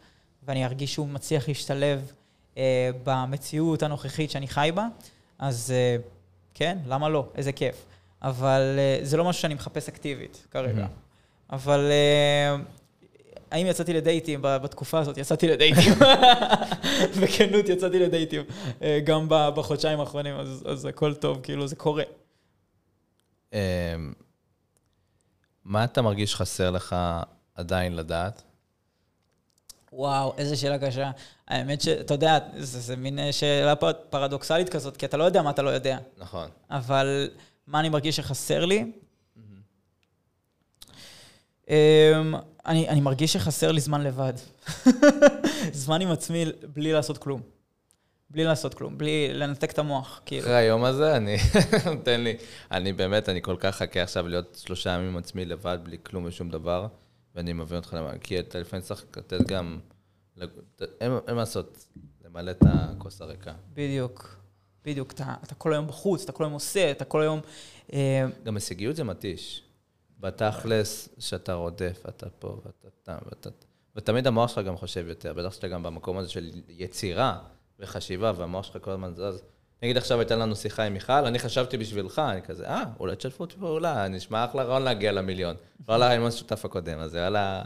ואני 0.43 0.65
ארגיש 0.65 0.93
שהוא 0.93 1.07
מצליח 1.07 1.47
להשתלב 1.47 2.11
אה, 2.57 2.89
במציאות 3.03 3.83
הנוכחית 3.83 4.31
שאני 4.31 4.47
חי 4.47 4.69
בה, 4.75 4.87
אז 5.39 5.71
אה, 5.71 5.97
כן, 6.53 6.77
למה 6.87 7.09
לא? 7.09 7.25
איזה 7.35 7.51
כיף. 7.51 7.85
אבל 8.25 8.75
אה, 8.77 8.99
זה 9.01 9.17
לא 9.17 9.25
משהו 9.25 9.41
שאני 9.41 9.53
מחפש 9.53 9.89
אקטיבית 9.89 10.47
כרגע. 10.51 10.87
אבל 11.49 11.91
אה, 11.91 12.55
האם 13.51 13.67
יצאתי 13.67 13.93
לדייטים 13.93 14.39
בתקופה 14.41 14.99
הזאת? 14.99 15.17
יצאתי 15.17 15.47
לדייטים. 15.47 15.93
בכנות 17.21 17.69
יצאתי 17.69 17.99
לדייטים. 17.99 18.43
גם 19.03 19.27
בחודשיים 19.29 19.99
האחרונים, 19.99 20.35
אז, 20.35 20.63
אז 20.67 20.85
הכל 20.85 21.13
טוב, 21.13 21.39
כאילו 21.43 21.67
זה 21.67 21.75
קורה. 21.75 22.03
אמ, 23.53 23.59
מה 25.65 25.83
אתה 25.83 26.01
מרגיש 26.01 26.35
חסר 26.35 26.71
לך 26.71 26.95
עדיין 27.55 27.95
לדעת? 27.95 28.41
וואו, 29.93 30.33
איזה 30.37 30.55
שאלה 30.55 30.79
קשה. 30.79 31.11
האמת 31.47 31.81
שאתה 31.81 32.13
יודע, 32.13 32.39
זה, 32.57 32.79
זה 32.79 32.95
מין 32.95 33.19
שאלה 33.31 33.75
פרדוקסלית 34.09 34.69
כזאת, 34.69 34.97
כי 34.97 35.05
אתה 35.05 35.17
לא 35.17 35.23
יודע 35.23 35.41
מה 35.41 35.49
אתה 35.49 35.61
לא 35.61 35.69
יודע. 35.69 35.97
נכון. 36.17 36.49
אבל 36.69 37.29
מה 37.67 37.79
אני 37.79 37.89
מרגיש 37.89 38.15
שחסר 38.15 38.65
לי? 38.65 38.91
Mm-hmm. 39.37 41.71
אני, 42.65 42.89
אני 42.89 43.01
מרגיש 43.01 43.33
שחסר 43.33 43.71
לי 43.71 43.81
זמן 43.81 44.01
לבד. 44.01 44.33
זמן 45.83 46.01
עם 46.01 46.11
עצמי 46.11 46.45
בלי 46.73 46.93
לעשות 46.93 47.17
כלום. 47.17 47.41
בלי 48.29 48.43
לעשות 48.43 48.73
כלום, 48.73 48.97
בלי 48.97 49.33
לנתק 49.33 49.71
את 49.71 49.79
המוח, 49.79 50.21
כאילו. 50.25 50.43
אחרי 50.43 50.55
היום 50.55 50.83
הזה, 50.83 51.17
אני, 51.17 51.37
תן 52.05 52.21
לי, 52.21 52.37
אני 52.71 52.93
באמת, 52.93 53.29
אני 53.29 53.41
כל 53.41 53.55
כך 53.59 53.75
חכה 53.75 54.01
עכשיו 54.01 54.27
להיות 54.27 54.61
שלושה 54.65 54.89
ימים 54.89 55.07
עם 55.07 55.17
עצמי 55.17 55.45
לבד, 55.45 55.77
בלי 55.83 55.97
כלום 56.03 56.25
ושום 56.25 56.49
דבר. 56.49 56.87
ואני 57.35 57.53
מבין 57.53 57.77
אותך 57.77 57.93
למה, 57.93 58.17
כי 58.17 58.39
אתה 58.39 58.59
לפעמים 58.59 58.83
צריך 58.83 59.05
לתת 59.17 59.47
גם, 59.47 59.79
אין 61.01 61.11
מה 61.27 61.33
לעשות, 61.33 61.85
למלא 62.25 62.51
את 62.51 62.63
הכוס 62.67 63.21
הריקה. 63.21 63.53
בדיוק, 63.73 64.35
בדיוק. 64.85 65.11
אתה, 65.11 65.33
אתה 65.43 65.55
כל 65.55 65.73
היום 65.73 65.87
בחוץ, 65.87 66.23
אתה 66.23 66.31
כל 66.31 66.43
היום 66.43 66.53
עושה, 66.53 66.91
אתה 66.91 67.05
כל 67.05 67.21
היום... 67.21 67.39
אה... 67.93 68.25
גם 68.43 68.55
הישגיות 68.55 68.95
זה 68.95 69.03
מתיש. 69.03 69.63
בתכלס, 70.19 71.09
שאתה 71.19 71.53
רודף, 71.53 72.03
אתה 72.09 72.29
פה, 72.29 72.61
ואתה 72.65 72.87
תם, 73.03 73.17
ואתה... 73.25 73.49
ותמיד 73.95 74.27
המוח 74.27 74.49
שלך 74.49 74.65
גם 74.65 74.77
חושב 74.77 75.05
יותר, 75.07 75.33
בטח 75.33 75.53
שאתה 75.53 75.67
גם 75.67 75.83
במקום 75.83 76.17
הזה 76.17 76.29
של 76.29 76.51
יצירה 76.69 77.39
וחשיבה, 77.79 78.31
והמוח 78.35 78.65
שלך 78.65 78.77
כל 78.81 78.91
הזמן 78.91 79.13
זז. 79.15 79.41
נגיד 79.83 79.97
עכשיו 79.97 80.19
הייתה 80.19 80.35
לנו 80.35 80.55
שיחה 80.55 80.83
עם 80.83 80.93
מיכל, 80.93 81.13
אני 81.13 81.39
חשבתי 81.39 81.77
בשבילך, 81.77 82.19
אני 82.19 82.41
כזה, 82.41 82.67
אה, 82.67 82.83
אולי 82.99 83.15
תשתפו 83.15 83.43
אותי 83.43 83.55
פעולה, 83.55 84.07
נשמע 84.07 84.45
אחלה 84.45 84.63
רעיון 84.63 84.81
להגיע 84.81 85.11
למיליון. 85.11 85.55
לא 85.87 85.95
על 85.95 86.03
הרעיון 86.03 86.27
השותף 86.27 86.65
הקודם, 86.65 86.99
אז 86.99 87.11
זה 87.11 87.27
על 87.27 87.35
ה... 87.35 87.63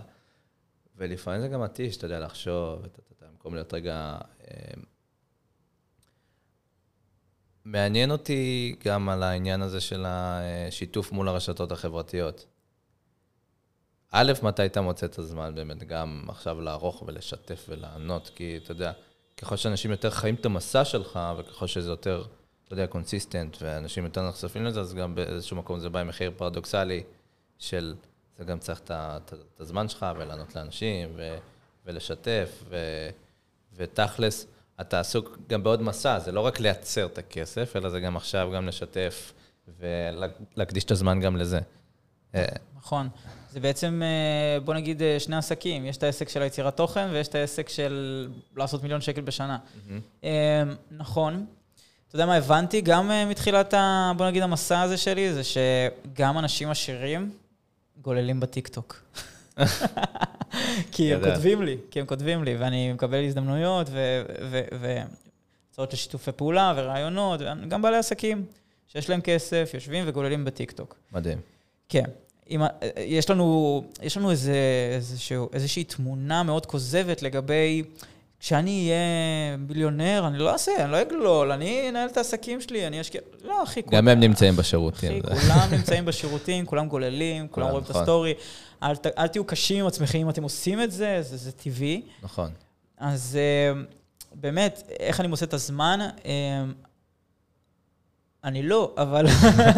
ולפעמים 0.98 1.42
זה 1.42 1.48
גם 1.48 1.62
מתיש, 1.62 1.98
אתה 1.98 2.06
יודע, 2.06 2.20
לחשוב, 2.20 2.86
במקום 3.22 3.54
להיות 3.54 3.74
רגע... 3.74 4.18
מעניין 7.72 8.12
אותי 8.12 8.76
גם 8.86 9.10
על 9.10 9.24
העניין 9.24 9.62
הזה 9.62 9.82
של 9.82 10.06
השיתוף 10.08 11.12
מול 11.12 11.28
הרשתות 11.28 11.72
החברתיות. 11.72 12.46
א', 14.12 14.34
מתי 14.44 14.66
אתה 14.66 14.82
מוצא 14.82 15.06
את 15.06 15.20
הזמן 15.20 15.56
באמת 15.56 15.84
גם 15.84 16.26
עכשיו 16.28 16.62
לערוך 16.62 17.04
ולשתף 17.08 17.66
ולענות? 17.70 18.32
כי 18.36 18.60
אתה 18.64 18.72
יודע, 18.72 18.92
ככל 19.38 19.56
שאנשים 19.56 19.92
יותר 19.92 20.10
חיים 20.10 20.36
את 20.36 20.46
המסע 20.46 20.86
שלך, 20.86 21.20
וככל 21.38 21.68
שזה 21.68 21.90
יותר, 21.90 22.24
אתה 22.66 22.74
יודע, 22.74 22.88
consistent, 22.88 23.58
ואנשים 23.62 24.04
יותר 24.04 24.30
נחשפים 24.30 24.66
לזה, 24.66 24.80
אז 24.80 24.94
גם 24.94 25.16
באיזשהו 25.16 25.58
מקום 25.58 25.80
זה 25.80 25.90
בא 25.90 26.00
עם 26.00 26.08
מחיר 26.08 26.32
פרדוקסלי 26.38 27.04
של, 27.58 27.96
זה 28.38 28.44
גם 28.44 28.60
צריך 28.60 28.82
את 28.86 29.34
הזמן 29.60 29.90
שלך, 29.90 30.06
ולענות 30.18 30.56
לאנשים, 30.56 31.10
ו, 31.16 31.38
ולשתף, 31.86 32.64
ו, 32.70 32.78
ותכלס, 33.74 34.48
אתה 34.82 35.00
עסוק 35.00 35.38
גם 35.50 35.64
בעוד 35.64 35.82
מסע, 35.82 36.20
זה 36.20 36.32
לא 36.32 36.42
רק 36.42 36.60
לייצר 36.60 37.06
את 37.06 37.18
הכסף, 37.18 37.76
אלא 37.76 37.90
זה 37.90 38.00
גם 38.00 38.18
עכשיו 38.18 38.50
גם 38.56 38.68
לשתף, 38.68 39.34
ולהקדיש 39.80 40.84
את 40.84 40.92
הזמן 40.92 41.20
גם 41.20 41.38
לזה. 41.38 41.60
אה, 42.36 42.46
נכון. 42.78 43.10
זה 43.52 43.60
בעצם, 43.60 44.02
אה, 44.04 44.60
בוא 44.60 44.74
נגיד, 44.74 45.02
אה, 45.02 45.20
שני 45.20 45.36
עסקים. 45.36 45.86
יש 45.86 45.98
את 45.98 46.04
העסק 46.04 46.30
של 46.30 46.42
היצירת 46.42 46.78
תוכן 46.78 47.08
ויש 47.12 47.28
את 47.28 47.36
העסק 47.36 47.70
של 47.70 48.28
לעשות 48.56 48.84
מיליון 48.84 49.02
שקל 49.02 49.22
בשנה. 49.22 49.58
Mm-hmm. 49.58 50.26
נכון. 50.92 51.46
אתה 52.08 52.16
יודע 52.16 52.26
מה 52.26 52.36
הבנתי? 52.36 52.82
גם 52.82 53.12
מתחילת, 53.30 53.74
ה, 53.74 54.12
בוא 54.18 54.28
נגיד, 54.28 54.44
המסע 54.44 54.82
הזה 54.82 54.98
שלי, 54.98 55.34
זה 55.34 55.42
שגם 55.44 56.38
אנשים 56.38 56.70
עשירים 56.70 57.32
גוללים 58.02 58.40
בטיקטוק. 58.40 58.96
כי 60.92 61.14
הם 61.14 61.22
כותבים 61.24 61.62
לי, 61.62 61.78
כי 61.92 62.00
הם 62.00 62.06
כותבים 62.06 62.44
לי, 62.44 62.56
ואני 62.56 62.94
מקבל 62.94 63.26
הזדמנויות 63.26 63.88
והצעות 64.80 65.94
לשיתופי 65.94 66.32
פעולה 66.32 66.74
ורעיונות, 66.78 67.40
גם 67.68 67.82
בעלי 67.82 67.98
עסקים 67.98 68.46
שיש 68.88 69.10
להם 69.10 69.22
כסף, 69.22 69.72
יושבים 69.74 70.04
וגוללים 70.08 70.46
בטיקטוק. 70.46 70.96
מדהים. 71.12 71.38
כן. 71.90 72.04
עם, 72.48 72.62
יש 72.98 73.30
לנו, 73.30 73.84
יש 74.02 74.18
לנו 74.18 74.32
איזה, 74.32 74.56
איזשהו, 74.96 75.50
איזושהי 75.54 75.84
תמונה 75.84 76.44
מאוד 76.44 76.66
כוזבת 76.66 77.22
לגבי, 77.22 77.84
כשאני 78.40 78.90
אהיה 78.90 79.58
מיליונר, 79.58 80.24
אני 80.28 80.38
לא 80.38 80.52
אעשה, 80.52 80.72
אני 80.84 80.92
לא 80.92 81.02
אגלול, 81.02 81.52
אני 81.52 81.90
אנהל 81.90 82.10
את 82.10 82.18
העסקים 82.18 82.62
שלי, 82.62 82.88
אני 82.88 83.02
אשקיע... 83.02 83.22
לא, 83.44 83.64
אחי, 83.64 83.82
גם 83.92 84.08
הם 84.08 84.20
נמצאים 84.20 84.56
בשירותים. 84.56 85.22
אחי, 85.26 85.42
כולם 85.42 85.68
נמצאים 85.78 86.06
בשירותים, 86.06 86.66
כולם 86.66 86.88
גוללים, 86.88 87.48
כולם 87.48 87.68
רואים 87.68 87.84
את 87.84 87.90
נכון. 87.90 88.02
הסטורי. 88.02 88.34
אל, 88.84 88.94
אל 89.18 89.28
תהיו 89.28 89.44
קשים 89.44 89.80
עם 89.80 89.88
עצמכם 89.88 90.20
אם 90.20 90.30
אתם 90.30 90.44
עושים 90.44 90.82
את 90.82 90.92
זה, 90.92 91.18
זה, 91.22 91.38
זה 91.38 91.52
טבעי. 91.52 92.02
נכון. 92.22 92.50
אז 92.98 93.38
אה, 93.42 93.82
באמת, 94.34 94.84
איך 95.00 95.20
אני 95.20 95.28
מוצא 95.28 95.46
את 95.46 95.54
הזמן? 95.54 96.00
אה, 98.44 98.50
אני 98.50 98.64
לא, 98.64 98.94
אבל 98.98 99.26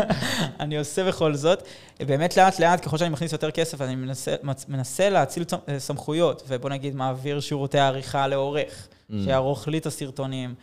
אני 0.60 0.78
עושה 0.78 1.08
בכל 1.08 1.36
זאת. 1.36 1.64
באמת 2.00 2.38
לאט 2.38 2.60
לאט, 2.60 2.86
ככל 2.86 2.98
שאני 2.98 3.10
מכניס 3.10 3.32
יותר 3.32 3.52
כסף, 3.52 3.82
אני 3.82 3.96
מנסה, 3.96 4.36
מנסה 4.68 5.10
להציל 5.10 5.44
אה, 5.70 5.80
סמכויות, 5.80 6.44
ובוא 6.48 6.70
נגיד, 6.70 6.96
מעביר 6.96 7.40
שירותי 7.40 7.80
עריכה 7.80 8.28
לעורך, 8.28 8.88
mm. 8.88 9.14
שיערוך 9.24 9.68
לי 9.68 9.78
את 9.78 9.86
הסרטונים. 9.86 10.56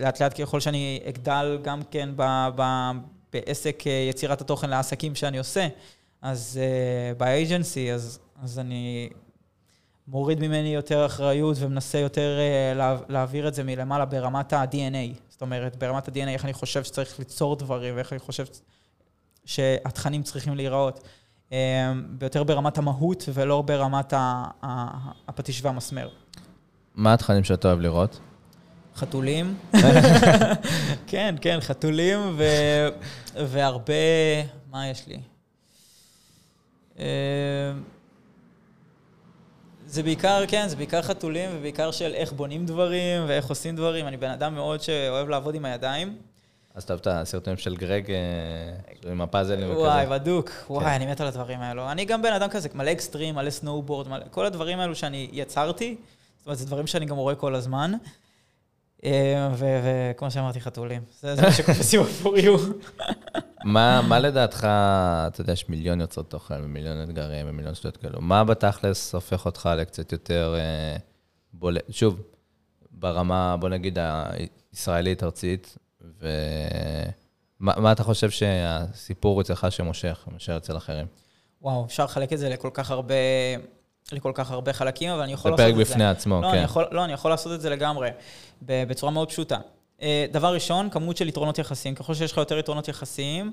לאט 0.00 0.22
לאט 0.22 0.40
ככל 0.40 0.60
שאני 0.60 1.00
אגדל 1.08 1.58
גם 1.62 1.80
כן 1.90 2.08
ב, 2.16 2.48
ב, 2.56 2.90
בעסק 3.32 3.82
יצירת 4.10 4.40
התוכן 4.40 4.70
לעסקים 4.70 5.14
שאני 5.14 5.38
עושה, 5.38 5.68
אז 6.22 6.60
באג'נסי, 7.16 7.92
אז, 7.92 8.18
אז 8.42 8.58
אני 8.58 9.08
מוריד 10.10 10.40
ממני 10.40 10.74
יותר 10.74 11.06
אחריות 11.06 11.56
ומנסה 11.60 11.98
יותר 11.98 12.38
uh, 12.38 12.76
לה, 12.76 12.96
להעביר 13.08 13.48
את 13.48 13.54
זה 13.54 13.64
מלמעלה 13.64 14.04
ברמת 14.04 14.52
ה-DNA. 14.52 15.14
זאת 15.28 15.42
אומרת, 15.42 15.76
ברמת 15.76 16.08
ה-DNA, 16.08 16.28
איך 16.28 16.44
אני 16.44 16.52
חושב 16.52 16.84
שצריך 16.84 17.18
ליצור 17.18 17.56
דברים, 17.56 17.96
ואיך 17.96 18.12
אני 18.12 18.18
חושב 18.18 18.44
שהתכנים 19.44 20.22
צריכים 20.22 20.54
להיראות. 20.54 21.00
Uh, 21.48 21.52
ביותר 22.08 22.44
ברמת 22.44 22.78
המהות 22.78 23.24
ולא 23.34 23.62
ברמת 23.62 24.12
הפטיש 25.28 25.64
והמסמר. 25.64 26.08
מה 26.94 27.14
התכנים 27.14 27.44
שאתה 27.44 27.68
אוהב 27.68 27.80
לראות? 27.80 28.20
חתולים. 28.96 29.54
כן, 31.06 31.34
כן, 31.40 31.58
חתולים 31.60 32.18
ו... 32.36 32.44
והרבה... 33.34 33.94
מה 34.70 34.88
יש 34.88 35.06
לי? 35.06 35.18
זה 39.88 40.02
בעיקר, 40.02 40.44
כן, 40.48 40.68
זה 40.68 40.76
בעיקר 40.76 41.02
חתולים 41.02 41.50
ובעיקר 41.52 41.90
של 41.90 42.14
איך 42.14 42.32
בונים 42.32 42.66
דברים 42.66 43.22
ואיך 43.28 43.48
עושים 43.48 43.76
דברים. 43.76 44.06
אני 44.06 44.16
בן 44.16 44.30
אדם 44.30 44.54
מאוד 44.54 44.80
שאוהב 44.82 45.28
לעבוד 45.28 45.54
עם 45.54 45.64
הידיים. 45.64 46.16
אז 46.74 46.82
אתה 46.82 46.92
אוהב 46.92 47.00
את 47.00 47.06
הסרטונים 47.06 47.56
של 47.56 47.76
גרג 47.76 48.10
אה, 48.10 49.10
עם 49.10 49.20
הפאזלים 49.20 49.70
וכזה. 49.70 49.80
וואי, 49.80 50.06
בדוק. 50.06 50.50
וואי, 50.70 50.84
כן. 50.84 50.90
אני 50.90 51.06
מת 51.06 51.20
על 51.20 51.26
הדברים 51.26 51.60
האלו. 51.60 51.90
אני 51.90 52.04
גם 52.04 52.22
בן 52.22 52.32
אדם 52.32 52.48
כזה, 52.48 52.68
מלא 52.74 52.92
אקסטרים, 52.92 53.34
מלא 53.34 53.50
snowboard. 53.50 54.06
כל 54.30 54.46
הדברים 54.46 54.80
האלו 54.80 54.94
שאני 54.94 55.28
יצרתי, 55.32 55.96
זאת 56.38 56.46
אומרת, 56.46 56.58
זה 56.58 56.66
דברים 56.66 56.86
שאני 56.86 57.06
גם 57.06 57.16
רואה 57.16 57.34
כל 57.34 57.54
הזמן. 57.54 57.92
אה, 59.04 59.48
וכמו 59.56 60.30
שאמרתי, 60.30 60.60
חתולים. 60.60 61.02
זה 61.20 61.42
מה 61.42 61.52
שקופסים 61.52 62.02
בפוריו. 62.02 62.58
מה 63.64 64.18
לדעתך, 64.18 64.58
אתה 64.58 65.40
יודע, 65.40 65.52
יש 65.52 65.68
מיליון 65.68 66.00
יוצרות 66.00 66.30
תוכן 66.30 66.64
ומיליון 66.64 67.02
אתגרים 67.02 67.46
ומיליון 67.48 67.74
שטויות 67.74 67.96
כאלו, 67.96 68.20
מה 68.20 68.44
בתכלס 68.44 69.14
הופך 69.14 69.46
אותך 69.46 69.70
לקצת 69.76 70.12
יותר 70.12 70.54
אה, 70.58 70.96
בולט? 71.52 71.82
שוב, 71.90 72.22
ברמה, 72.90 73.56
בוא 73.56 73.68
נגיד, 73.68 73.98
הישראלית-ארצית, 74.72 75.76
ומה 77.60 77.92
אתה 77.92 78.04
חושב 78.04 78.30
שהסיפור 78.30 79.40
אצלך 79.40 79.66
שמושך, 79.70 80.24
מאשר 80.32 80.56
אצל 80.56 80.76
אחרים? 80.76 81.06
וואו, 81.62 81.84
אפשר 81.84 82.04
לחלק 82.04 82.32
את 82.32 82.38
זה 82.38 82.48
לכל 82.48 82.70
כך 82.74 82.90
הרבה... 82.90 83.14
לכל 84.12 84.32
כך 84.34 84.50
הרבה 84.50 84.72
חלקים, 84.72 85.10
אבל 85.10 85.22
אני 85.22 85.32
יכול 85.32 85.50
לעשות 85.50 85.60
את 85.60 85.66
זה. 85.66 85.72
זה 85.72 85.84
פרק 85.84 85.90
בפני 85.94 86.08
עצמו, 86.08 86.40
לא, 86.40 86.48
כן. 86.48 86.54
אני 86.54 86.64
יכול, 86.64 86.84
לא, 86.90 87.04
אני 87.04 87.12
יכול 87.12 87.30
לעשות 87.30 87.52
את 87.52 87.60
זה 87.60 87.70
לגמרי, 87.70 88.10
בצורה 88.62 89.12
מאוד 89.12 89.28
פשוטה. 89.28 89.58
אה, 90.02 90.26
דבר 90.32 90.54
ראשון, 90.54 90.90
כמות 90.90 91.16
של 91.16 91.28
יתרונות 91.28 91.58
יחסיים. 91.58 91.94
ככל 91.94 92.14
שיש 92.14 92.32
לך 92.32 92.38
יותר 92.38 92.58
יתרונות 92.58 92.88
יחסיים, 92.88 93.52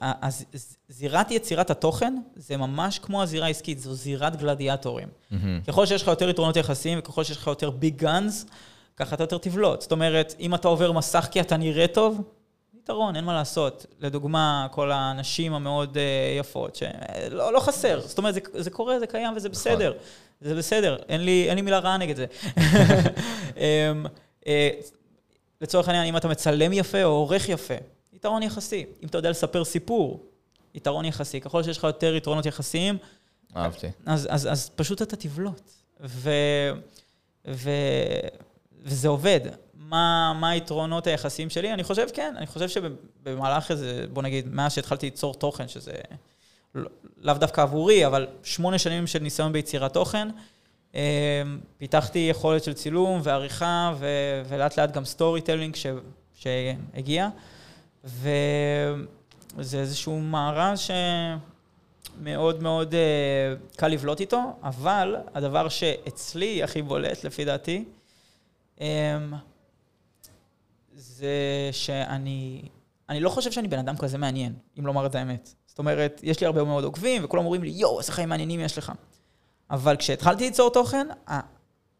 אז 0.00 0.44
זירת 0.88 1.30
יצירת 1.30 1.70
התוכן 1.70 2.16
זה 2.36 2.56
ממש 2.56 2.98
כמו 2.98 3.22
הזירה 3.22 3.46
העסקית, 3.46 3.78
זו 3.78 3.94
זירת 3.94 4.36
גלדיאטורים. 4.36 5.08
Mm-hmm. 5.08 5.36
ככל 5.66 5.86
שיש 5.86 6.02
לך 6.02 6.08
יותר 6.08 6.28
יתרונות 6.28 6.56
יחסיים 6.56 6.98
וככל 6.98 7.24
שיש 7.24 7.36
לך 7.36 7.46
יותר 7.46 7.70
ביג 7.70 7.96
גאנז, 7.96 8.46
ככה 8.96 9.14
אתה 9.14 9.22
יותר 9.22 9.38
תבלוט. 9.38 9.80
זאת 9.80 9.92
אומרת, 9.92 10.34
אם 10.40 10.54
אתה 10.54 10.68
עובר 10.68 10.92
מסך 10.92 11.28
כי 11.30 11.40
אתה 11.40 11.56
נראה 11.56 11.86
טוב, 11.86 12.22
יתרון, 12.82 13.16
אין 13.16 13.24
מה 13.24 13.34
לעשות. 13.34 13.86
לדוגמה, 14.00 14.66
כל 14.70 14.92
הנשים 14.92 15.54
המאוד 15.54 15.96
uh, 15.96 16.40
יפות, 16.40 16.76
שלא 16.76 17.52
לא 17.52 17.60
חסר. 17.60 18.00
זאת 18.00 18.18
אומרת, 18.18 18.34
זה, 18.34 18.40
זה 18.52 18.70
קורה, 18.70 18.98
זה 18.98 19.06
קיים 19.06 19.36
וזה 19.36 19.48
נכון. 19.48 19.60
בסדר. 19.60 19.92
זה 20.40 20.54
בסדר, 20.54 20.96
אין 21.08 21.24
לי, 21.24 21.46
אין 21.48 21.56
לי 21.56 21.62
מילה 21.62 21.78
רעה 21.78 21.96
נגד 21.96 22.16
זה. 22.16 22.26
לצורך 25.62 25.88
העניין, 25.88 26.06
אם 26.06 26.16
אתה 26.16 26.28
מצלם 26.28 26.72
יפה 26.72 27.04
או 27.04 27.08
עורך 27.08 27.48
יפה, 27.48 27.74
יתרון 28.12 28.42
יחסי. 28.42 28.86
אם 29.02 29.08
אתה 29.08 29.18
יודע 29.18 29.30
לספר 29.30 29.64
סיפור, 29.64 30.26
יתרון 30.74 31.04
יחסי. 31.04 31.40
ככל 31.40 31.62
שיש 31.62 31.78
לך 31.78 31.84
יותר 31.84 32.14
יתרונות 32.14 32.46
יחסיים, 32.46 32.98
אהבתי. 33.56 33.86
אז, 34.06 34.28
אז, 34.30 34.52
אז 34.52 34.70
פשוט 34.74 35.02
אתה 35.02 35.16
תבלוט. 35.16 35.70
ו, 36.00 36.30
ו, 37.48 37.70
וזה 38.82 39.08
עובד. 39.08 39.40
מה, 39.74 40.32
מה 40.40 40.50
היתרונות 40.50 41.06
היחסיים 41.06 41.50
שלי? 41.50 41.72
אני 41.72 41.84
חושב, 41.84 42.06
כן, 42.14 42.34
אני 42.36 42.46
חושב 42.46 42.68
שבמהלך 42.68 43.70
איזה, 43.70 44.04
בוא 44.12 44.22
נגיד, 44.22 44.48
מאז 44.48 44.72
שהתחלתי 44.72 45.06
ליצור 45.06 45.34
תוכן, 45.34 45.68
שזה 45.68 45.92
לא, 46.74 46.90
לאו 47.16 47.34
דווקא 47.34 47.60
עבורי, 47.60 48.06
אבל 48.06 48.26
שמונה 48.42 48.78
שנים 48.78 49.06
של 49.06 49.18
ניסיון 49.18 49.52
ביצירת 49.52 49.94
תוכן, 49.94 50.28
פיתחתי 51.78 52.18
יכולת 52.18 52.64
של 52.64 52.72
צילום 52.72 53.20
ועריכה, 53.22 53.92
ו, 53.98 54.06
ולאט 54.48 54.78
לאט 54.78 54.92
גם 54.92 55.04
storytelling 55.04 55.76
שהגיע, 56.34 57.28
וזה 58.04 59.80
איזשהו 59.80 60.20
מארז 60.20 60.80
שמאוד 62.18 62.62
מאוד 62.62 62.94
אה, 62.94 63.76
קל 63.76 63.88
לבלוט 63.88 64.20
איתו, 64.20 64.40
אבל 64.62 65.16
הדבר 65.34 65.68
שאצלי 65.68 66.62
הכי 66.62 66.82
בולט, 66.82 67.24
לפי 67.24 67.44
דעתי, 67.44 67.84
um, 68.78 68.82
זה 70.94 71.28
שאני... 71.72 72.62
אני 73.08 73.20
לא 73.20 73.30
חושב 73.30 73.52
שאני 73.52 73.68
בן 73.68 73.78
אדם 73.78 73.96
כזה 73.96 74.18
מעניין, 74.18 74.54
אם 74.78 74.86
לומר 74.86 75.06
את 75.06 75.14
האמת. 75.14 75.54
זאת 75.66 75.78
אומרת, 75.78 76.20
יש 76.22 76.40
לי 76.40 76.46
הרבה 76.46 76.64
מאוד 76.64 76.84
עוקבים, 76.84 77.24
וכולם 77.24 77.44
אומרים 77.44 77.62
לי, 77.62 77.70
יואו, 77.70 78.00
איזה 78.00 78.12
חיים 78.12 78.28
מעניינים 78.28 78.60
יש 78.60 78.78
לך. 78.78 78.92
אבל 79.72 79.96
כשהתחלתי 79.96 80.44
ליצור 80.44 80.70
תוכן, 80.70 81.06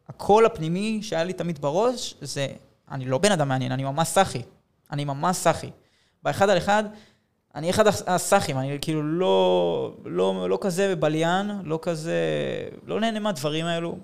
הקול 0.09 0.45
הפנימי 0.45 0.99
שהיה 1.01 1.23
לי 1.23 1.33
תמיד 1.33 1.61
בראש, 1.61 2.15
זה, 2.21 2.47
אני 2.91 3.05
לא 3.05 3.17
בן 3.17 3.31
אדם 3.31 3.47
מעניין, 3.47 3.71
אני 3.71 3.83
ממש 3.83 4.07
סאחי. 4.07 4.41
אני 4.91 5.05
ממש 5.05 5.37
סאחי. 5.37 5.69
באחד 6.23 6.49
על 6.49 6.57
אחד, 6.57 6.83
אני 7.55 7.69
אחד 7.69 7.87
הסאחים, 7.87 8.57
אני 8.57 8.77
כאילו 8.81 9.03
לא, 9.03 9.93
לא, 10.05 10.49
לא 10.49 10.57
כזה 10.61 10.95
בליין, 10.95 11.51
לא 11.63 11.79
כזה, 11.81 12.19
לא 12.85 12.99
נהנה 12.99 13.19
מהדברים 13.19 13.65
האלו. 13.65 13.97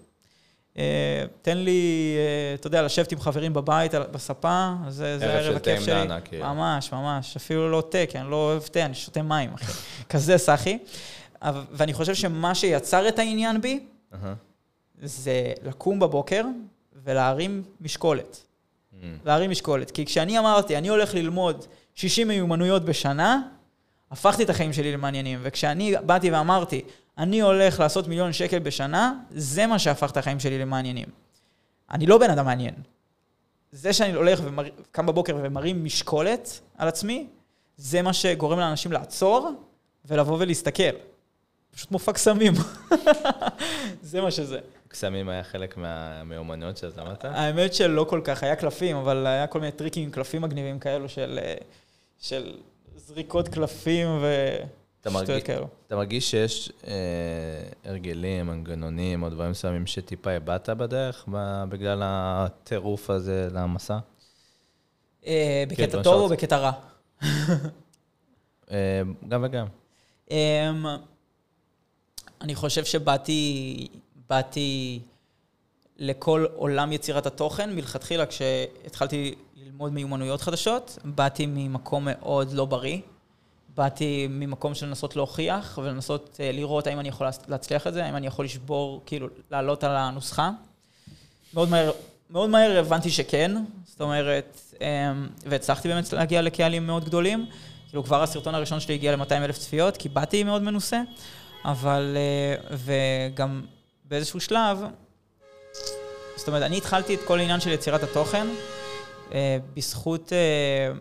אה, 0.78 1.26
תן 1.42 1.58
לי, 1.58 2.16
אה, 2.18 2.54
אתה 2.54 2.68
יודע, 2.68 2.82
לשבת 2.82 3.12
עם 3.12 3.20
חברים 3.20 3.54
בבית, 3.54 3.94
בספה, 3.96 4.74
זה 4.88 5.08
ערב 5.14 5.24
הערב 5.24 5.54
של 5.54 5.60
תה 5.60 5.72
הכיף 5.72 5.80
עם 5.80 5.86
שלי. 5.86 5.96
נענע, 5.96 6.22
כאילו. 6.22 6.46
ממש, 6.46 6.92
ממש. 6.92 7.36
אפילו 7.36 7.72
לא 7.72 7.84
תה, 7.90 7.98
כי 8.10 8.20
אני 8.20 8.30
לא 8.30 8.36
אוהב 8.36 8.64
תה, 8.64 8.86
אני 8.86 8.94
שותה 8.94 9.22
מים, 9.22 9.54
אחי. 9.54 9.74
כזה 10.10 10.38
סאחי. 10.38 10.78
ואני 11.72 11.94
חושב 11.94 12.14
שמה 12.14 12.56
שיצר 12.56 13.08
את 13.08 13.20
העניין 13.20 13.62
בי. 13.62 13.80
זה 15.02 15.54
לקום 15.64 16.00
בבוקר 16.00 16.44
ולהרים 17.04 17.64
משקולת. 17.82 18.44
Mm. 18.94 18.96
להרים 19.26 19.52
משקולת. 19.52 19.92
כי 19.92 20.06
כשאני 20.06 20.40
אמרתי, 20.40 20.78
אני 20.78 20.88
הולך 20.88 21.14
ללמוד 21.14 21.66
60 21.96 22.28
מיומנויות 22.28 22.86
בשנה, 22.86 23.42
הפכתי 24.12 24.44
את 24.44 24.50
החיים 24.50 24.74
שלי 24.74 24.94
למעניינים. 24.94 25.40
וכשאני 25.42 25.96
באתי 26.06 26.32
ואמרתי, 26.32 26.82
אני 27.18 27.42
הולך 27.42 27.80
לעשות 27.80 28.08
מיליון 28.08 28.34
שקל 28.34 28.60
בשנה, 28.60 29.14
זה 29.30 29.68
מה 29.68 29.80
שהפך 29.80 30.12
את 30.12 30.18
החיים 30.18 30.40
שלי 30.40 30.60
למעניינים. 30.60 31.08
אני 31.92 32.06
לא 32.06 32.18
בן 32.18 32.30
אדם 32.30 32.46
מעניין. 32.46 32.74
זה 33.72 33.94
שאני 33.94 34.14
הולך 34.14 34.42
וקם 34.44 35.06
בבוקר 35.06 35.38
ומרים 35.44 35.84
משקולת 35.84 36.60
על 36.78 36.88
עצמי, 36.88 37.28
זה 37.78 38.02
מה 38.02 38.14
שגורם 38.14 38.60
לאנשים 38.60 38.92
לעצור 38.92 39.50
ולבוא 40.06 40.38
ולהסתכל. 40.40 40.84
פשוט 41.76 41.92
מופע 41.92 42.14
קסמים. 42.14 42.54
זה 44.02 44.22
מה 44.22 44.32
שזה. 44.32 44.60
קסמים 44.88 45.30
היה 45.30 45.44
חלק 45.44 45.78
מהמיומנויות 45.78 46.78
שאז 46.78 46.98
למדת? 46.98 47.26
האמת 47.26 47.74
שלא 47.74 48.06
כל 48.10 48.22
כך, 48.24 48.44
היה 48.44 48.56
קלפים, 48.56 48.96
אבל 48.96 49.28
היה 49.28 49.48
כל 49.48 49.60
מיני 49.60 49.72
טריקים 49.72 50.04
עם 50.04 50.12
קלפים 50.12 50.42
מגניבים 50.42 50.80
כאלו 50.80 51.10
של, 51.10 51.40
אה, 51.42 51.54
של 52.20 52.58
זריקות 52.96 53.48
קלפים 53.48 54.08
ושטויות 55.06 55.44
כאלו. 55.44 55.68
אתה 55.88 55.96
מרגיש 55.96 56.32
שיש 56.32 56.72
אה, 56.88 56.94
הרגלים, 57.86 58.48
מנגנונים 58.48 59.24
או 59.24 59.30
דברים 59.30 59.52
מסוימים 59.52 59.88
שטיפה 59.88 60.32
הבעת 60.32 60.70
בדרך 60.70 61.26
בגלל 61.70 62.02
הטירוף 62.04 63.10
הזה 63.10 63.48
למסע? 63.52 63.98
אה, 65.28 65.64
בקטע 65.68 65.86
דברים 65.86 66.04
טוב 66.04 66.22
או 66.22 66.30
בקטע 66.30 66.58
רע? 66.58 66.72
אה, 68.72 69.02
גם 69.28 69.46
וגם. 69.46 69.66
אני 72.42 72.56
חושב 72.56 72.86
שבאתי 72.86 73.88
באתי 74.30 75.00
לכל 75.98 76.46
עולם 76.56 76.92
יצירת 76.92 77.26
התוכן 77.26 77.76
מלכתחילה 77.76 78.26
כשהתחלתי 78.26 79.36
ללמוד 79.56 79.94
מיומנויות 79.94 80.42
חדשות, 80.42 80.98
באתי 81.06 81.46
ממקום 81.46 82.08
מאוד 82.12 82.52
לא 82.54 82.66
בריא. 82.66 82.98
באתי 83.76 84.28
ממקום 84.30 84.74
של 84.76 84.86
לנסות 84.86 85.16
להוכיח 85.16 85.80
ולנסות 85.84 86.38
אה, 86.40 86.52
לראות 86.52 86.88
האם 86.88 87.00
אני 87.00 87.10
יכול 87.10 87.28
להצ- 87.28 87.46
להצליח 87.48 87.88
את 87.88 87.94
זה, 87.94 88.06
האם 88.06 88.16
אני 88.16 88.28
יכול 88.28 88.46
לשבור, 88.46 89.02
כאילו, 89.06 89.28
לעלות 89.52 89.84
על 89.84 89.96
הנוסחה. 89.96 90.52
מאוד 91.54 91.70
מהר, 91.70 91.92
מאוד 92.30 92.50
מהר 92.50 92.80
הבנתי 92.80 93.10
שכן, 93.10 93.52
זאת 93.86 94.02
אומרת, 94.02 94.60
אמ, 94.82 94.86
והצלחתי 95.46 95.88
באמת 95.88 96.14
להגיע 96.14 96.42
לקהלים 96.42 96.88
מאוד 96.88 97.06
גדולים. 97.06 97.46
כאילו 97.90 98.04
כבר 98.04 98.24
הסרטון 98.24 98.56
הראשון 98.56 98.80
שלי 98.80 98.94
הגיע 98.94 99.16
ל-200 99.16 99.32
אלף 99.34 99.58
צפיות, 99.58 99.98
כי 99.98 100.10
באתי 100.10 100.44
מאוד 100.44 100.62
מנוסה, 100.62 101.02
אבל, 101.66 102.18
אה, 102.18 102.76
וגם 102.78 103.66
באיזשהו 104.06 104.40
שלב, 104.40 104.80
זאת 106.36 106.48
אומרת, 106.48 106.64
אני 106.64 106.78
התחלתי 106.78 107.16
את 107.16 107.20
כל 107.28 107.40
העניין 107.40 107.60
של 107.60 107.70
יצירת 107.70 108.04
התוכן 108.04 108.48
אה, 109.32 109.58
בזכות, 109.74 110.34
אה, 110.34 110.92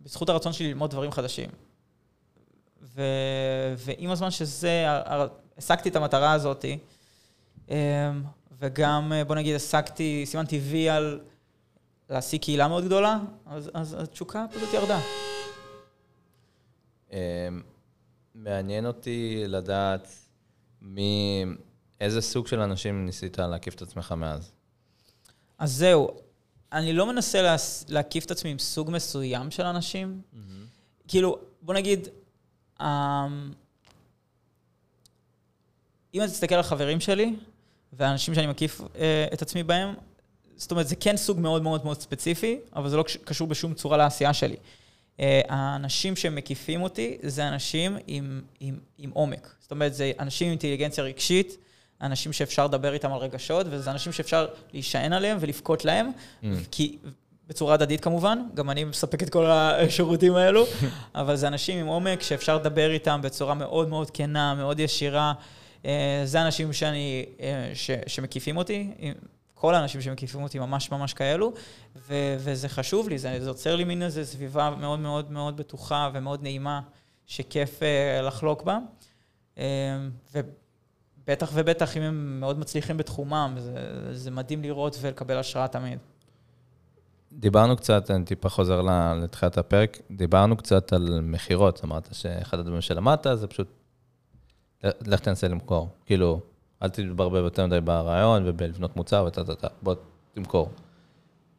בזכות 0.00 0.28
הרצון 0.28 0.52
שלי 0.52 0.68
ללמוד 0.68 0.90
דברים 0.90 1.12
חדשים. 1.12 1.50
ו, 2.82 3.02
ועם 3.76 4.10
הזמן 4.10 4.30
שזה, 4.30 4.84
ה- 4.88 5.22
ה- 5.22 5.26
השגתי 5.58 5.88
את 5.88 5.96
המטרה 5.96 6.32
הזאת, 6.32 6.64
אה, 7.70 8.10
וגם, 8.58 9.12
בוא 9.26 9.34
נגיד, 9.36 9.56
השגתי, 9.56 10.22
סימנתי 10.26 10.58
וי 10.58 10.88
על 10.88 11.20
להשיג 12.10 12.42
קהילה 12.42 12.68
מאוד 12.68 12.84
גדולה, 12.84 13.18
אז, 13.46 13.70
אז 13.74 13.96
התשוקה 13.98 14.44
פשוט 14.54 14.68
ירדה. 14.74 15.00
מעניין 18.34 18.86
אותי 18.86 19.44
לדעת 19.46 20.08
מי, 20.82 21.44
איזה 22.00 22.20
סוג 22.20 22.46
של 22.46 22.60
אנשים 22.60 23.06
ניסית 23.06 23.38
להקיף 23.38 23.74
את 23.74 23.82
עצמך 23.82 24.12
מאז. 24.12 24.50
אז 25.58 25.72
זהו, 25.72 26.08
אני 26.72 26.92
לא 26.92 27.06
מנסה 27.06 27.42
להס... 27.42 27.84
להקיף 27.88 28.24
את 28.26 28.30
עצמי 28.30 28.50
עם 28.50 28.58
סוג 28.58 28.90
מסוים 28.90 29.50
של 29.50 29.62
אנשים. 29.62 30.20
כאילו, 31.08 31.38
בוא 31.62 31.74
נגיד, 31.74 32.08
אמ, 32.80 32.86
אם 36.14 36.22
אתה 36.22 36.30
תסתכל 36.30 36.54
על 36.54 36.62
חברים 36.62 37.00
שלי, 37.00 37.36
והאנשים 37.92 38.34
שאני 38.34 38.46
מקיף 38.46 38.80
אה, 38.96 39.26
את 39.32 39.42
עצמי 39.42 39.62
בהם, 39.62 39.94
זאת 40.56 40.70
אומרת, 40.70 40.88
זה 40.88 40.96
כן 40.96 41.16
סוג 41.16 41.40
מאוד 41.40 41.62
מאוד 41.62 41.84
מאוד 41.84 42.00
ספציפי, 42.00 42.58
אבל 42.76 42.88
זה 42.88 42.96
לא 42.96 43.02
קש- 43.02 43.16
קשור 43.16 43.48
בשום 43.48 43.74
צורה 43.74 43.96
לעשייה 43.96 44.34
שלי. 44.34 44.56
אה, 45.20 45.40
האנשים 45.48 46.16
שמקיפים 46.16 46.82
אותי 46.82 47.18
זה 47.22 47.48
אנשים 47.48 47.96
עם, 48.06 48.40
עם, 48.60 48.78
עם 48.98 49.10
עומק. 49.10 49.54
זאת 49.60 49.70
אומרת, 49.70 49.94
זה 49.94 50.12
אנשים 50.18 50.46
עם 50.46 50.50
אינטליגנציה 50.50 51.04
רגשית, 51.04 51.56
אנשים 52.02 52.32
שאפשר 52.32 52.64
לדבר 52.64 52.92
איתם 52.92 53.12
על 53.12 53.18
רגשות, 53.18 53.66
וזה 53.70 53.90
אנשים 53.90 54.12
שאפשר 54.12 54.46
להישען 54.72 55.12
עליהם 55.12 55.38
ולבכות 55.40 55.84
להם, 55.84 56.10
Mm. 56.42 56.46
כי 56.70 56.98
בצורה 57.48 57.74
הדדית 57.74 58.00
כמובן, 58.00 58.38
גם 58.54 58.70
אני 58.70 58.84
מספק 58.84 59.22
את 59.22 59.30
כל 59.30 59.46
השירותים 59.46 60.34
האלו, 60.34 60.66
אבל 61.14 61.36
זה 61.36 61.48
אנשים 61.48 61.78
עם 61.78 61.86
עומק 61.86 62.22
שאפשר 62.22 62.56
לדבר 62.56 62.90
איתם 62.90 63.20
בצורה 63.22 63.54
מאוד 63.54 63.88
מאוד 63.88 64.10
כנה, 64.10 64.54
מאוד 64.54 64.80
ישירה. 64.80 65.32
אה, 65.86 66.22
זה 66.24 66.42
אנשים 66.42 66.72
שאני, 66.72 67.24
אה, 67.40 67.70
ש, 67.74 67.90
שמקיפים 68.06 68.56
אותי, 68.56 68.90
כל 69.60 69.74
האנשים 69.74 70.00
שמקיפים 70.00 70.42
אותי 70.42 70.58
ממש 70.58 70.90
ממש 70.90 71.14
כאלו, 71.14 71.52
ו, 71.96 72.14
וזה 72.38 72.68
חשוב 72.68 73.08
לי, 73.08 73.18
זה, 73.18 73.40
זה 73.40 73.50
יוצר 73.50 73.76
לי 73.76 73.84
מין 73.84 74.02
איזו 74.02 74.24
סביבה 74.24 74.74
מאוד 74.80 74.98
מאוד 74.98 75.30
מאוד 75.30 75.56
בטוחה 75.56 76.10
ומאוד 76.14 76.42
נעימה, 76.42 76.80
שכיף 77.26 77.82
אה, 77.82 78.22
לחלוק 78.22 78.62
בה. 78.62 78.78
אה, 79.58 79.64
ובטח 80.32 81.50
ובטח 81.54 81.96
אם 81.96 82.02
הם 82.02 82.40
מאוד 82.40 82.58
מצליחים 82.58 82.96
בתחומם, 82.96 83.56
זה, 83.58 84.14
זה 84.14 84.30
מדהים 84.30 84.62
לראות 84.62 84.96
ולקבל 85.00 85.36
השראה 85.36 85.68
תמיד. 85.68 85.98
דיברנו 87.32 87.76
קצת, 87.76 88.10
אני 88.10 88.24
טיפה 88.24 88.48
חוזר 88.48 88.82
לתחילת 89.22 89.58
הפרק, 89.58 89.98
דיברנו 90.10 90.56
קצת 90.56 90.92
על 90.92 91.20
מכירות, 91.22 91.84
אמרת 91.84 92.08
שאחד 92.12 92.58
הדברים 92.58 92.80
שלמדת 92.80 93.26
זה 93.34 93.46
פשוט, 93.46 93.68
לך 94.84 95.20
תנסה 95.20 95.48
למכור. 95.48 95.88
כאילו, 96.06 96.40
אל 96.82 96.88
תתברבר 96.88 97.38
יותר 97.38 97.66
מדי 97.66 97.80
ברעיון 97.80 98.42
ובלבנות 98.46 98.96
מוצר 98.96 99.24
וטה 99.26 99.44
טה 99.44 99.54
טה, 99.54 99.68
בוא 99.82 99.94
תמכור. 100.34 100.70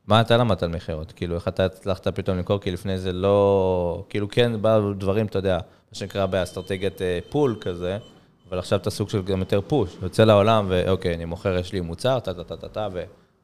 מה 0.08 0.22
אתה 0.22 0.38
למדת 0.38 0.64
על 0.64 0.70
מכירות? 0.70 1.12
כאילו, 1.12 1.36
איך 1.36 1.48
אתה 1.48 1.66
הצלחת 1.66 2.08
פתאום 2.08 2.38
למכור? 2.38 2.60
כי 2.60 2.72
לפני 2.72 2.98
זה 2.98 3.14
לא... 3.14 4.06
כאילו, 4.10 4.30
כן, 4.30 4.62
באו 4.62 4.94
דברים, 4.94 5.26
אתה 5.26 5.40
יודע, 5.40 5.56
מה 5.58 5.94
שנקרא 5.96 6.26
באסטרטגיית 6.26 7.02
אה, 7.02 7.20
פול 7.30 7.58
כזה, 7.62 7.98
אבל 8.50 8.60
עכשיו 8.60 8.80
אתה 8.80 8.90
סוג 8.90 9.10
של 9.10 9.22
גם 9.22 9.40
יותר 9.40 9.62
push. 9.68 9.98
יוצא 10.02 10.24
לעולם, 10.24 10.66
ואוקיי, 10.70 11.16
אני 11.16 11.26
מוכר, 11.26 11.58
יש 11.58 11.74
לי 11.74 11.82
מוצר, 11.82 12.20
טה 12.20 12.34
טה 12.34 12.44
טה 12.44 12.58
טה 12.58 12.68
טה, 12.68 12.88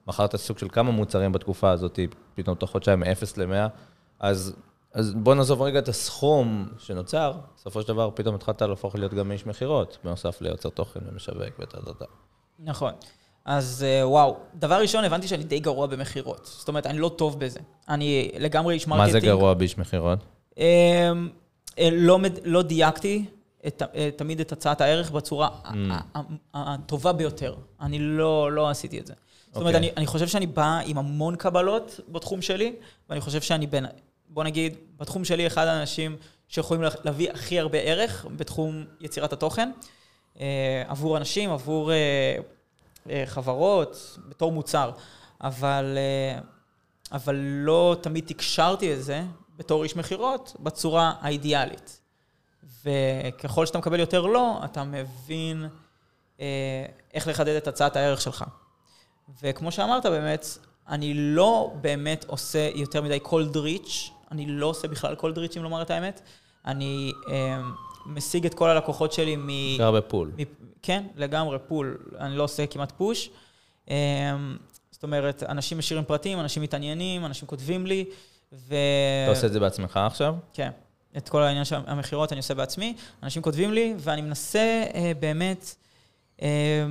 ומכרת 0.08 0.36
סוג 0.36 0.58
של 0.58 0.68
כמה 0.70 0.92
מוצרים 0.92 1.32
בתקופה 1.32 1.72
הזאת, 1.72 2.00
פתאום 2.36 2.56
תוך 2.56 2.72
חודשיים 2.72 3.00
מ-0 3.00 3.06
ל-100, 3.38 3.70
אז, 4.20 4.56
אז 4.96 5.14
בוא 5.14 5.36
נעזוב 5.36 5.62
רגע 5.62 5.80
את 5.80 5.88
הסכום 5.88 6.68
שנוצר, 6.78 7.34
בסופו 7.56 7.82
של 7.82 7.88
דבר 7.88 8.10
פתאום 8.16 8.36
התחלת 8.36 8.62
להפוך 8.62 8.96
להיות 8.96 9.14
גם 9.14 9.32
איש 9.32 9.46
מכירות, 9.46 9.98
בנוסף 10.04 10.42
ליוצר 10.42 10.70
תוכן 10.70 11.00
ומשווק 11.12 11.60
וטה 11.60 11.82
טה 11.82 11.94
טה. 11.94 12.06
נכון. 12.60 12.94
אז 13.46 13.86
אה, 13.88 14.08
וואו, 14.08 14.38
דבר 14.56 14.82
ראשון, 14.82 15.04
הבנתי 15.04 15.28
שאני 15.28 15.44
די 15.44 15.60
גרוע 15.60 15.88
במכירות. 15.88 16.46
זאת 16.60 16.68
אומרת, 16.68 16.86
אני 16.86 17.00
לא 17.00 17.10
טוב 17.10 17.40
בזה. 17.40 17.60
אני 17.90 18.32
לגמרי 18.40 18.74
איש 18.74 18.88
מה 18.88 18.98
marketing. 18.98 19.22
זה 19.22 19.28
גרוע 19.28 19.54
באיש 19.54 19.78
מכירות? 19.78 20.20
אמ, 20.58 20.64
אה, 21.80 21.90
לא, 21.92 22.20
לא 22.44 22.62
דייקתי 22.62 23.26
את, 23.68 23.84
אה, 23.96 24.10
תמיד 24.16 24.40
את 24.40 24.52
הצעת 24.52 24.82
הערך 24.82 25.12
בצורה 25.12 25.50
Mm. 25.64 25.70
הטובה 26.54 27.14
ביותר. 27.14 27.56
אני 27.82 28.00
לא, 28.00 28.52
לא 28.52 28.70
עשיתי 28.70 29.00
את 29.00 29.08
זה. 29.08 29.14
זאת 29.48 29.62
אומרת, 29.62 29.76
אוקיי. 29.76 29.90
אני, 29.90 29.98
אני 29.98 30.06
חושב 30.06 30.28
שאני 30.28 30.48
בא 30.48 30.80
עם 30.86 30.98
המון 30.98 31.36
קבלות 31.36 32.00
בתחום 32.10 32.42
שלי, 32.42 32.76
ואני 33.10 33.22
חושב 33.22 33.42
שאני 33.42 33.68
בין, 33.68 33.86
בוא 34.36 34.44
נגיד, 34.44 34.76
בתחום 34.98 35.26
שלי 35.26 35.48
אחד 35.48 35.68
האנשים 35.68 36.18
שיכולים 36.48 36.84
לה- 36.84 36.90
להביא 37.04 37.32
הכי 37.32 37.60
הרבה 37.60 37.78
ערך 37.78 38.26
בתחום 38.36 38.86
יצירת 39.02 39.34
התוכן, 39.34 39.72
אה, 40.40 40.84
עבור 40.88 41.18
אנשים, 41.18 41.50
עבור 41.52 41.92
אה, 41.92 42.36
אה, 43.10 43.24
חברות, 43.26 44.18
בתור 44.30 44.52
מוצר. 44.52 44.92
אבל, 45.42 45.98
אבל 47.12 47.36
לא 47.36 47.96
תמיד 48.02 48.24
תקשרתי 48.28 48.94
את 48.94 49.04
זה 49.04 49.24
בתור 49.58 49.84
איש 49.84 49.96
מכירות 49.96 50.56
בצורה 50.60 51.14
האידיאלית. 51.22 52.02
וככל 52.86 53.66
שאתה 53.66 53.78
מקבל 53.78 54.00
יותר 54.00 54.26
לא, 54.26 54.60
אתה 54.66 54.84
מבין 54.84 55.66
איך 57.14 57.28
לחדד 57.28 57.56
את 57.56 57.68
הצעת 57.68 57.96
הערך 57.96 58.22
שלך. 58.22 58.44
וכמו 59.42 59.72
שאמרת 59.72 60.06
באמת, 60.06 60.46
אני 60.88 61.14
לא 61.14 61.74
באמת 61.82 62.26
עושה 62.28 62.70
יותר 62.76 63.02
מדי 63.02 63.20
cold 63.26 63.56
reach, 63.56 64.12
אני 64.32 64.46
לא 64.46 64.66
עושה 64.66 64.88
בכלל 64.88 65.16
reach, 65.16 65.58
אם 65.58 65.64
לומר 65.64 65.82
את 65.82 65.92
האמת. 65.92 66.22
אני 66.66 67.12
אה, 67.30 67.62
משיג 68.06 68.46
את 68.46 68.54
כל 68.54 68.70
הלקוחות 68.70 69.14
שלי 69.14 69.36
מ... 69.36 69.48
בעיקר 69.48 69.92
בפול. 69.92 70.32
מ- 70.38 70.66
כן, 70.82 71.04
לגמרי, 71.16 71.58
פול. 71.68 71.98
אני 72.20 72.38
לא 72.38 72.44
עושה 72.44 72.68
כמעט 72.68 72.92
פוש. 72.98 73.30
זאת 74.92 75.04
אומרת, 75.04 75.44
אנשים 75.44 75.78
משאירים 75.78 76.06
פרטים, 76.06 76.40
אנשים 76.40 76.64
מתעניינים, 76.64 77.26
אנשים 77.26 77.48
כותבים 77.48 77.88
לי, 77.88 78.06
ו... 78.54 78.76
אתה 79.24 79.30
עושה 79.30 79.48
את 79.48 79.54
זה 79.54 79.60
בעצמך 79.60 79.98
עכשיו? 79.98 80.36
כן. 80.54 80.72
את 81.18 81.30
כל 81.30 81.42
העניין 81.42 81.66
של 81.66 81.76
המכירות 81.88 82.32
אני 82.32 82.38
עושה 82.40 82.54
בעצמי. 82.54 82.96
אנשים 83.24 83.42
כותבים 83.42 83.74
לי, 83.74 83.94
ואני 83.98 84.22
מנסה 84.22 84.84
אה, 84.94 85.12
באמת 85.20 85.76
אה, 86.42 86.86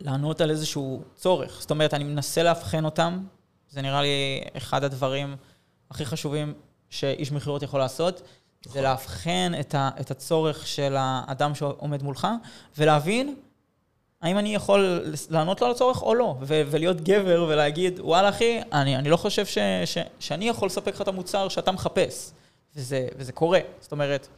לענות 0.00 0.40
על 0.40 0.50
איזשהו 0.50 1.02
צורך. 1.14 1.56
זאת 1.60 1.70
אומרת, 1.70 1.94
אני 1.94 2.04
מנסה 2.04 2.42
לאבחן 2.42 2.84
אותם, 2.84 3.18
זה 3.70 3.82
נראה 3.82 4.02
לי 4.02 4.40
אחד 4.56 4.84
הדברים 4.84 5.36
הכי 5.90 6.04
חשובים 6.04 6.54
שאיש 6.90 7.32
מכירות 7.32 7.62
יכול 7.62 7.80
לעשות, 7.80 8.22
זה 8.68 8.82
לאבחן 8.82 9.52
את, 9.60 9.74
ה, 9.74 9.90
את 10.00 10.10
הצורך 10.10 10.66
של 10.66 10.94
האדם 10.98 11.54
שעומד 11.54 12.02
מולך, 12.02 12.28
ולהבין 12.78 13.34
האם 14.22 14.38
אני 14.38 14.54
יכול 14.54 15.04
לענות 15.30 15.60
לו 15.60 15.66
על 15.66 15.72
הצורך 15.72 16.02
או 16.02 16.14
לא, 16.14 16.36
ו- 16.40 16.62
ולהיות 16.70 17.00
גבר 17.00 17.46
ולהגיד, 17.48 18.00
וואלה 18.00 18.28
אחי, 18.28 18.60
אני, 18.72 18.96
אני 18.96 19.10
לא 19.10 19.16
חושב 19.16 19.46
ש- 19.46 19.58
ש- 19.84 19.98
שאני 20.18 20.48
יכול 20.48 20.66
לספק 20.66 20.94
לך 20.94 21.02
את 21.02 21.08
המוצר 21.08 21.48
שאתה 21.48 21.72
מחפש. 21.72 22.30
וזה, 22.76 23.08
וזה 23.16 23.32
קורה. 23.32 23.60
זאת 23.80 23.92
אומרת, 23.92 24.28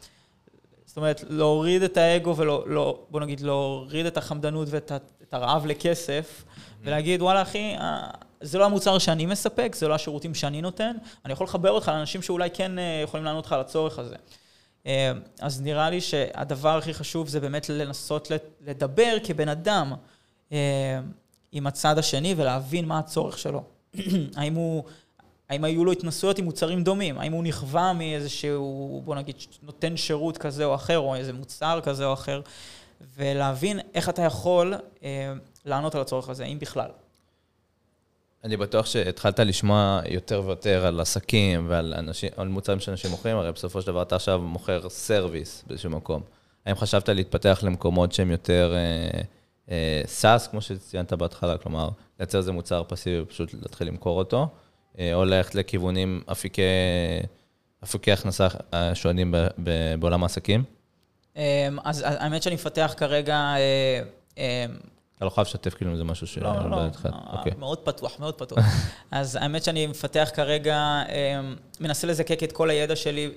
זאת 0.86 0.96
אומרת, 0.96 1.24
להוריד 1.28 1.82
את 1.82 1.96
האגו 1.96 2.36
ולא, 2.36 2.64
לא, 2.66 2.98
בוא 3.10 3.20
נגיד, 3.20 3.40
להוריד 3.40 4.06
את 4.06 4.16
החמדנות 4.16 4.68
ואת 4.70 4.92
את 5.22 5.34
הרעב 5.34 5.66
לכסף, 5.66 6.44
mm-hmm. 6.44 6.60
ולהגיד, 6.80 7.22
וואלה 7.22 7.42
אחי, 7.42 7.74
אה, 7.78 8.10
זה 8.46 8.58
לא 8.58 8.64
המוצר 8.64 8.98
שאני 8.98 9.26
מספק, 9.26 9.74
זה 9.78 9.88
לא 9.88 9.94
השירותים 9.94 10.34
שאני 10.34 10.62
נותן, 10.62 10.96
אני 11.24 11.32
יכול 11.32 11.44
לחבר 11.44 11.70
אותך 11.70 11.88
לאנשים 11.88 12.22
שאולי 12.22 12.50
כן 12.50 12.78
אה, 12.78 13.00
יכולים 13.04 13.24
לענות 13.24 13.46
לך 13.46 13.52
על 13.52 13.60
הצורך 13.60 13.98
הזה. 13.98 14.16
אה, 14.86 15.12
אז 15.40 15.60
נראה 15.62 15.90
לי 15.90 16.00
שהדבר 16.00 16.78
הכי 16.78 16.94
חשוב 16.94 17.28
זה 17.28 17.40
באמת 17.40 17.68
לנסות 17.68 18.30
לדבר 18.60 19.16
כבן 19.24 19.48
אדם 19.48 19.92
עם 21.52 21.66
הצד 21.66 21.98
השני 21.98 22.34
ולהבין 22.36 22.86
מה 22.86 22.98
הצורך 22.98 23.38
שלו. 23.38 23.62
האם 24.36 24.54
הוא 24.54 24.84
האם 25.48 25.64
היו 25.64 25.84
לו 25.84 25.92
התנסויות 25.92 26.38
עם 26.38 26.44
מוצרים 26.44 26.84
דומים? 26.84 27.18
האם 27.18 27.32
הוא 27.32 27.44
נכווה 27.44 27.92
מאיזשהו, 27.92 29.02
בוא 29.04 29.14
נגיד, 29.14 29.36
נותן 29.62 29.96
שירות 29.96 30.38
כזה 30.38 30.64
או 30.64 30.74
אחר, 30.74 30.98
או 30.98 31.14
איזה 31.14 31.32
מוצר 31.32 31.80
כזה 31.82 32.06
או 32.06 32.12
אחר, 32.12 32.40
ולהבין 33.16 33.80
איך 33.94 34.08
אתה 34.08 34.22
יכול 34.22 34.74
אה, 35.02 35.32
לענות 35.64 35.94
על 35.94 36.00
הצורך 36.00 36.28
הזה, 36.28 36.44
אם 36.44 36.58
בכלל. 36.58 36.90
אני 38.46 38.56
בטוח 38.56 38.86
שהתחלת 38.86 39.40
לשמוע 39.40 40.00
יותר 40.10 40.42
ויותר 40.46 40.86
על 40.86 41.00
עסקים 41.00 41.66
ועל 41.68 41.94
אנשים, 41.98 42.30
על 42.36 42.48
מוצרים 42.48 42.80
שאנשים 42.80 43.10
מוכרים, 43.10 43.36
הרי 43.36 43.52
בסופו 43.52 43.80
של 43.80 43.86
דבר 43.86 44.02
אתה 44.02 44.16
עכשיו 44.16 44.40
מוכר 44.40 44.88
סרוויס 44.88 45.64
באיזשהו 45.66 45.90
מקום. 45.90 46.22
האם 46.66 46.76
חשבת 46.76 47.08
להתפתח 47.08 47.60
למקומות 47.62 48.12
שהם 48.12 48.30
יותר 48.30 48.74
אה, 48.76 49.20
אה, 50.24 50.38
כמו 50.50 50.60
שציינת 50.60 51.12
בהתחלה, 51.12 51.58
כלומר, 51.58 51.88
לייצר 52.20 52.38
איזה 52.38 52.52
מוצר 52.52 52.82
פסיבי 52.88 53.20
ופשוט 53.20 53.54
להתחיל 53.54 53.88
למכור 53.88 54.18
אותו? 54.18 54.48
אה, 54.98 55.14
או 55.14 55.24
ללכת 55.24 55.54
לכיוונים 55.54 56.22
אפיקי, 56.32 56.62
אפיקי 57.84 58.12
הכנסה 58.12 58.46
שונים 58.94 59.34
בעולם 59.98 60.22
העסקים? 60.22 60.64
אמ, 61.36 61.42
אז 61.84 62.04
האמת 62.06 62.42
שאני 62.42 62.54
מפתח 62.54 62.94
כרגע... 62.96 63.36
אה, 63.36 64.00
אמ, 64.38 64.76
אתה 65.16 65.24
לא 65.24 65.30
חייב 65.30 65.46
לשתף 65.46 65.74
כאילו 65.74 65.90
אם 65.90 65.96
זה 65.96 66.04
משהו 66.04 66.26
ש... 66.26 66.38
לא, 66.38 66.54
לא, 66.54 66.70
לא, 66.70 66.82
אוקיי. 67.32 67.52
מאוד 67.58 67.78
פתוח, 67.78 68.20
מאוד 68.20 68.34
פתוח. 68.34 68.58
אז 69.10 69.36
האמת 69.36 69.64
שאני 69.64 69.86
מפתח 69.86 70.30
כרגע, 70.34 71.02
אמ, 71.08 71.56
מנסה 71.80 72.06
לזקק 72.06 72.42
את 72.42 72.52
כל 72.52 72.70
הידע 72.70 72.96
שלי. 72.96 73.30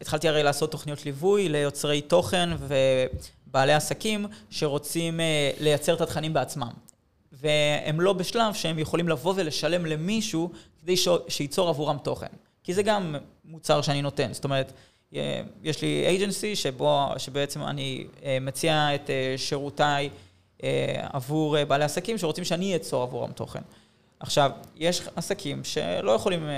התחלתי 0.00 0.28
הרי 0.28 0.42
לעשות 0.42 0.70
תוכניות 0.70 1.04
ליווי 1.04 1.48
ליוצרי 1.48 2.00
תוכן 2.00 2.50
ובעלי 2.58 3.72
עסקים 3.72 4.26
שרוצים 4.50 5.20
אה, 5.20 5.50
לייצר 5.60 5.94
את 5.94 6.00
התכנים 6.00 6.32
בעצמם. 6.32 6.70
והם 7.32 8.00
לא 8.00 8.12
בשלב 8.12 8.54
שהם 8.54 8.78
יכולים 8.78 9.08
לבוא 9.08 9.34
ולשלם 9.36 9.86
למישהו 9.86 10.50
כדי. 10.82 10.94
שייצור 11.28 11.68
עבורם 11.68 11.98
תוכן. 11.98 12.26
כי 12.64 12.74
זה 12.74 12.82
גם 12.82 13.14
מוצר 13.44 13.82
שאני 13.82 14.02
נותן. 14.02 14.32
זאת 14.32 14.44
אומרת, 14.44 14.72
יש 15.62 15.82
לי 15.82 16.04
אייג'נסי 16.06 16.56
שבו, 16.56 17.06
שבעצם 17.18 17.62
אני 17.62 18.06
אה, 18.24 18.38
מציע 18.40 18.94
את 18.94 19.10
אה, 19.10 19.34
שירותיי 19.36 20.06
אה, 20.06 20.10
עבור 21.12 21.64
בעלי 21.64 21.84
עסקים 21.84 22.18
שרוצים 22.18 22.44
שאני 22.44 22.76
אצור 22.76 23.02
עבורם 23.02 23.32
תוכן. 23.32 23.60
עכשיו, 24.20 24.50
יש 24.76 25.02
עסקים 25.16 25.64
שלא 25.64 26.10
יכולים, 26.12 26.48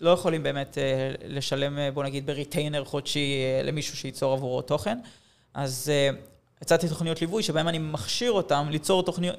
לא 0.00 0.10
יכולים 0.10 0.42
באמת 0.42 0.78
לשלם, 1.24 1.78
בוא 1.94 2.04
נגיד, 2.04 2.26
בריטיינר 2.26 2.84
חודשי 2.84 3.34
למישהו 3.64 3.96
שייצור 3.96 4.32
עבורו 4.32 4.62
תוכן, 4.62 4.98
אז 5.54 5.92
הצעתי 6.62 6.88
תוכניות 6.88 7.20
ליווי 7.20 7.42
שבהן 7.42 7.68
אני 7.68 7.78
מכשיר 7.78 8.32
אותם 8.32 8.66
ליצור, 8.70 9.02
תוכני, 9.02 9.30
אה, 9.30 9.34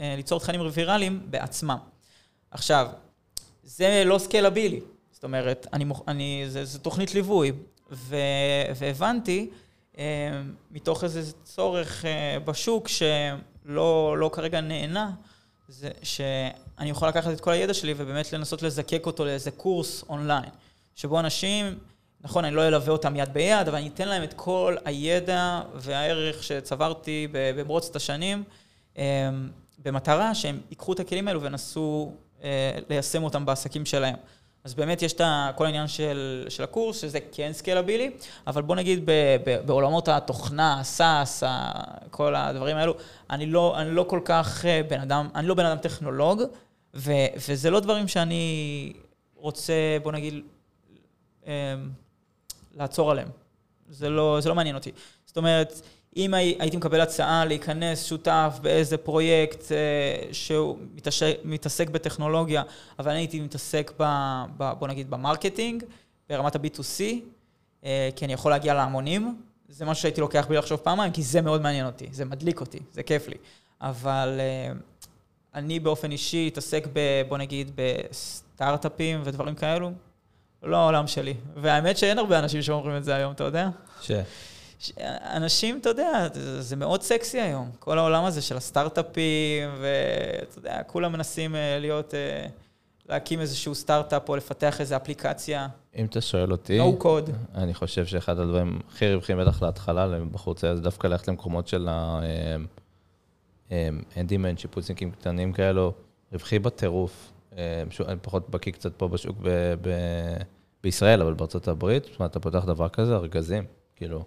אה, 0.00 0.14
ליצור 0.16 0.40
תכנים 0.40 0.60
ויראליים 0.72 1.20
בעצמם. 1.30 1.76
עכשיו, 2.50 2.88
זה 3.64 4.02
לא 4.06 4.18
סקלבילי, 4.18 4.80
זאת 5.12 5.24
אומרת, 5.24 5.66
אני, 5.72 5.84
אני, 6.08 6.44
זה, 6.48 6.64
זה 6.64 6.78
תוכנית 6.78 7.14
ליווי, 7.14 7.52
ו, 7.90 8.16
והבנתי 8.76 9.50
אה, 9.50 9.56
מתוך 10.70 11.04
איזה 11.04 11.32
צורך 11.44 12.04
בשוק 12.44 12.88
שלא 12.88 14.18
לא 14.18 14.30
כרגע 14.32 14.60
נהנה, 14.60 15.10
זה 15.68 15.90
שאני 16.02 16.90
יכול 16.90 17.08
לקחת 17.08 17.32
את 17.32 17.40
כל 17.40 17.50
הידע 17.50 17.74
שלי 17.74 17.94
ובאמת 17.96 18.32
לנסות 18.32 18.62
לזקק 18.62 19.06
אותו 19.06 19.24
לאיזה 19.24 19.50
קורס 19.50 20.04
אונליין, 20.08 20.50
שבו 20.94 21.20
אנשים 21.20 21.78
נכון, 22.20 22.44
אני 22.44 22.54
לא 22.54 22.68
אלווה 22.68 22.92
אותם 22.92 23.16
יד 23.16 23.32
ביד, 23.32 23.68
אבל 23.68 23.78
אני 23.78 23.88
אתן 23.88 24.08
להם 24.08 24.22
את 24.22 24.34
כל 24.36 24.76
הידע 24.84 25.60
והערך 25.74 26.42
שצברתי 26.42 27.28
במרוץ 27.32 27.88
את 27.88 27.96
השנים, 27.96 28.44
אמ, 28.96 29.02
במטרה 29.78 30.34
שהם 30.34 30.60
ייקחו 30.70 30.92
את 30.92 31.00
הכלים 31.00 31.28
האלו 31.28 31.42
וינסו 31.42 32.12
אה, 32.42 32.78
ליישם 32.90 33.22
אותם 33.22 33.46
בעסקים 33.46 33.86
שלהם. 33.86 34.14
אז 34.68 34.74
באמת 34.74 35.02
יש 35.02 35.12
את 35.12 35.20
כל 35.54 35.64
העניין 35.64 35.88
של, 35.88 36.46
של 36.48 36.62
הקורס, 36.62 37.00
שזה 37.00 37.18
כן 37.32 37.52
סקלבילי, 37.52 38.10
אבל 38.46 38.62
בוא 38.62 38.76
נגיד 38.76 39.06
ב, 39.06 39.10
ב, 39.44 39.66
בעולמות 39.66 40.08
התוכנה, 40.08 40.80
הסאס, 40.80 41.42
כל 42.10 42.34
הדברים 42.34 42.76
האלו, 42.76 42.94
אני 43.30 43.46
לא, 43.46 43.80
אני 43.80 43.90
לא 43.90 44.04
כל 44.08 44.20
כך 44.24 44.64
אה, 44.64 44.80
בן 44.88 45.00
אדם, 45.00 45.28
אני 45.34 45.46
לא 45.46 45.54
בן 45.54 45.66
אדם 45.66 45.78
טכנולוג, 45.78 46.42
ו, 46.94 47.12
וזה 47.48 47.70
לא 47.70 47.80
דברים 47.80 48.08
שאני 48.08 48.92
רוצה, 49.36 49.74
בוא 50.02 50.12
נגיד, 50.12 50.34
אמ, 51.46 51.50
לעצור 52.76 53.10
עליהם. 53.10 53.28
זה 53.88 54.08
לא, 54.08 54.38
זה 54.40 54.48
לא 54.48 54.54
מעניין 54.54 54.76
אותי. 54.76 54.92
זאת 55.26 55.36
אומרת, 55.36 55.80
אם 56.18 56.34
הייתי 56.34 56.76
מקבל 56.76 57.00
הצעה 57.00 57.44
להיכנס 57.44 58.04
שותף 58.04 58.58
באיזה 58.62 58.96
פרויקט 58.96 59.72
אה, 59.72 60.32
שהוא 60.32 60.78
מתעסק, 61.44 61.88
בטכנולוגיה, 61.90 62.62
אבל 62.98 63.10
אני 63.10 63.20
הייתי 63.20 63.40
מתעסק, 63.40 63.92
ב, 63.98 64.04
ב, 64.56 64.72
בוא 64.78 64.88
נגיד, 64.88 65.10
ב 65.10 65.17
marketing, 65.17 65.84
ברמת 66.28 66.56
ה-B2C, 66.56 67.02
אה, 67.84 68.08
כי 68.16 68.24
אני 68.24 68.32
יכול 68.32 68.50
להגיע 68.50 68.74
להמונים, 68.74 69.40
זה 69.68 69.84
משהו 69.84 70.02
שהייתי 70.02 70.20
לוקח 70.20 70.46
בלי 70.48 70.58
לחשוב 70.58 70.80
פעמיים, 70.80 71.12
כי 71.12 71.22
זה 71.22 71.40
מאוד 71.40 71.62
מעניין 71.62 71.86
אותי, 71.86 72.06
זה 72.12 72.24
מדליק 72.24 72.60
אותי, 72.60 72.78
זה 72.92 73.02
כיף 73.02 73.28
לי. 73.28 73.36
אבל 73.80 74.36
אה, 74.40 74.72
אני 75.54 75.80
באופן 75.80 76.10
אישי 76.10 76.48
אתעסק 76.52 76.86
ב... 76.92 77.00
בוא 77.28 77.38
נגיד, 77.38 77.70
בסטארט-אפים 77.74 79.20
ודברים 79.24 79.54
כאלו, 79.54 79.92
לא 80.62 80.76
העולם 80.76 81.06
שלי. 81.06 81.34
והאמת 81.56 81.98
שאין 81.98 82.18
הרבה 82.18 82.38
אנשים 82.38 82.62
שאומרים 82.62 82.96
את 82.96 83.04
זה 83.04 83.14
היום, 83.14 83.32
אתה 83.32 83.44
יודע? 83.44 83.68
ש... 84.00 84.10
אנשים, 85.34 85.78
אתה 85.80 85.88
יודע, 85.88 86.28
זה 86.60 86.76
מאוד 86.76 87.02
סקסי 87.02 87.40
היום. 87.40 87.70
כל 87.78 87.98
העולם 87.98 88.24
הזה 88.24 88.42
של 88.42 88.56
הסטארט-אפים, 88.56 89.70
ואתה 89.80 90.58
יודע, 90.58 90.82
כולם 90.86 91.12
מנסים 91.12 91.54
אה, 91.54 91.78
להיות, 91.80 92.14
אה, 92.14 92.46
להקים 93.08 93.40
איזשהו 93.40 93.74
סטארט-אפ 93.74 94.28
או 94.28 94.36
לפתח 94.36 94.80
איזו 94.80 94.96
אפליקציה. 94.96 95.68
אם 95.96 96.04
אתה 96.04 96.20
שואל 96.20 96.52
אותי, 96.52 96.80
no 96.80 97.02
code. 97.02 97.30
אני 97.54 97.74
חושב 97.74 98.06
שאחד 98.06 98.38
הדברים 98.38 98.80
הכי 98.88 99.14
רווחים 99.14 99.38
בטח 99.38 99.62
להתחלה 99.62 100.06
לבחור 100.06 100.54
צעיר, 100.54 100.74
זה 100.74 100.82
דווקא 100.82 101.06
ללכת 101.06 101.28
למקומות 101.28 101.68
של 101.68 101.88
האנדימן, 103.70 104.50
אה, 104.50 104.56
שיפוצניקים 104.56 105.10
קטנים 105.10 105.52
כאלו, 105.52 105.92
רווחי 106.32 106.58
בטירוף. 106.58 107.32
אני 108.08 108.18
פחות 108.22 108.50
בקיא 108.50 108.72
קצת 108.72 108.92
פה 108.96 109.08
בשוק 109.08 109.36
ב, 109.42 109.74
ב, 109.80 109.90
בישראל, 110.82 111.22
אבל 111.22 111.34
בארצות 111.34 111.68
הברית, 111.68 112.04
זאת 112.04 112.18
אומרת, 112.18 112.30
אתה 112.30 112.40
פותח 112.40 112.64
דבר 112.64 112.88
כזה, 112.88 113.14
ארגזים, 113.14 113.64
כאילו, 113.96 114.24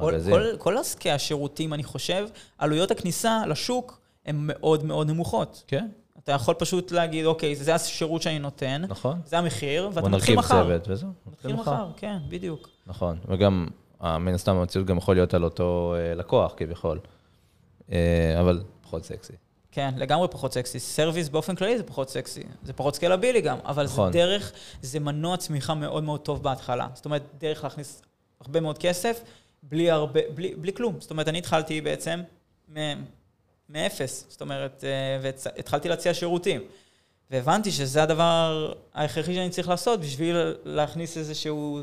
ארגזים. 0.00 0.34
כל, 0.34 0.56
כל 0.58 0.78
עסקי 0.78 1.10
השירותים, 1.10 1.74
אני 1.74 1.84
חושב, 1.84 2.28
עלויות 2.58 2.90
הכניסה 2.90 3.42
לשוק 3.46 4.00
הן 4.26 4.36
מאוד 4.40 4.84
מאוד 4.84 5.10
נמוכות. 5.10 5.64
כן. 5.66 5.88
אתה 6.24 6.32
יכול 6.32 6.54
פשוט 6.54 6.92
להגיד, 6.92 7.24
אוקיי, 7.26 7.56
זה 7.56 7.74
השירות 7.74 8.22
שאני 8.22 8.38
נותן, 8.38 8.82
נכון. 8.88 9.20
זה 9.24 9.38
המחיר, 9.38 9.90
ואתה 9.92 10.08
מתחיל 10.08 10.36
מחר. 10.36 10.54
בוא 10.54 10.62
נרכיב 10.62 10.78
צוות 10.84 10.88
וזהו. 10.88 11.10
מתחיל 11.26 11.52
מחר, 11.52 11.86
כן, 11.96 12.18
בדיוק. 12.28 12.68
נכון, 12.86 13.18
וגם, 13.28 13.68
אה, 14.02 14.18
מן 14.18 14.34
הסתם 14.34 14.56
המציאות 14.56 14.86
גם 14.86 14.96
יכול 14.96 15.14
להיות 15.14 15.34
על 15.34 15.44
אותו 15.44 15.94
אה, 15.96 16.14
לקוח, 16.14 16.54
כביכול. 16.56 16.98
אבל 18.38 18.62
פחות 18.82 19.04
סקסי. 19.04 19.32
כן, 19.72 19.94
לגמרי 19.96 20.28
פחות 20.30 20.52
סקסי. 20.52 20.78
service 20.78 21.28
באופן 21.28 21.54
כללי 21.54 21.78
זה 21.78 21.84
פחות 21.84 22.10
סקסי. 22.10 22.42
זה 22.62 22.72
פחות 22.72 22.94
סקלבילי 22.94 23.40
גם, 23.40 23.58
אבל 23.64 23.84
נכון. 23.84 24.12
זה 24.12 24.18
דרך, 24.18 24.52
זה 24.82 25.00
מנוע 25.00 25.36
צמיחה 25.36 25.74
מאוד 25.74 26.04
מאוד 26.04 26.20
טוב 26.20 26.42
בהתחלה. 26.42 26.88
זאת 26.94 27.04
אומרת, 27.04 27.22
דרך 27.38 27.64
להכניס 27.64 28.02
הרבה 28.40 28.60
מאוד 28.60 28.78
כסף, 28.78 29.20
בלי 29.62 29.90
הרבה, 29.90 30.20
בלי, 30.34 30.54
בלי 30.54 30.72
כלום. 30.72 30.96
זאת 31.00 31.10
אומרת, 31.10 31.28
אני 31.28 31.38
התחלתי 31.38 31.80
בעצם 31.80 32.20
מאפס. 33.68 34.26
זאת 34.28 34.40
אומרת, 34.40 34.84
אה, 34.84 35.18
והתחלתי 35.22 35.88
להציע 35.88 36.14
שירותים. 36.14 36.60
והבנתי 37.30 37.72
שזה 37.72 38.02
הדבר 38.02 38.72
ההכרחי 38.94 39.34
שאני 39.34 39.50
צריך 39.50 39.68
לעשות 39.68 40.00
בשביל 40.00 40.36
להכניס 40.64 41.16
איזשהו, 41.16 41.80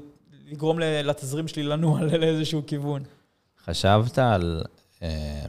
לגרום 0.48 0.80
לתזרים 0.80 1.48
שלי 1.48 1.64
לנוע 1.64 2.02
לאיזשהו 2.20 2.64
כיוון. 2.68 3.04
חשבת 3.66 4.20
על 4.20 4.64
אה, 5.02 5.46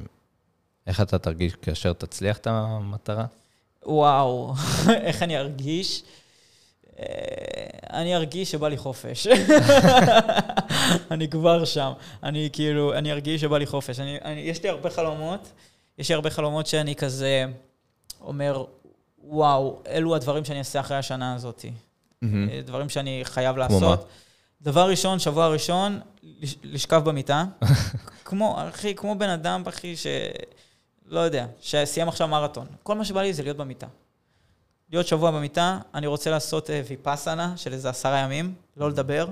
איך 0.86 1.00
אתה 1.00 1.18
תרגיש 1.18 1.54
כאשר 1.54 1.92
תצליח 1.92 2.36
את 2.36 2.46
המטרה? 2.46 3.24
וואו, 3.86 4.54
איך 5.06 5.22
אני 5.22 5.38
ארגיש? 5.38 6.02
אה, 6.98 7.04
אני 8.00 8.16
ארגיש 8.16 8.50
שבא 8.50 8.68
לי 8.68 8.76
חופש. 8.76 9.26
אני 11.10 11.28
כבר 11.28 11.64
שם. 11.64 11.92
אני 12.22 12.48
כאילו, 12.52 12.94
אני 12.94 13.12
ארגיש 13.12 13.40
שבא 13.40 13.58
לי 13.58 13.66
חופש. 13.66 14.00
אני, 14.00 14.18
אני, 14.24 14.40
יש 14.40 14.62
לי 14.62 14.68
הרבה 14.68 14.90
חלומות, 14.90 15.52
יש 15.98 16.08
לי 16.08 16.14
הרבה 16.14 16.30
חלומות 16.30 16.66
שאני 16.66 16.94
כזה 16.94 17.44
אומר, 18.20 18.64
וואו, 19.18 19.82
אלו 19.88 20.14
הדברים 20.16 20.44
שאני 20.44 20.58
אעשה 20.58 20.80
אחרי 20.80 20.96
השנה 20.96 21.34
הזאת. 21.34 21.64
Mm-hmm. 21.64 22.26
דברים 22.64 22.88
שאני 22.88 23.20
חייב 23.24 23.56
לעשות. 23.56 23.80
כמו 23.80 23.88
מה? 23.88 23.96
דבר 24.62 24.90
ראשון, 24.90 25.18
שבוע 25.18 25.48
ראשון, 25.48 26.00
לשכב 26.62 27.04
במיטה. 27.04 27.44
כמו, 28.24 28.58
אחי, 28.68 28.94
כמו 28.94 29.14
בן 29.14 29.28
אדם, 29.28 29.62
אחי, 29.68 29.96
ש... 29.96 30.06
לא 31.06 31.20
יודע, 31.20 31.46
שסיים 31.60 32.08
עכשיו 32.08 32.28
מרתון. 32.28 32.66
כל 32.82 32.94
מה 32.94 33.04
שבא 33.04 33.22
לי 33.22 33.32
זה 33.32 33.42
להיות 33.42 33.56
במיטה. 33.56 33.86
להיות 34.90 35.06
שבוע 35.06 35.30
במיטה, 35.30 35.78
אני 35.94 36.06
רוצה 36.06 36.30
לעשות 36.30 36.70
אה, 36.70 36.82
ויפאסנה 36.88 37.56
של 37.56 37.72
איזה 37.72 37.88
עשרה 37.88 38.18
ימים, 38.18 38.54
לא 38.76 38.88
לדבר. 38.88 39.26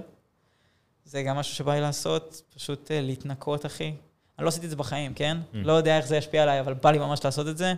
זה 1.04 1.22
גם 1.22 1.36
משהו 1.36 1.54
שבא 1.54 1.74
לי 1.74 1.80
לעשות, 1.80 2.42
פשוט 2.54 2.90
אה, 2.90 3.00
להתנקות, 3.00 3.66
אחי. 3.66 3.94
אני 4.38 4.44
לא 4.44 4.48
עשיתי 4.48 4.66
את 4.66 4.70
זה 4.70 4.76
בחיים, 4.76 5.14
כן? 5.14 5.36
אמ. 5.52 5.56
לא 5.56 5.72
יודע 5.72 5.96
איך 5.96 6.06
זה 6.06 6.16
ישפיע 6.16 6.42
עליי, 6.42 6.60
אבל 6.60 6.74
בא 6.74 6.90
לי 6.90 6.98
ממש 6.98 7.24
לעשות 7.24 7.48
את 7.48 7.58
זה. 7.58 7.74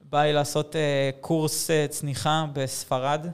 בא 0.00 0.22
לי 0.22 0.32
לעשות 0.32 0.74
אה, 0.74 0.78
קורס 1.20 1.70
אה, 1.70 1.90
צניחה 1.90 2.46
בספרד. 2.52 3.26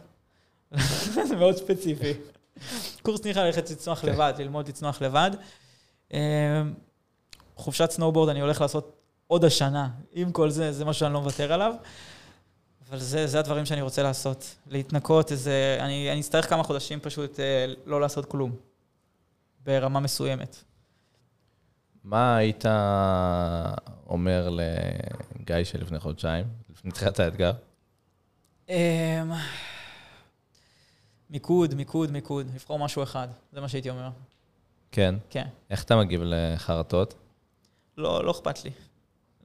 זה 1.24 1.36
מאוד 1.40 1.56
ספציפי. 1.56 2.12
קורס 3.02 3.20
צניחה, 3.20 3.44
ללכת 3.44 3.70
לצנוח 3.70 3.98
אוקיי. 3.98 4.06
כן. 4.06 4.12
לבד, 4.12 4.34
ללמוד 4.38 4.68
לצנוח 4.68 5.02
לבד. 5.02 5.30
אה, 6.10 6.14
חופשת 7.56 7.90
סנואובורד 7.90 8.28
אני 8.28 8.40
הולך 8.40 8.60
לעשות 8.60 8.96
עוד 9.26 9.44
השנה. 9.44 9.88
עם 10.12 10.32
כל 10.32 10.50
זה, 10.50 10.72
זה 10.72 10.84
משהו 10.84 11.00
שאני 11.00 11.12
לא 11.12 11.20
מוותר 11.20 11.52
עליו. 11.52 11.74
אבל 12.90 12.98
זה, 12.98 13.26
זה 13.26 13.38
הדברים 13.38 13.66
שאני 13.66 13.82
רוצה 13.82 14.02
לעשות. 14.02 14.56
להתנקות 14.66 15.32
איזה... 15.32 15.78
אני, 15.80 16.12
אני 16.12 16.20
אצטרך 16.20 16.48
כמה 16.50 16.62
חודשים 16.62 17.00
פשוט 17.00 17.40
אה, 17.40 17.66
לא 17.86 18.00
לעשות 18.00 18.24
כלום. 18.24 18.56
ברמה 19.64 20.00
מסוימת. 20.00 20.56
מה 22.04 22.36
היית 22.36 22.64
אומר 24.06 24.48
לגיא 24.50 25.64
של 25.64 25.80
לפני 25.80 25.98
חודשיים, 25.98 26.44
לפני 26.70 26.90
תחילת 26.90 27.20
האתגר? 27.20 27.52
אמ, 28.68 29.32
מיקוד, 31.30 31.74
מיקוד, 31.74 32.10
מיקוד. 32.10 32.46
לבחור 32.54 32.78
משהו 32.78 33.02
אחד, 33.02 33.28
זה 33.52 33.60
מה 33.60 33.68
שהייתי 33.68 33.90
אומר. 33.90 34.08
כן? 34.92 35.14
כן. 35.30 35.46
איך 35.70 35.84
אתה 35.84 35.96
מגיב 35.96 36.20
לחרטות? 36.24 37.14
לא, 37.96 38.24
לא 38.24 38.30
אכפת 38.30 38.64
לי. 38.64 38.70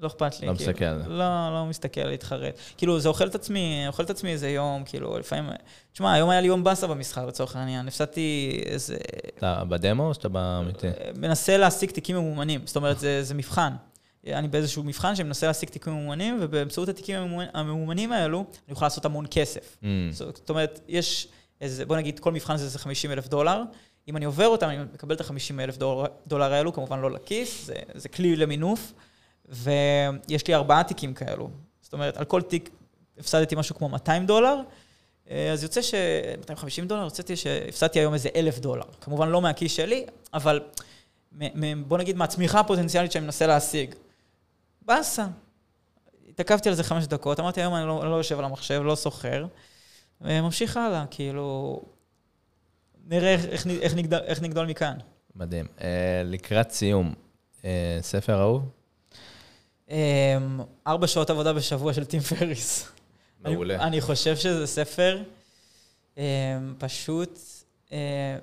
לא 0.01 0.07
אכפת 0.07 0.39
לי. 0.39 0.47
לא 0.47 0.55
כאילו, 0.55 0.71
מסתכל. 0.71 0.93
לא, 1.07 1.53
לא 1.53 1.65
מסתכל 1.69 2.03
להתחרט. 2.03 2.57
כאילו, 2.77 2.99
זה 2.99 3.09
אוכל 3.09 3.27
את 3.27 3.35
עצמי, 3.35 3.83
אוכל 3.87 4.03
את 4.03 4.09
עצמי 4.09 4.31
איזה 4.31 4.49
יום, 4.49 4.83
כאילו, 4.85 5.19
לפעמים... 5.19 5.49
תשמע, 5.93 6.13
היום 6.13 6.29
היה 6.29 6.41
לי 6.41 6.47
יום 6.47 6.63
באסה 6.63 6.87
במסחר, 6.87 7.25
לצורך 7.25 7.55
העניין. 7.55 7.87
הפסדתי 7.87 8.61
איזה... 8.65 8.97
אתה 9.37 9.63
בדמו 9.69 10.07
או 10.07 10.13
שאתה 10.13 10.29
באמיתי? 10.29 10.87
מנסה 11.17 11.57
להשיג 11.57 11.91
תיקים 11.91 12.15
ממומנים. 12.15 12.61
זאת 12.65 12.75
אומרת, 12.75 12.99
זה, 12.99 13.23
זה 13.23 13.33
מבחן. 13.33 13.73
אני 14.27 14.47
באיזשהו 14.47 14.83
מבחן 14.83 15.15
שמנסה 15.15 15.47
להשיג 15.47 15.69
תיקים 15.69 15.93
ממומנים, 15.93 16.37
ובאמצעות 16.41 16.89
התיקים 16.89 17.39
הממומנים 17.53 18.11
האלו, 18.11 18.39
אני 18.39 18.73
יכול 18.73 18.85
לעשות 18.85 19.05
המון 19.05 19.25
כסף. 19.31 19.77
Mm. 19.83 19.85
זאת 20.11 20.49
אומרת, 20.49 20.79
יש 20.87 21.27
איזה, 21.61 21.85
בוא 21.85 21.97
נגיד, 21.97 22.19
כל 22.19 22.31
מבחן 22.31 22.57
זה 22.57 22.65
איזה 22.65 22.79
50 22.79 23.11
אלף 23.11 23.27
דולר. 23.27 23.63
אם 24.07 24.17
אני 24.17 24.25
עובר 24.25 24.47
אותם, 24.47 24.67
אני 24.69 24.77
מקבל 24.93 25.15
את 25.15 25.21
ה-50 25.21 25.59
אלף 25.59 25.77
דולר, 25.77 26.05
דולר 26.27 26.53
האלו, 26.53 26.73
כמובן 26.73 26.99
לא 26.99 27.11
לכיס, 27.11 27.65
זה, 27.65 27.73
זה 27.95 28.09
כלי 28.09 28.35
למינוף. 28.35 28.93
ויש 29.51 30.47
לי 30.47 30.55
ארבעה 30.55 30.83
תיקים 30.83 31.13
כאלו. 31.13 31.49
זאת 31.81 31.93
אומרת, 31.93 32.17
על 32.17 32.25
כל 32.25 32.41
תיק 32.41 32.69
הפסדתי 33.17 33.55
משהו 33.55 33.75
כמו 33.75 33.89
200 33.89 34.25
דולר, 34.25 34.55
אה, 35.29 35.51
אז 35.51 35.63
יוצא 35.63 35.81
ש... 35.81 35.93
250 36.37 36.87
דולר, 36.87 37.03
יוצאתי 37.03 37.35
שהפסדתי 37.35 37.99
היום 37.99 38.13
איזה 38.13 38.29
אלף 38.35 38.59
דולר. 38.59 38.85
כמובן 39.01 39.29
לא 39.29 39.41
מהכיס 39.41 39.71
שלי, 39.71 40.05
אבל 40.33 40.61
בוא 41.87 41.97
נגיד 41.97 42.17
מהצמיחה 42.17 42.59
הפוטנציאלית 42.59 43.11
שאני 43.11 43.25
מנסה 43.25 43.47
להשיג. 43.47 43.95
באסה. 44.81 45.27
התעכבתי 46.29 46.69
על 46.69 46.75
זה 46.75 46.83
חמש 46.83 47.07
דקות, 47.07 47.39
אמרתי, 47.39 47.61
היום 47.61 47.75
אני 47.75 47.87
לא, 47.87 48.09
לא 48.09 48.15
יושב 48.15 48.39
על 48.39 48.45
המחשב, 48.45 48.81
לא 48.85 48.95
סוחר, 48.95 49.45
וממשיך 50.21 50.77
הלאה, 50.77 51.05
כאילו... 51.11 51.81
נראה 53.07 53.33
איך, 53.33 53.67
איך, 53.67 53.95
נגדל, 53.95 54.17
איך 54.17 54.41
נגדול 54.41 54.67
מכאן. 54.67 54.97
מדהים. 55.35 55.65
Uh, 55.77 55.81
לקראת 56.25 56.71
סיום, 56.71 57.13
uh, 57.61 57.63
ספר 58.01 58.41
אהוב? 58.41 58.80
אמ, 59.91 60.59
ארבע 60.87 61.07
שעות 61.07 61.29
עבודה 61.29 61.53
בשבוע 61.53 61.93
של 61.93 62.05
טים 62.05 62.19
פריס. 62.19 62.87
מעולה. 63.45 63.75
אני, 63.75 63.83
אני 63.83 64.01
חושב 64.01 64.35
שזה 64.35 64.67
ספר 64.67 65.23
אמ, 66.17 66.23
פשוט 66.77 67.39
אה, 67.91 68.37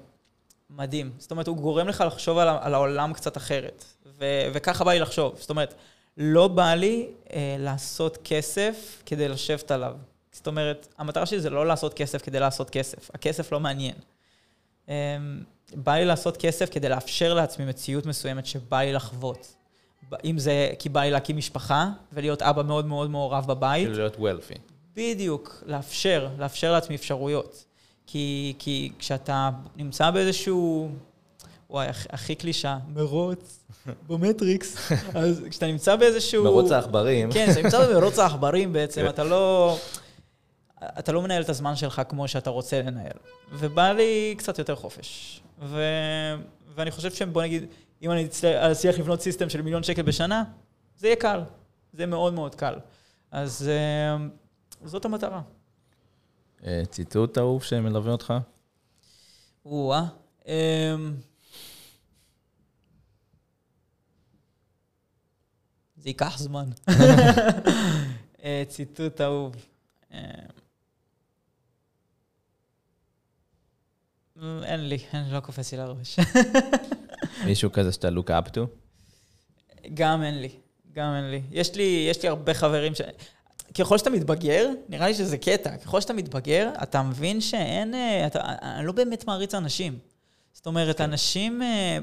מדהים. 0.71 1.13
זאת 1.19 1.31
אומרת, 1.31 1.47
הוא 1.47 1.57
גורם 1.57 1.89
לך 1.89 2.05
לחשוב 2.07 2.39
על, 2.39 2.49
על 2.61 2.75
העולם 2.75 3.13
קצת 3.13 3.37
אחרת. 3.37 3.85
ו, 4.19 4.25
וככה 4.53 4.85
בא 4.85 4.93
לי 4.93 4.99
לחשוב. 4.99 5.37
זאת 5.39 5.51
אומרת, 5.51 5.75
לא 6.17 6.49
בא 6.49 6.75
לי 6.75 7.07
אה, 7.33 7.57
לעשות 7.59 8.19
כסף 8.25 9.03
כדי 9.07 9.29
לשבת 9.29 9.71
עליו. 9.71 9.97
זאת 10.33 10.47
אומרת, 10.47 10.89
המטרה 10.99 11.27
שלי 11.27 11.41
זה 11.41 11.51
לא 11.51 11.67
לעשות 11.67 11.95
כסף 11.95 12.23
כדי 12.23 12.41
לעשות 12.41 12.71
כסף. 12.71 13.11
הכסף 13.15 13.53
לא 13.53 13.61
מעניין. 13.61 13.95
אה, 14.89 15.17
בא 15.75 15.95
לי 15.95 16.05
לעשות 16.05 16.37
כסף 16.37 16.71
כדי 16.71 16.89
לאפשר 16.89 17.35
לעצמי 17.35 17.65
מציאות 17.65 18.07
מסוימת 18.07 18.47
שבא 18.47 18.81
לי 18.81 18.93
לחוות. 18.93 19.55
אם 20.25 20.39
זה 20.39 20.71
כי 20.79 20.89
בא 20.89 21.01
לי 21.01 21.11
להקים 21.11 21.37
משפחה 21.37 21.89
ולהיות 22.13 22.43
אבא 22.43 22.63
מאוד 22.63 22.87
מאוד 22.87 23.11
מעורב 23.11 23.47
בבית. 23.47 23.87
כאילו 23.87 23.99
להיות 23.99 24.17
וולפי. 24.17 24.55
בדיוק, 24.97 25.63
לאפשר, 25.67 26.29
לאפשר 26.39 26.73
לעצמי 26.73 26.97
אפשרויות. 26.97 27.65
כי, 28.07 28.55
כי 28.59 28.93
כשאתה 28.99 29.51
נמצא 29.77 30.11
באיזשהו, 30.11 30.91
וואי, 31.71 31.87
הכי 31.89 32.35
קלישה, 32.35 32.79
מרוץ 32.95 33.65
במטריקס, 34.09 34.93
אז 35.15 35.43
כשאתה 35.51 35.67
נמצא 35.67 35.97
באיזשהו... 35.97 36.45
מרוץ 36.45 36.73
העכברים. 36.73 37.33
כן, 37.33 37.47
כשאתה 37.47 37.63
נמצא 37.63 37.95
במרוץ 37.95 38.19
העכברים 38.19 38.73
בעצם, 38.73 39.03
כן. 39.03 39.09
אתה 39.09 39.25
לא... 39.25 39.77
אתה 40.99 41.13
לא 41.13 41.23
מנהל 41.23 41.43
את 41.43 41.49
הזמן 41.49 41.77
שלך 41.77 42.03
כמו 42.09 42.29
שאתה 42.29 42.51
רוצה 42.51 42.83
לנהל. 42.83 43.17
ובא 43.53 43.93
לי 43.93 44.35
קצת 44.39 44.59
יותר 44.59 44.75
חופש. 44.75 45.41
ו... 45.63 45.83
ואני 46.75 46.91
חושב 46.91 47.11
שבוא 47.11 47.43
נגיד, 47.43 47.67
אם 48.03 48.11
אני 48.11 48.29
אצליח 48.73 48.99
לבנות 48.99 49.21
סיסטם 49.21 49.49
של 49.49 49.63
מיליון 49.63 49.83
שקל 49.83 50.03
בשנה, 50.03 50.45
זה 50.97 51.07
יהיה 51.07 51.17
קל. 51.17 51.41
זה 51.93 52.07
מאוד 52.07 52.35
מאוד 52.35 52.55
קל. 52.55 52.75
אז 53.31 53.69
אה, 53.69 54.17
זאת 54.85 55.05
המטרה. 55.05 55.43
אה, 56.65 56.83
ציטוט 56.91 57.39
אהוב 57.39 57.63
שמלווה 57.63 58.13
אותך? 58.13 58.35
או-אה. 59.65 60.05
אמ, 60.47 61.17
זה 65.97 66.09
ייקח 66.09 66.39
זמן. 66.39 66.69
אה, 68.45 68.63
ציטוט 68.69 69.21
אהוב. 69.21 69.55
אין 74.63 74.89
לי, 74.89 74.99
אין, 75.13 75.31
לא 75.31 75.41
קופץ 75.41 75.73
לי 75.73 75.79
לראש. 75.79 76.19
מישהו 77.45 77.73
כזה 77.73 77.93
שאתה 77.93 78.09
look 78.09 78.29
up 78.29 78.51
to? 78.55 78.61
גם 79.95 80.23
אין 80.23 80.41
לי, 80.41 80.51
גם 80.93 81.15
אין 81.15 81.31
לי. 81.31 81.43
יש 81.51 81.75
לי, 81.75 82.07
יש 82.11 82.23
לי 82.23 82.29
הרבה 82.29 82.55
חברים 82.55 82.95
ש... 82.95 83.01
ככל 83.75 83.99
שאתה 83.99 84.11
מתבגר, 84.11 84.69
נראה 84.89 85.07
לי 85.07 85.15
שזה 85.15 85.39
קטע, 85.39 85.77
ככל 85.77 86.01
שאתה 86.01 86.13
מתבגר, 86.13 86.71
אתה 86.83 87.03
מבין 87.03 87.41
שאין... 87.41 87.95
אה, 87.95 88.27
אתה, 88.27 88.41
אני 88.63 88.87
לא 88.87 88.93
באמת 88.93 89.27
מעריץ 89.27 89.55
אנשים. 89.55 89.99
זאת 90.53 90.67
אומרת, 90.67 90.99
כן. 90.99 91.05
אנשים... 91.05 91.63
אה, 91.63 91.99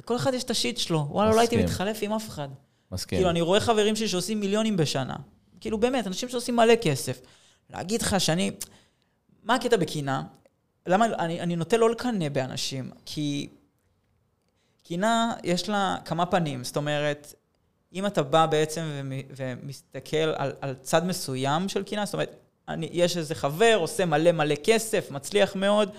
לכל 0.00 0.16
אחד 0.16 0.34
יש 0.34 0.44
את 0.44 0.50
השיט 0.50 0.78
שלו. 0.78 1.06
וואלה, 1.10 1.30
לא 1.30 1.40
הייתי 1.40 1.56
מתחלף 1.56 1.98
עם 2.02 2.12
אף 2.12 2.28
אחד. 2.28 2.48
מסכים. 2.92 3.18
כאילו, 3.18 3.30
אני 3.30 3.40
רואה 3.40 3.60
חברים 3.60 3.96
שלי 3.96 4.08
שעושים 4.08 4.40
מיליונים 4.40 4.76
בשנה. 4.76 5.16
כאילו, 5.60 5.78
באמת, 5.78 6.06
אנשים 6.06 6.28
שעושים 6.28 6.56
מלא 6.56 6.76
כסף. 6.76 7.20
להגיד 7.70 8.02
לך 8.02 8.20
שאני... 8.20 8.50
מה 9.42 9.54
הקטע 9.54 9.76
בקינה? 9.76 10.22
למה 10.86 11.06
אני, 11.06 11.40
אני 11.40 11.56
נוטה 11.56 11.76
לא 11.76 11.90
לקנא 11.90 12.28
באנשים? 12.28 12.90
כי 13.06 13.48
קינה, 14.84 15.34
יש 15.44 15.68
לה 15.68 15.96
כמה 16.04 16.26
פנים. 16.26 16.64
זאת 16.64 16.76
אומרת, 16.76 17.34
אם 17.92 18.06
אתה 18.06 18.22
בא 18.22 18.46
בעצם 18.46 18.82
ומסתכל 19.36 20.16
על, 20.16 20.52
על 20.60 20.74
צד 20.82 21.06
מסוים 21.06 21.68
של 21.68 21.82
קינה, 21.82 22.04
זאת 22.04 22.14
אומרת, 22.14 22.36
אני, 22.68 22.88
יש 22.92 23.16
איזה 23.16 23.34
חבר, 23.34 23.76
עושה 23.80 24.04
מלא 24.04 24.32
מלא 24.32 24.54
כסף, 24.64 25.10
מצליח 25.10 25.56
מאוד, 25.56 25.90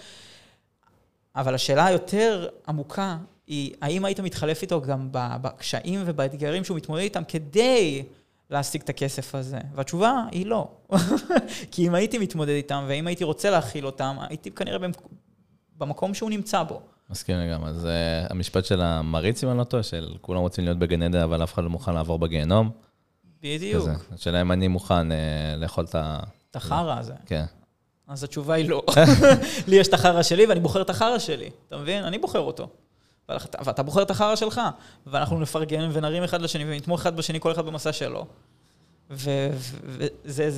אבל 1.36 1.56
השאלה 1.56 1.86
היותר 1.86 2.48
עמוקה 2.68 3.18
היא, 3.48 3.74
האם 3.82 4.06
היית 4.06 4.20
מתחלף 4.20 4.62
איתו 4.62 4.82
גם 4.82 5.10
בקשיים 5.12 6.04
ובאתגרים 6.06 6.64
שהוא 6.64 6.78
מתמודד 6.78 7.02
איתם 7.02 7.24
כדי 7.28 8.04
להשיג 8.50 8.82
את 8.82 8.90
הכסף 8.90 9.36
הזה? 9.36 9.60
והתשובה 9.76 10.26
היא 10.32 10.46
לא. 10.46 10.68
כי 11.72 11.88
אם 11.88 11.96
הייתי 11.96 12.18
מתמודד 12.18 12.54
איתם, 12.54 12.86
ואם 12.88 13.08
הייתי 13.08 13.24
רוצה 13.24 13.50
להכיל 13.50 13.86
אותם, 13.86 14.18
הייתי 14.30 14.52
כנראה 14.52 14.88
במקום 15.78 16.14
שהוא 16.14 16.30
נמצא 16.30 16.64
בו. 16.64 16.82
מסכים 17.10 17.38
לגמרי. 17.38 17.70
אז 17.70 17.86
uh, 17.86 17.88
המשפט 18.34 18.66
של 18.66 18.82
המריץ, 18.82 19.44
אם 19.44 19.50
אני 19.50 19.58
לא 19.58 19.64
טועה, 19.64 19.84
של 19.84 20.16
כולם 20.22 20.40
רוצים 20.40 20.66
להיות 20.66 20.78
בגן 20.78 21.02
עדן, 21.02 21.20
אבל 21.20 21.44
אף 21.44 21.54
אחד 21.54 21.64
לא 21.64 21.70
מוכן 21.70 21.94
לעבור 21.94 22.20
בגיהנום. 22.20 22.70
בדיוק. 23.44 23.90
השאלה 24.12 24.42
אם 24.42 24.52
אני 24.52 24.68
מוכן 24.68 25.12
uh, 25.12 25.16
לאכול 25.58 25.86
את 25.86 25.96
ה... 25.96 26.20
את 26.52 26.56
החרא 26.56 27.00
הזה. 27.00 27.14
כן. 27.26 27.46
אז 28.08 28.24
התשובה 28.24 28.54
היא 28.54 28.70
לא. 28.70 28.84
לי 29.68 29.76
יש 29.76 29.88
את 29.88 29.94
החרא 29.94 30.24
שלי 30.24 30.46
ואני 30.46 30.60
בוחר 30.60 30.82
את 30.82 30.90
החרא 30.90 31.20
שלי, 31.20 31.50
אתה 31.68 31.78
מבין? 31.78 32.04
אני 32.04 32.18
בוחר 32.18 32.40
אותו. 32.40 32.70
ואתה 33.66 33.84
בוחר 33.84 34.02
את 34.02 34.12
החרא 34.12 34.36
שלך, 34.36 34.62
ואנחנו 35.08 35.40
נפרגן 35.40 35.90
ונרים 35.94 36.24
אחד 36.24 36.42
לשני 36.42 36.64
ונתמוך 36.68 37.02
אחד 37.02 37.16
בשני, 37.18 37.40
כל 37.40 37.52
אחד 37.52 37.66
במסע 37.66 37.94
שלו. 37.94 38.26
וזה 39.10 40.50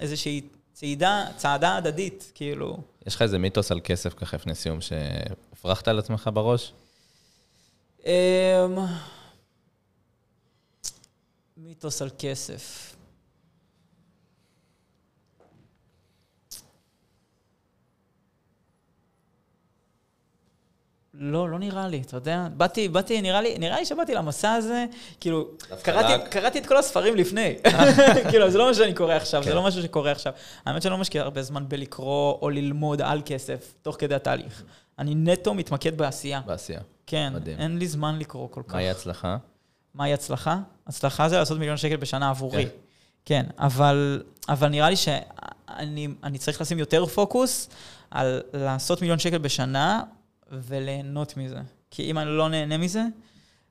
איזושהי 0.00 0.40
צעידה, 0.72 1.24
צעדה 1.36 1.76
הדדית, 1.76 2.32
כאילו. 2.34 2.78
יש 3.06 3.14
לך 3.14 3.22
איזה 3.22 3.38
מיתוס 3.38 3.72
על 3.72 3.80
כסף 3.84 4.14
ככה 4.14 4.36
לפני 4.36 4.54
סיום 4.54 4.80
שהפרחת 4.80 5.88
על 5.88 5.98
עצמך 5.98 6.30
בראש? 6.34 6.72
אמ, 8.06 8.10
מיתוס 11.56 12.02
על 12.02 12.10
כסף. 12.18 12.95
לא, 21.18 21.50
לא 21.50 21.58
נראה 21.58 21.88
לי, 21.88 22.02
אתה 22.06 22.16
יודע. 22.16 22.46
באתי, 22.56 22.88
באתי, 22.88 23.22
נראה 23.22 23.40
לי, 23.40 23.58
נראה 23.58 23.78
לי 23.78 23.86
שבאתי 23.86 24.14
למסע 24.14 24.52
הזה, 24.52 24.84
כאילו, 25.20 25.48
קראתי, 25.82 26.30
קראתי 26.30 26.58
את 26.58 26.66
כל 26.66 26.76
הספרים 26.76 27.16
לפני. 27.16 27.54
כאילו, 28.30 28.50
זה 28.50 28.58
לא 28.58 28.70
משהו 28.70 28.82
שאני 28.82 28.94
קורא 28.94 29.14
עכשיו, 29.14 29.42
כן. 29.42 29.48
זה 29.48 29.54
לא 29.54 29.62
משהו 29.62 29.82
שקורה 29.82 30.10
עכשיו. 30.10 30.32
האמת 30.66 30.82
שאני 30.82 30.92
לא 30.92 30.98
משקיע 30.98 31.22
הרבה 31.22 31.42
זמן 31.42 31.64
בלקרוא 31.68 32.38
או 32.42 32.50
ללמוד 32.50 33.02
על 33.02 33.22
כסף, 33.26 33.74
תוך 33.82 33.96
כדי 33.98 34.14
התהליך. 34.14 34.62
אני 34.98 35.14
נטו 35.14 35.54
מתמקד 35.54 35.98
בעשייה. 35.98 36.40
בעשייה. 36.46 36.80
כן, 37.06 37.32
מדהים. 37.34 37.58
אין 37.58 37.78
לי 37.78 37.88
זמן 37.88 38.18
לקרוא 38.18 38.48
כל 38.50 38.62
כך. 38.68 38.74
מהי 38.74 38.90
הצלחה? 38.90 39.36
מהי 39.94 40.12
הצלחה? 40.12 40.58
הצלחה 40.86 41.28
זה 41.28 41.38
לעשות 41.38 41.58
מיליון 41.58 41.76
שקל 41.76 41.96
בשנה 41.96 42.30
עבורי. 42.30 42.64
כן, 42.64 42.70
כן 43.24 43.46
אבל, 43.58 44.22
אבל 44.48 44.68
נראה 44.68 44.90
לי 44.90 44.96
שאני 44.96 46.38
צריך 46.38 46.60
לשים 46.60 46.78
יותר 46.78 47.06
פוקוס 47.06 47.68
על 48.10 48.42
לעשות 48.52 49.00
מיליון 49.00 49.18
שקל 49.18 49.38
בשנה, 49.38 50.02
וליהנות 50.50 51.36
מזה. 51.36 51.60
כי 51.90 52.10
אם 52.10 52.18
אני 52.18 52.30
לא 52.30 52.48
נהנה 52.48 52.78
מזה, 52.78 53.02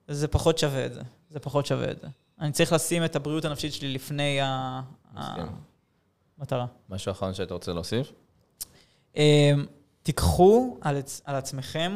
זה 0.08 0.28
פחות 0.28 0.58
שווה 0.58 0.86
את 0.86 0.94
זה. 0.94 1.02
זה 1.30 1.40
פחות 1.40 1.66
שווה 1.66 1.92
את 1.92 2.02
זה. 2.02 2.08
אני 2.40 2.52
צריך 2.52 2.74
לשים 2.74 3.06
את 3.06 3.16
הבריאות 3.16 3.46
הנפשית 3.46 3.74
שלי 3.74 3.94
לפני 3.94 4.40
המטרה. 6.38 6.66
משהו 6.90 7.12
אחרון 7.12 7.34
שהיית 7.34 7.52
רוצה 7.52 7.74
להוסיף? 7.74 8.12
אמ, 9.16 9.66
תיקחו 10.04 10.78
על, 10.82 10.98
על 11.24 11.36
עצמכם 11.36 11.96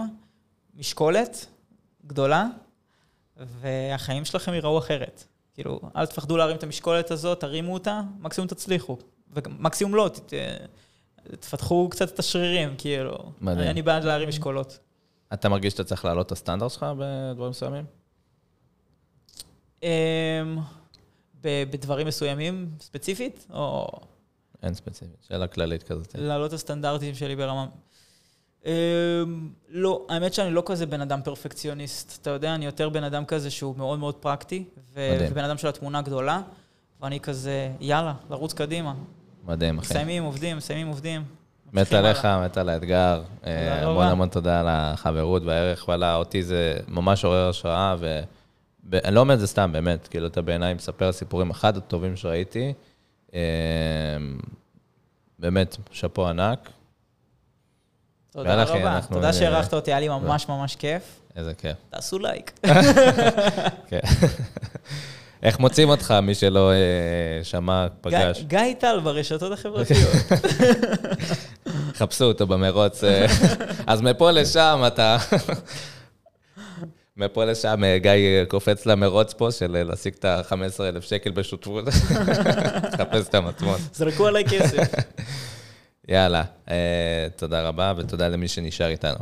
משקולת 0.76 1.46
גדולה, 2.06 2.48
והחיים 3.38 4.26
שלכם 4.26 4.54
ייראו 4.54 4.78
אחרת. 4.78 5.24
כאילו, 5.54 5.80
אל 5.96 6.06
תפחדו 6.06 6.38
להרים 6.38 6.56
את 6.56 6.64
המשקולת 6.64 7.12
הזאת, 7.12 7.40
תרימו 7.40 7.74
אותה, 7.74 8.02
מקסימום 8.20 8.48
תצליחו. 8.48 8.98
ומקסימום 9.34 9.96
לא, 9.96 10.10
ת, 10.14 10.34
תפתחו 11.40 11.88
קצת 11.92 12.14
את 12.14 12.20
השרירים, 12.20 12.76
כאילו. 12.78 13.32
מדהים. 13.42 13.70
אני 13.70 13.82
בעד 13.82 14.04
להרים 14.04 14.30
משקולות. 14.30 14.80
אתה 15.34 15.50
מרגיש 15.50 15.74
שאתה 15.74 15.84
צריך 15.84 16.06
להעלות 16.06 16.26
את 16.28 16.32
הסטנדרט 16.32 16.72
שלך 16.72 16.86
בדברים 16.98 17.50
מסוימים? 17.50 17.86
אמ, 19.84 19.90
בדברים 21.42 22.08
מסוימים 22.08 22.72
ספציפית, 22.80 23.48
או... 23.54 23.88
אין 24.64 24.74
ספציפית, 24.74 25.24
שאלה 25.28 25.48
כללית 25.48 25.84
כזאת. 25.84 26.16
להעלות 26.16 26.50
את 26.50 26.54
הסטנדרטים 26.54 27.16
שלי 27.16 27.36
ברמה... 27.36 27.66
אמ, 28.66 28.72
לא, 29.70 30.06
האמת 30.10 30.34
שאני 30.34 30.52
לא 30.52 30.64
כזה 30.66 30.86
בן 30.86 31.02
אדם 31.02 31.22
פרפקציוניסט. 31.24 32.22
אתה 32.22 32.30
יודע, 32.30 32.56
אני 32.56 32.66
יותר 32.66 32.90
בן 32.90 33.04
אדם 33.04 33.26
כזה 33.26 33.52
שהוא 33.52 33.78
מאוד 33.78 34.00
מאוד 34.00 34.16
פרקטי, 34.16 34.64
ובן 34.94 35.44
אדם 35.44 35.58
של 35.58 35.68
התמונה 35.68 36.02
גדולה, 36.02 36.42
ואני 37.02 37.20
כזה, 37.20 37.72
יאללה, 37.80 38.14
לרוץ 38.30 38.54
קדימה. 38.54 38.94
מדהים, 39.50 39.80
אחי. 39.80 39.88
מסיימים, 39.94 40.24
עובדים, 40.24 40.58
מסיימים, 40.58 40.88
עובדים. 40.88 41.24
מת 41.74 41.94
עליך, 41.94 42.26
מת 42.26 42.58
על 42.58 42.70
האתגר. 42.70 43.22
אה, 43.46 43.84
המון 43.84 44.08
המון 44.08 44.30
תודה 44.30 44.60
על 44.60 44.66
החברות 44.70 45.44
והערך, 45.46 45.88
וואלה, 45.88 46.16
אותי 46.16 46.44
זה 46.44 46.78
ממש 46.88 47.26
עורר 47.26 47.50
השראה, 47.50 47.96
ואני 48.90 49.16
לא 49.16 49.20
אומר 49.20 49.34
את 49.34 49.40
זה 49.40 49.48
סתם, 49.48 49.72
באמת, 49.72 50.08
כאילו, 50.08 50.28
אתה 50.28 50.42
בעיניי 50.42 50.74
מספר 50.74 51.12
סיפורים 51.12 51.50
אחד 51.50 51.78
הטובים 51.78 52.16
שראיתי. 52.16 52.74
אה, 53.34 53.40
באמת, 55.40 55.78
שאפו 55.92 56.28
ענק. 56.28 56.70
תודה 58.32 58.64
רבה, 58.64 59.00
תודה 59.12 59.34
שהערכת 59.34 59.74
אותי, 59.74 59.92
היה 59.92 60.00
לי 60.00 60.08
ממש 60.08 60.50
ממש 60.50 60.76
כיף. 60.76 61.20
איזה 61.36 61.54
כיף. 61.54 61.78
תעשו 61.90 62.20
לייק. 62.20 62.60
כן. 63.90 64.00
איך 65.44 65.60
מוצאים 65.60 65.90
אותך, 65.90 66.12
מי 66.12 66.36
שלא 66.36 66.72
אה, 66.72 67.44
שמע, 67.44 67.88
פגש? 68.02 68.44
גיא 68.48 68.74
טל 68.80 69.00
ברשתות 69.00 69.52
החברתיות. 69.52 70.12
חפשו 72.00 72.26
אותו 72.26 72.48
במרוץ. 72.48 73.04
אה. 73.04 73.26
אז 73.88 74.02
מפה 74.02 74.32
לשם 74.32 74.84
אתה... 74.88 75.18
מפה 77.18 77.46
לשם 77.46 77.84
אה, 77.84 77.98
גיא 77.98 78.44
קופץ 78.48 78.86
למרוץ 78.86 79.34
פה 79.34 79.52
של 79.52 79.84
להשיג 79.84 80.14
את 80.20 80.26
ה-15,000 80.26 81.02
שקל 81.02 81.32
בשותפות. 81.32 81.86
חפש 82.98 83.28
את 83.30 83.36
המטמון. 83.36 83.80
זרקו 83.94 84.28
עליי 84.28 84.46
כסף. 84.46 84.88
יאללה, 86.08 86.44
תודה 87.36 87.62
רבה 87.62 87.94
ותודה 87.98 88.28
למי 88.28 88.48
שנשאר 88.48 88.88
איתנו. 88.88 89.20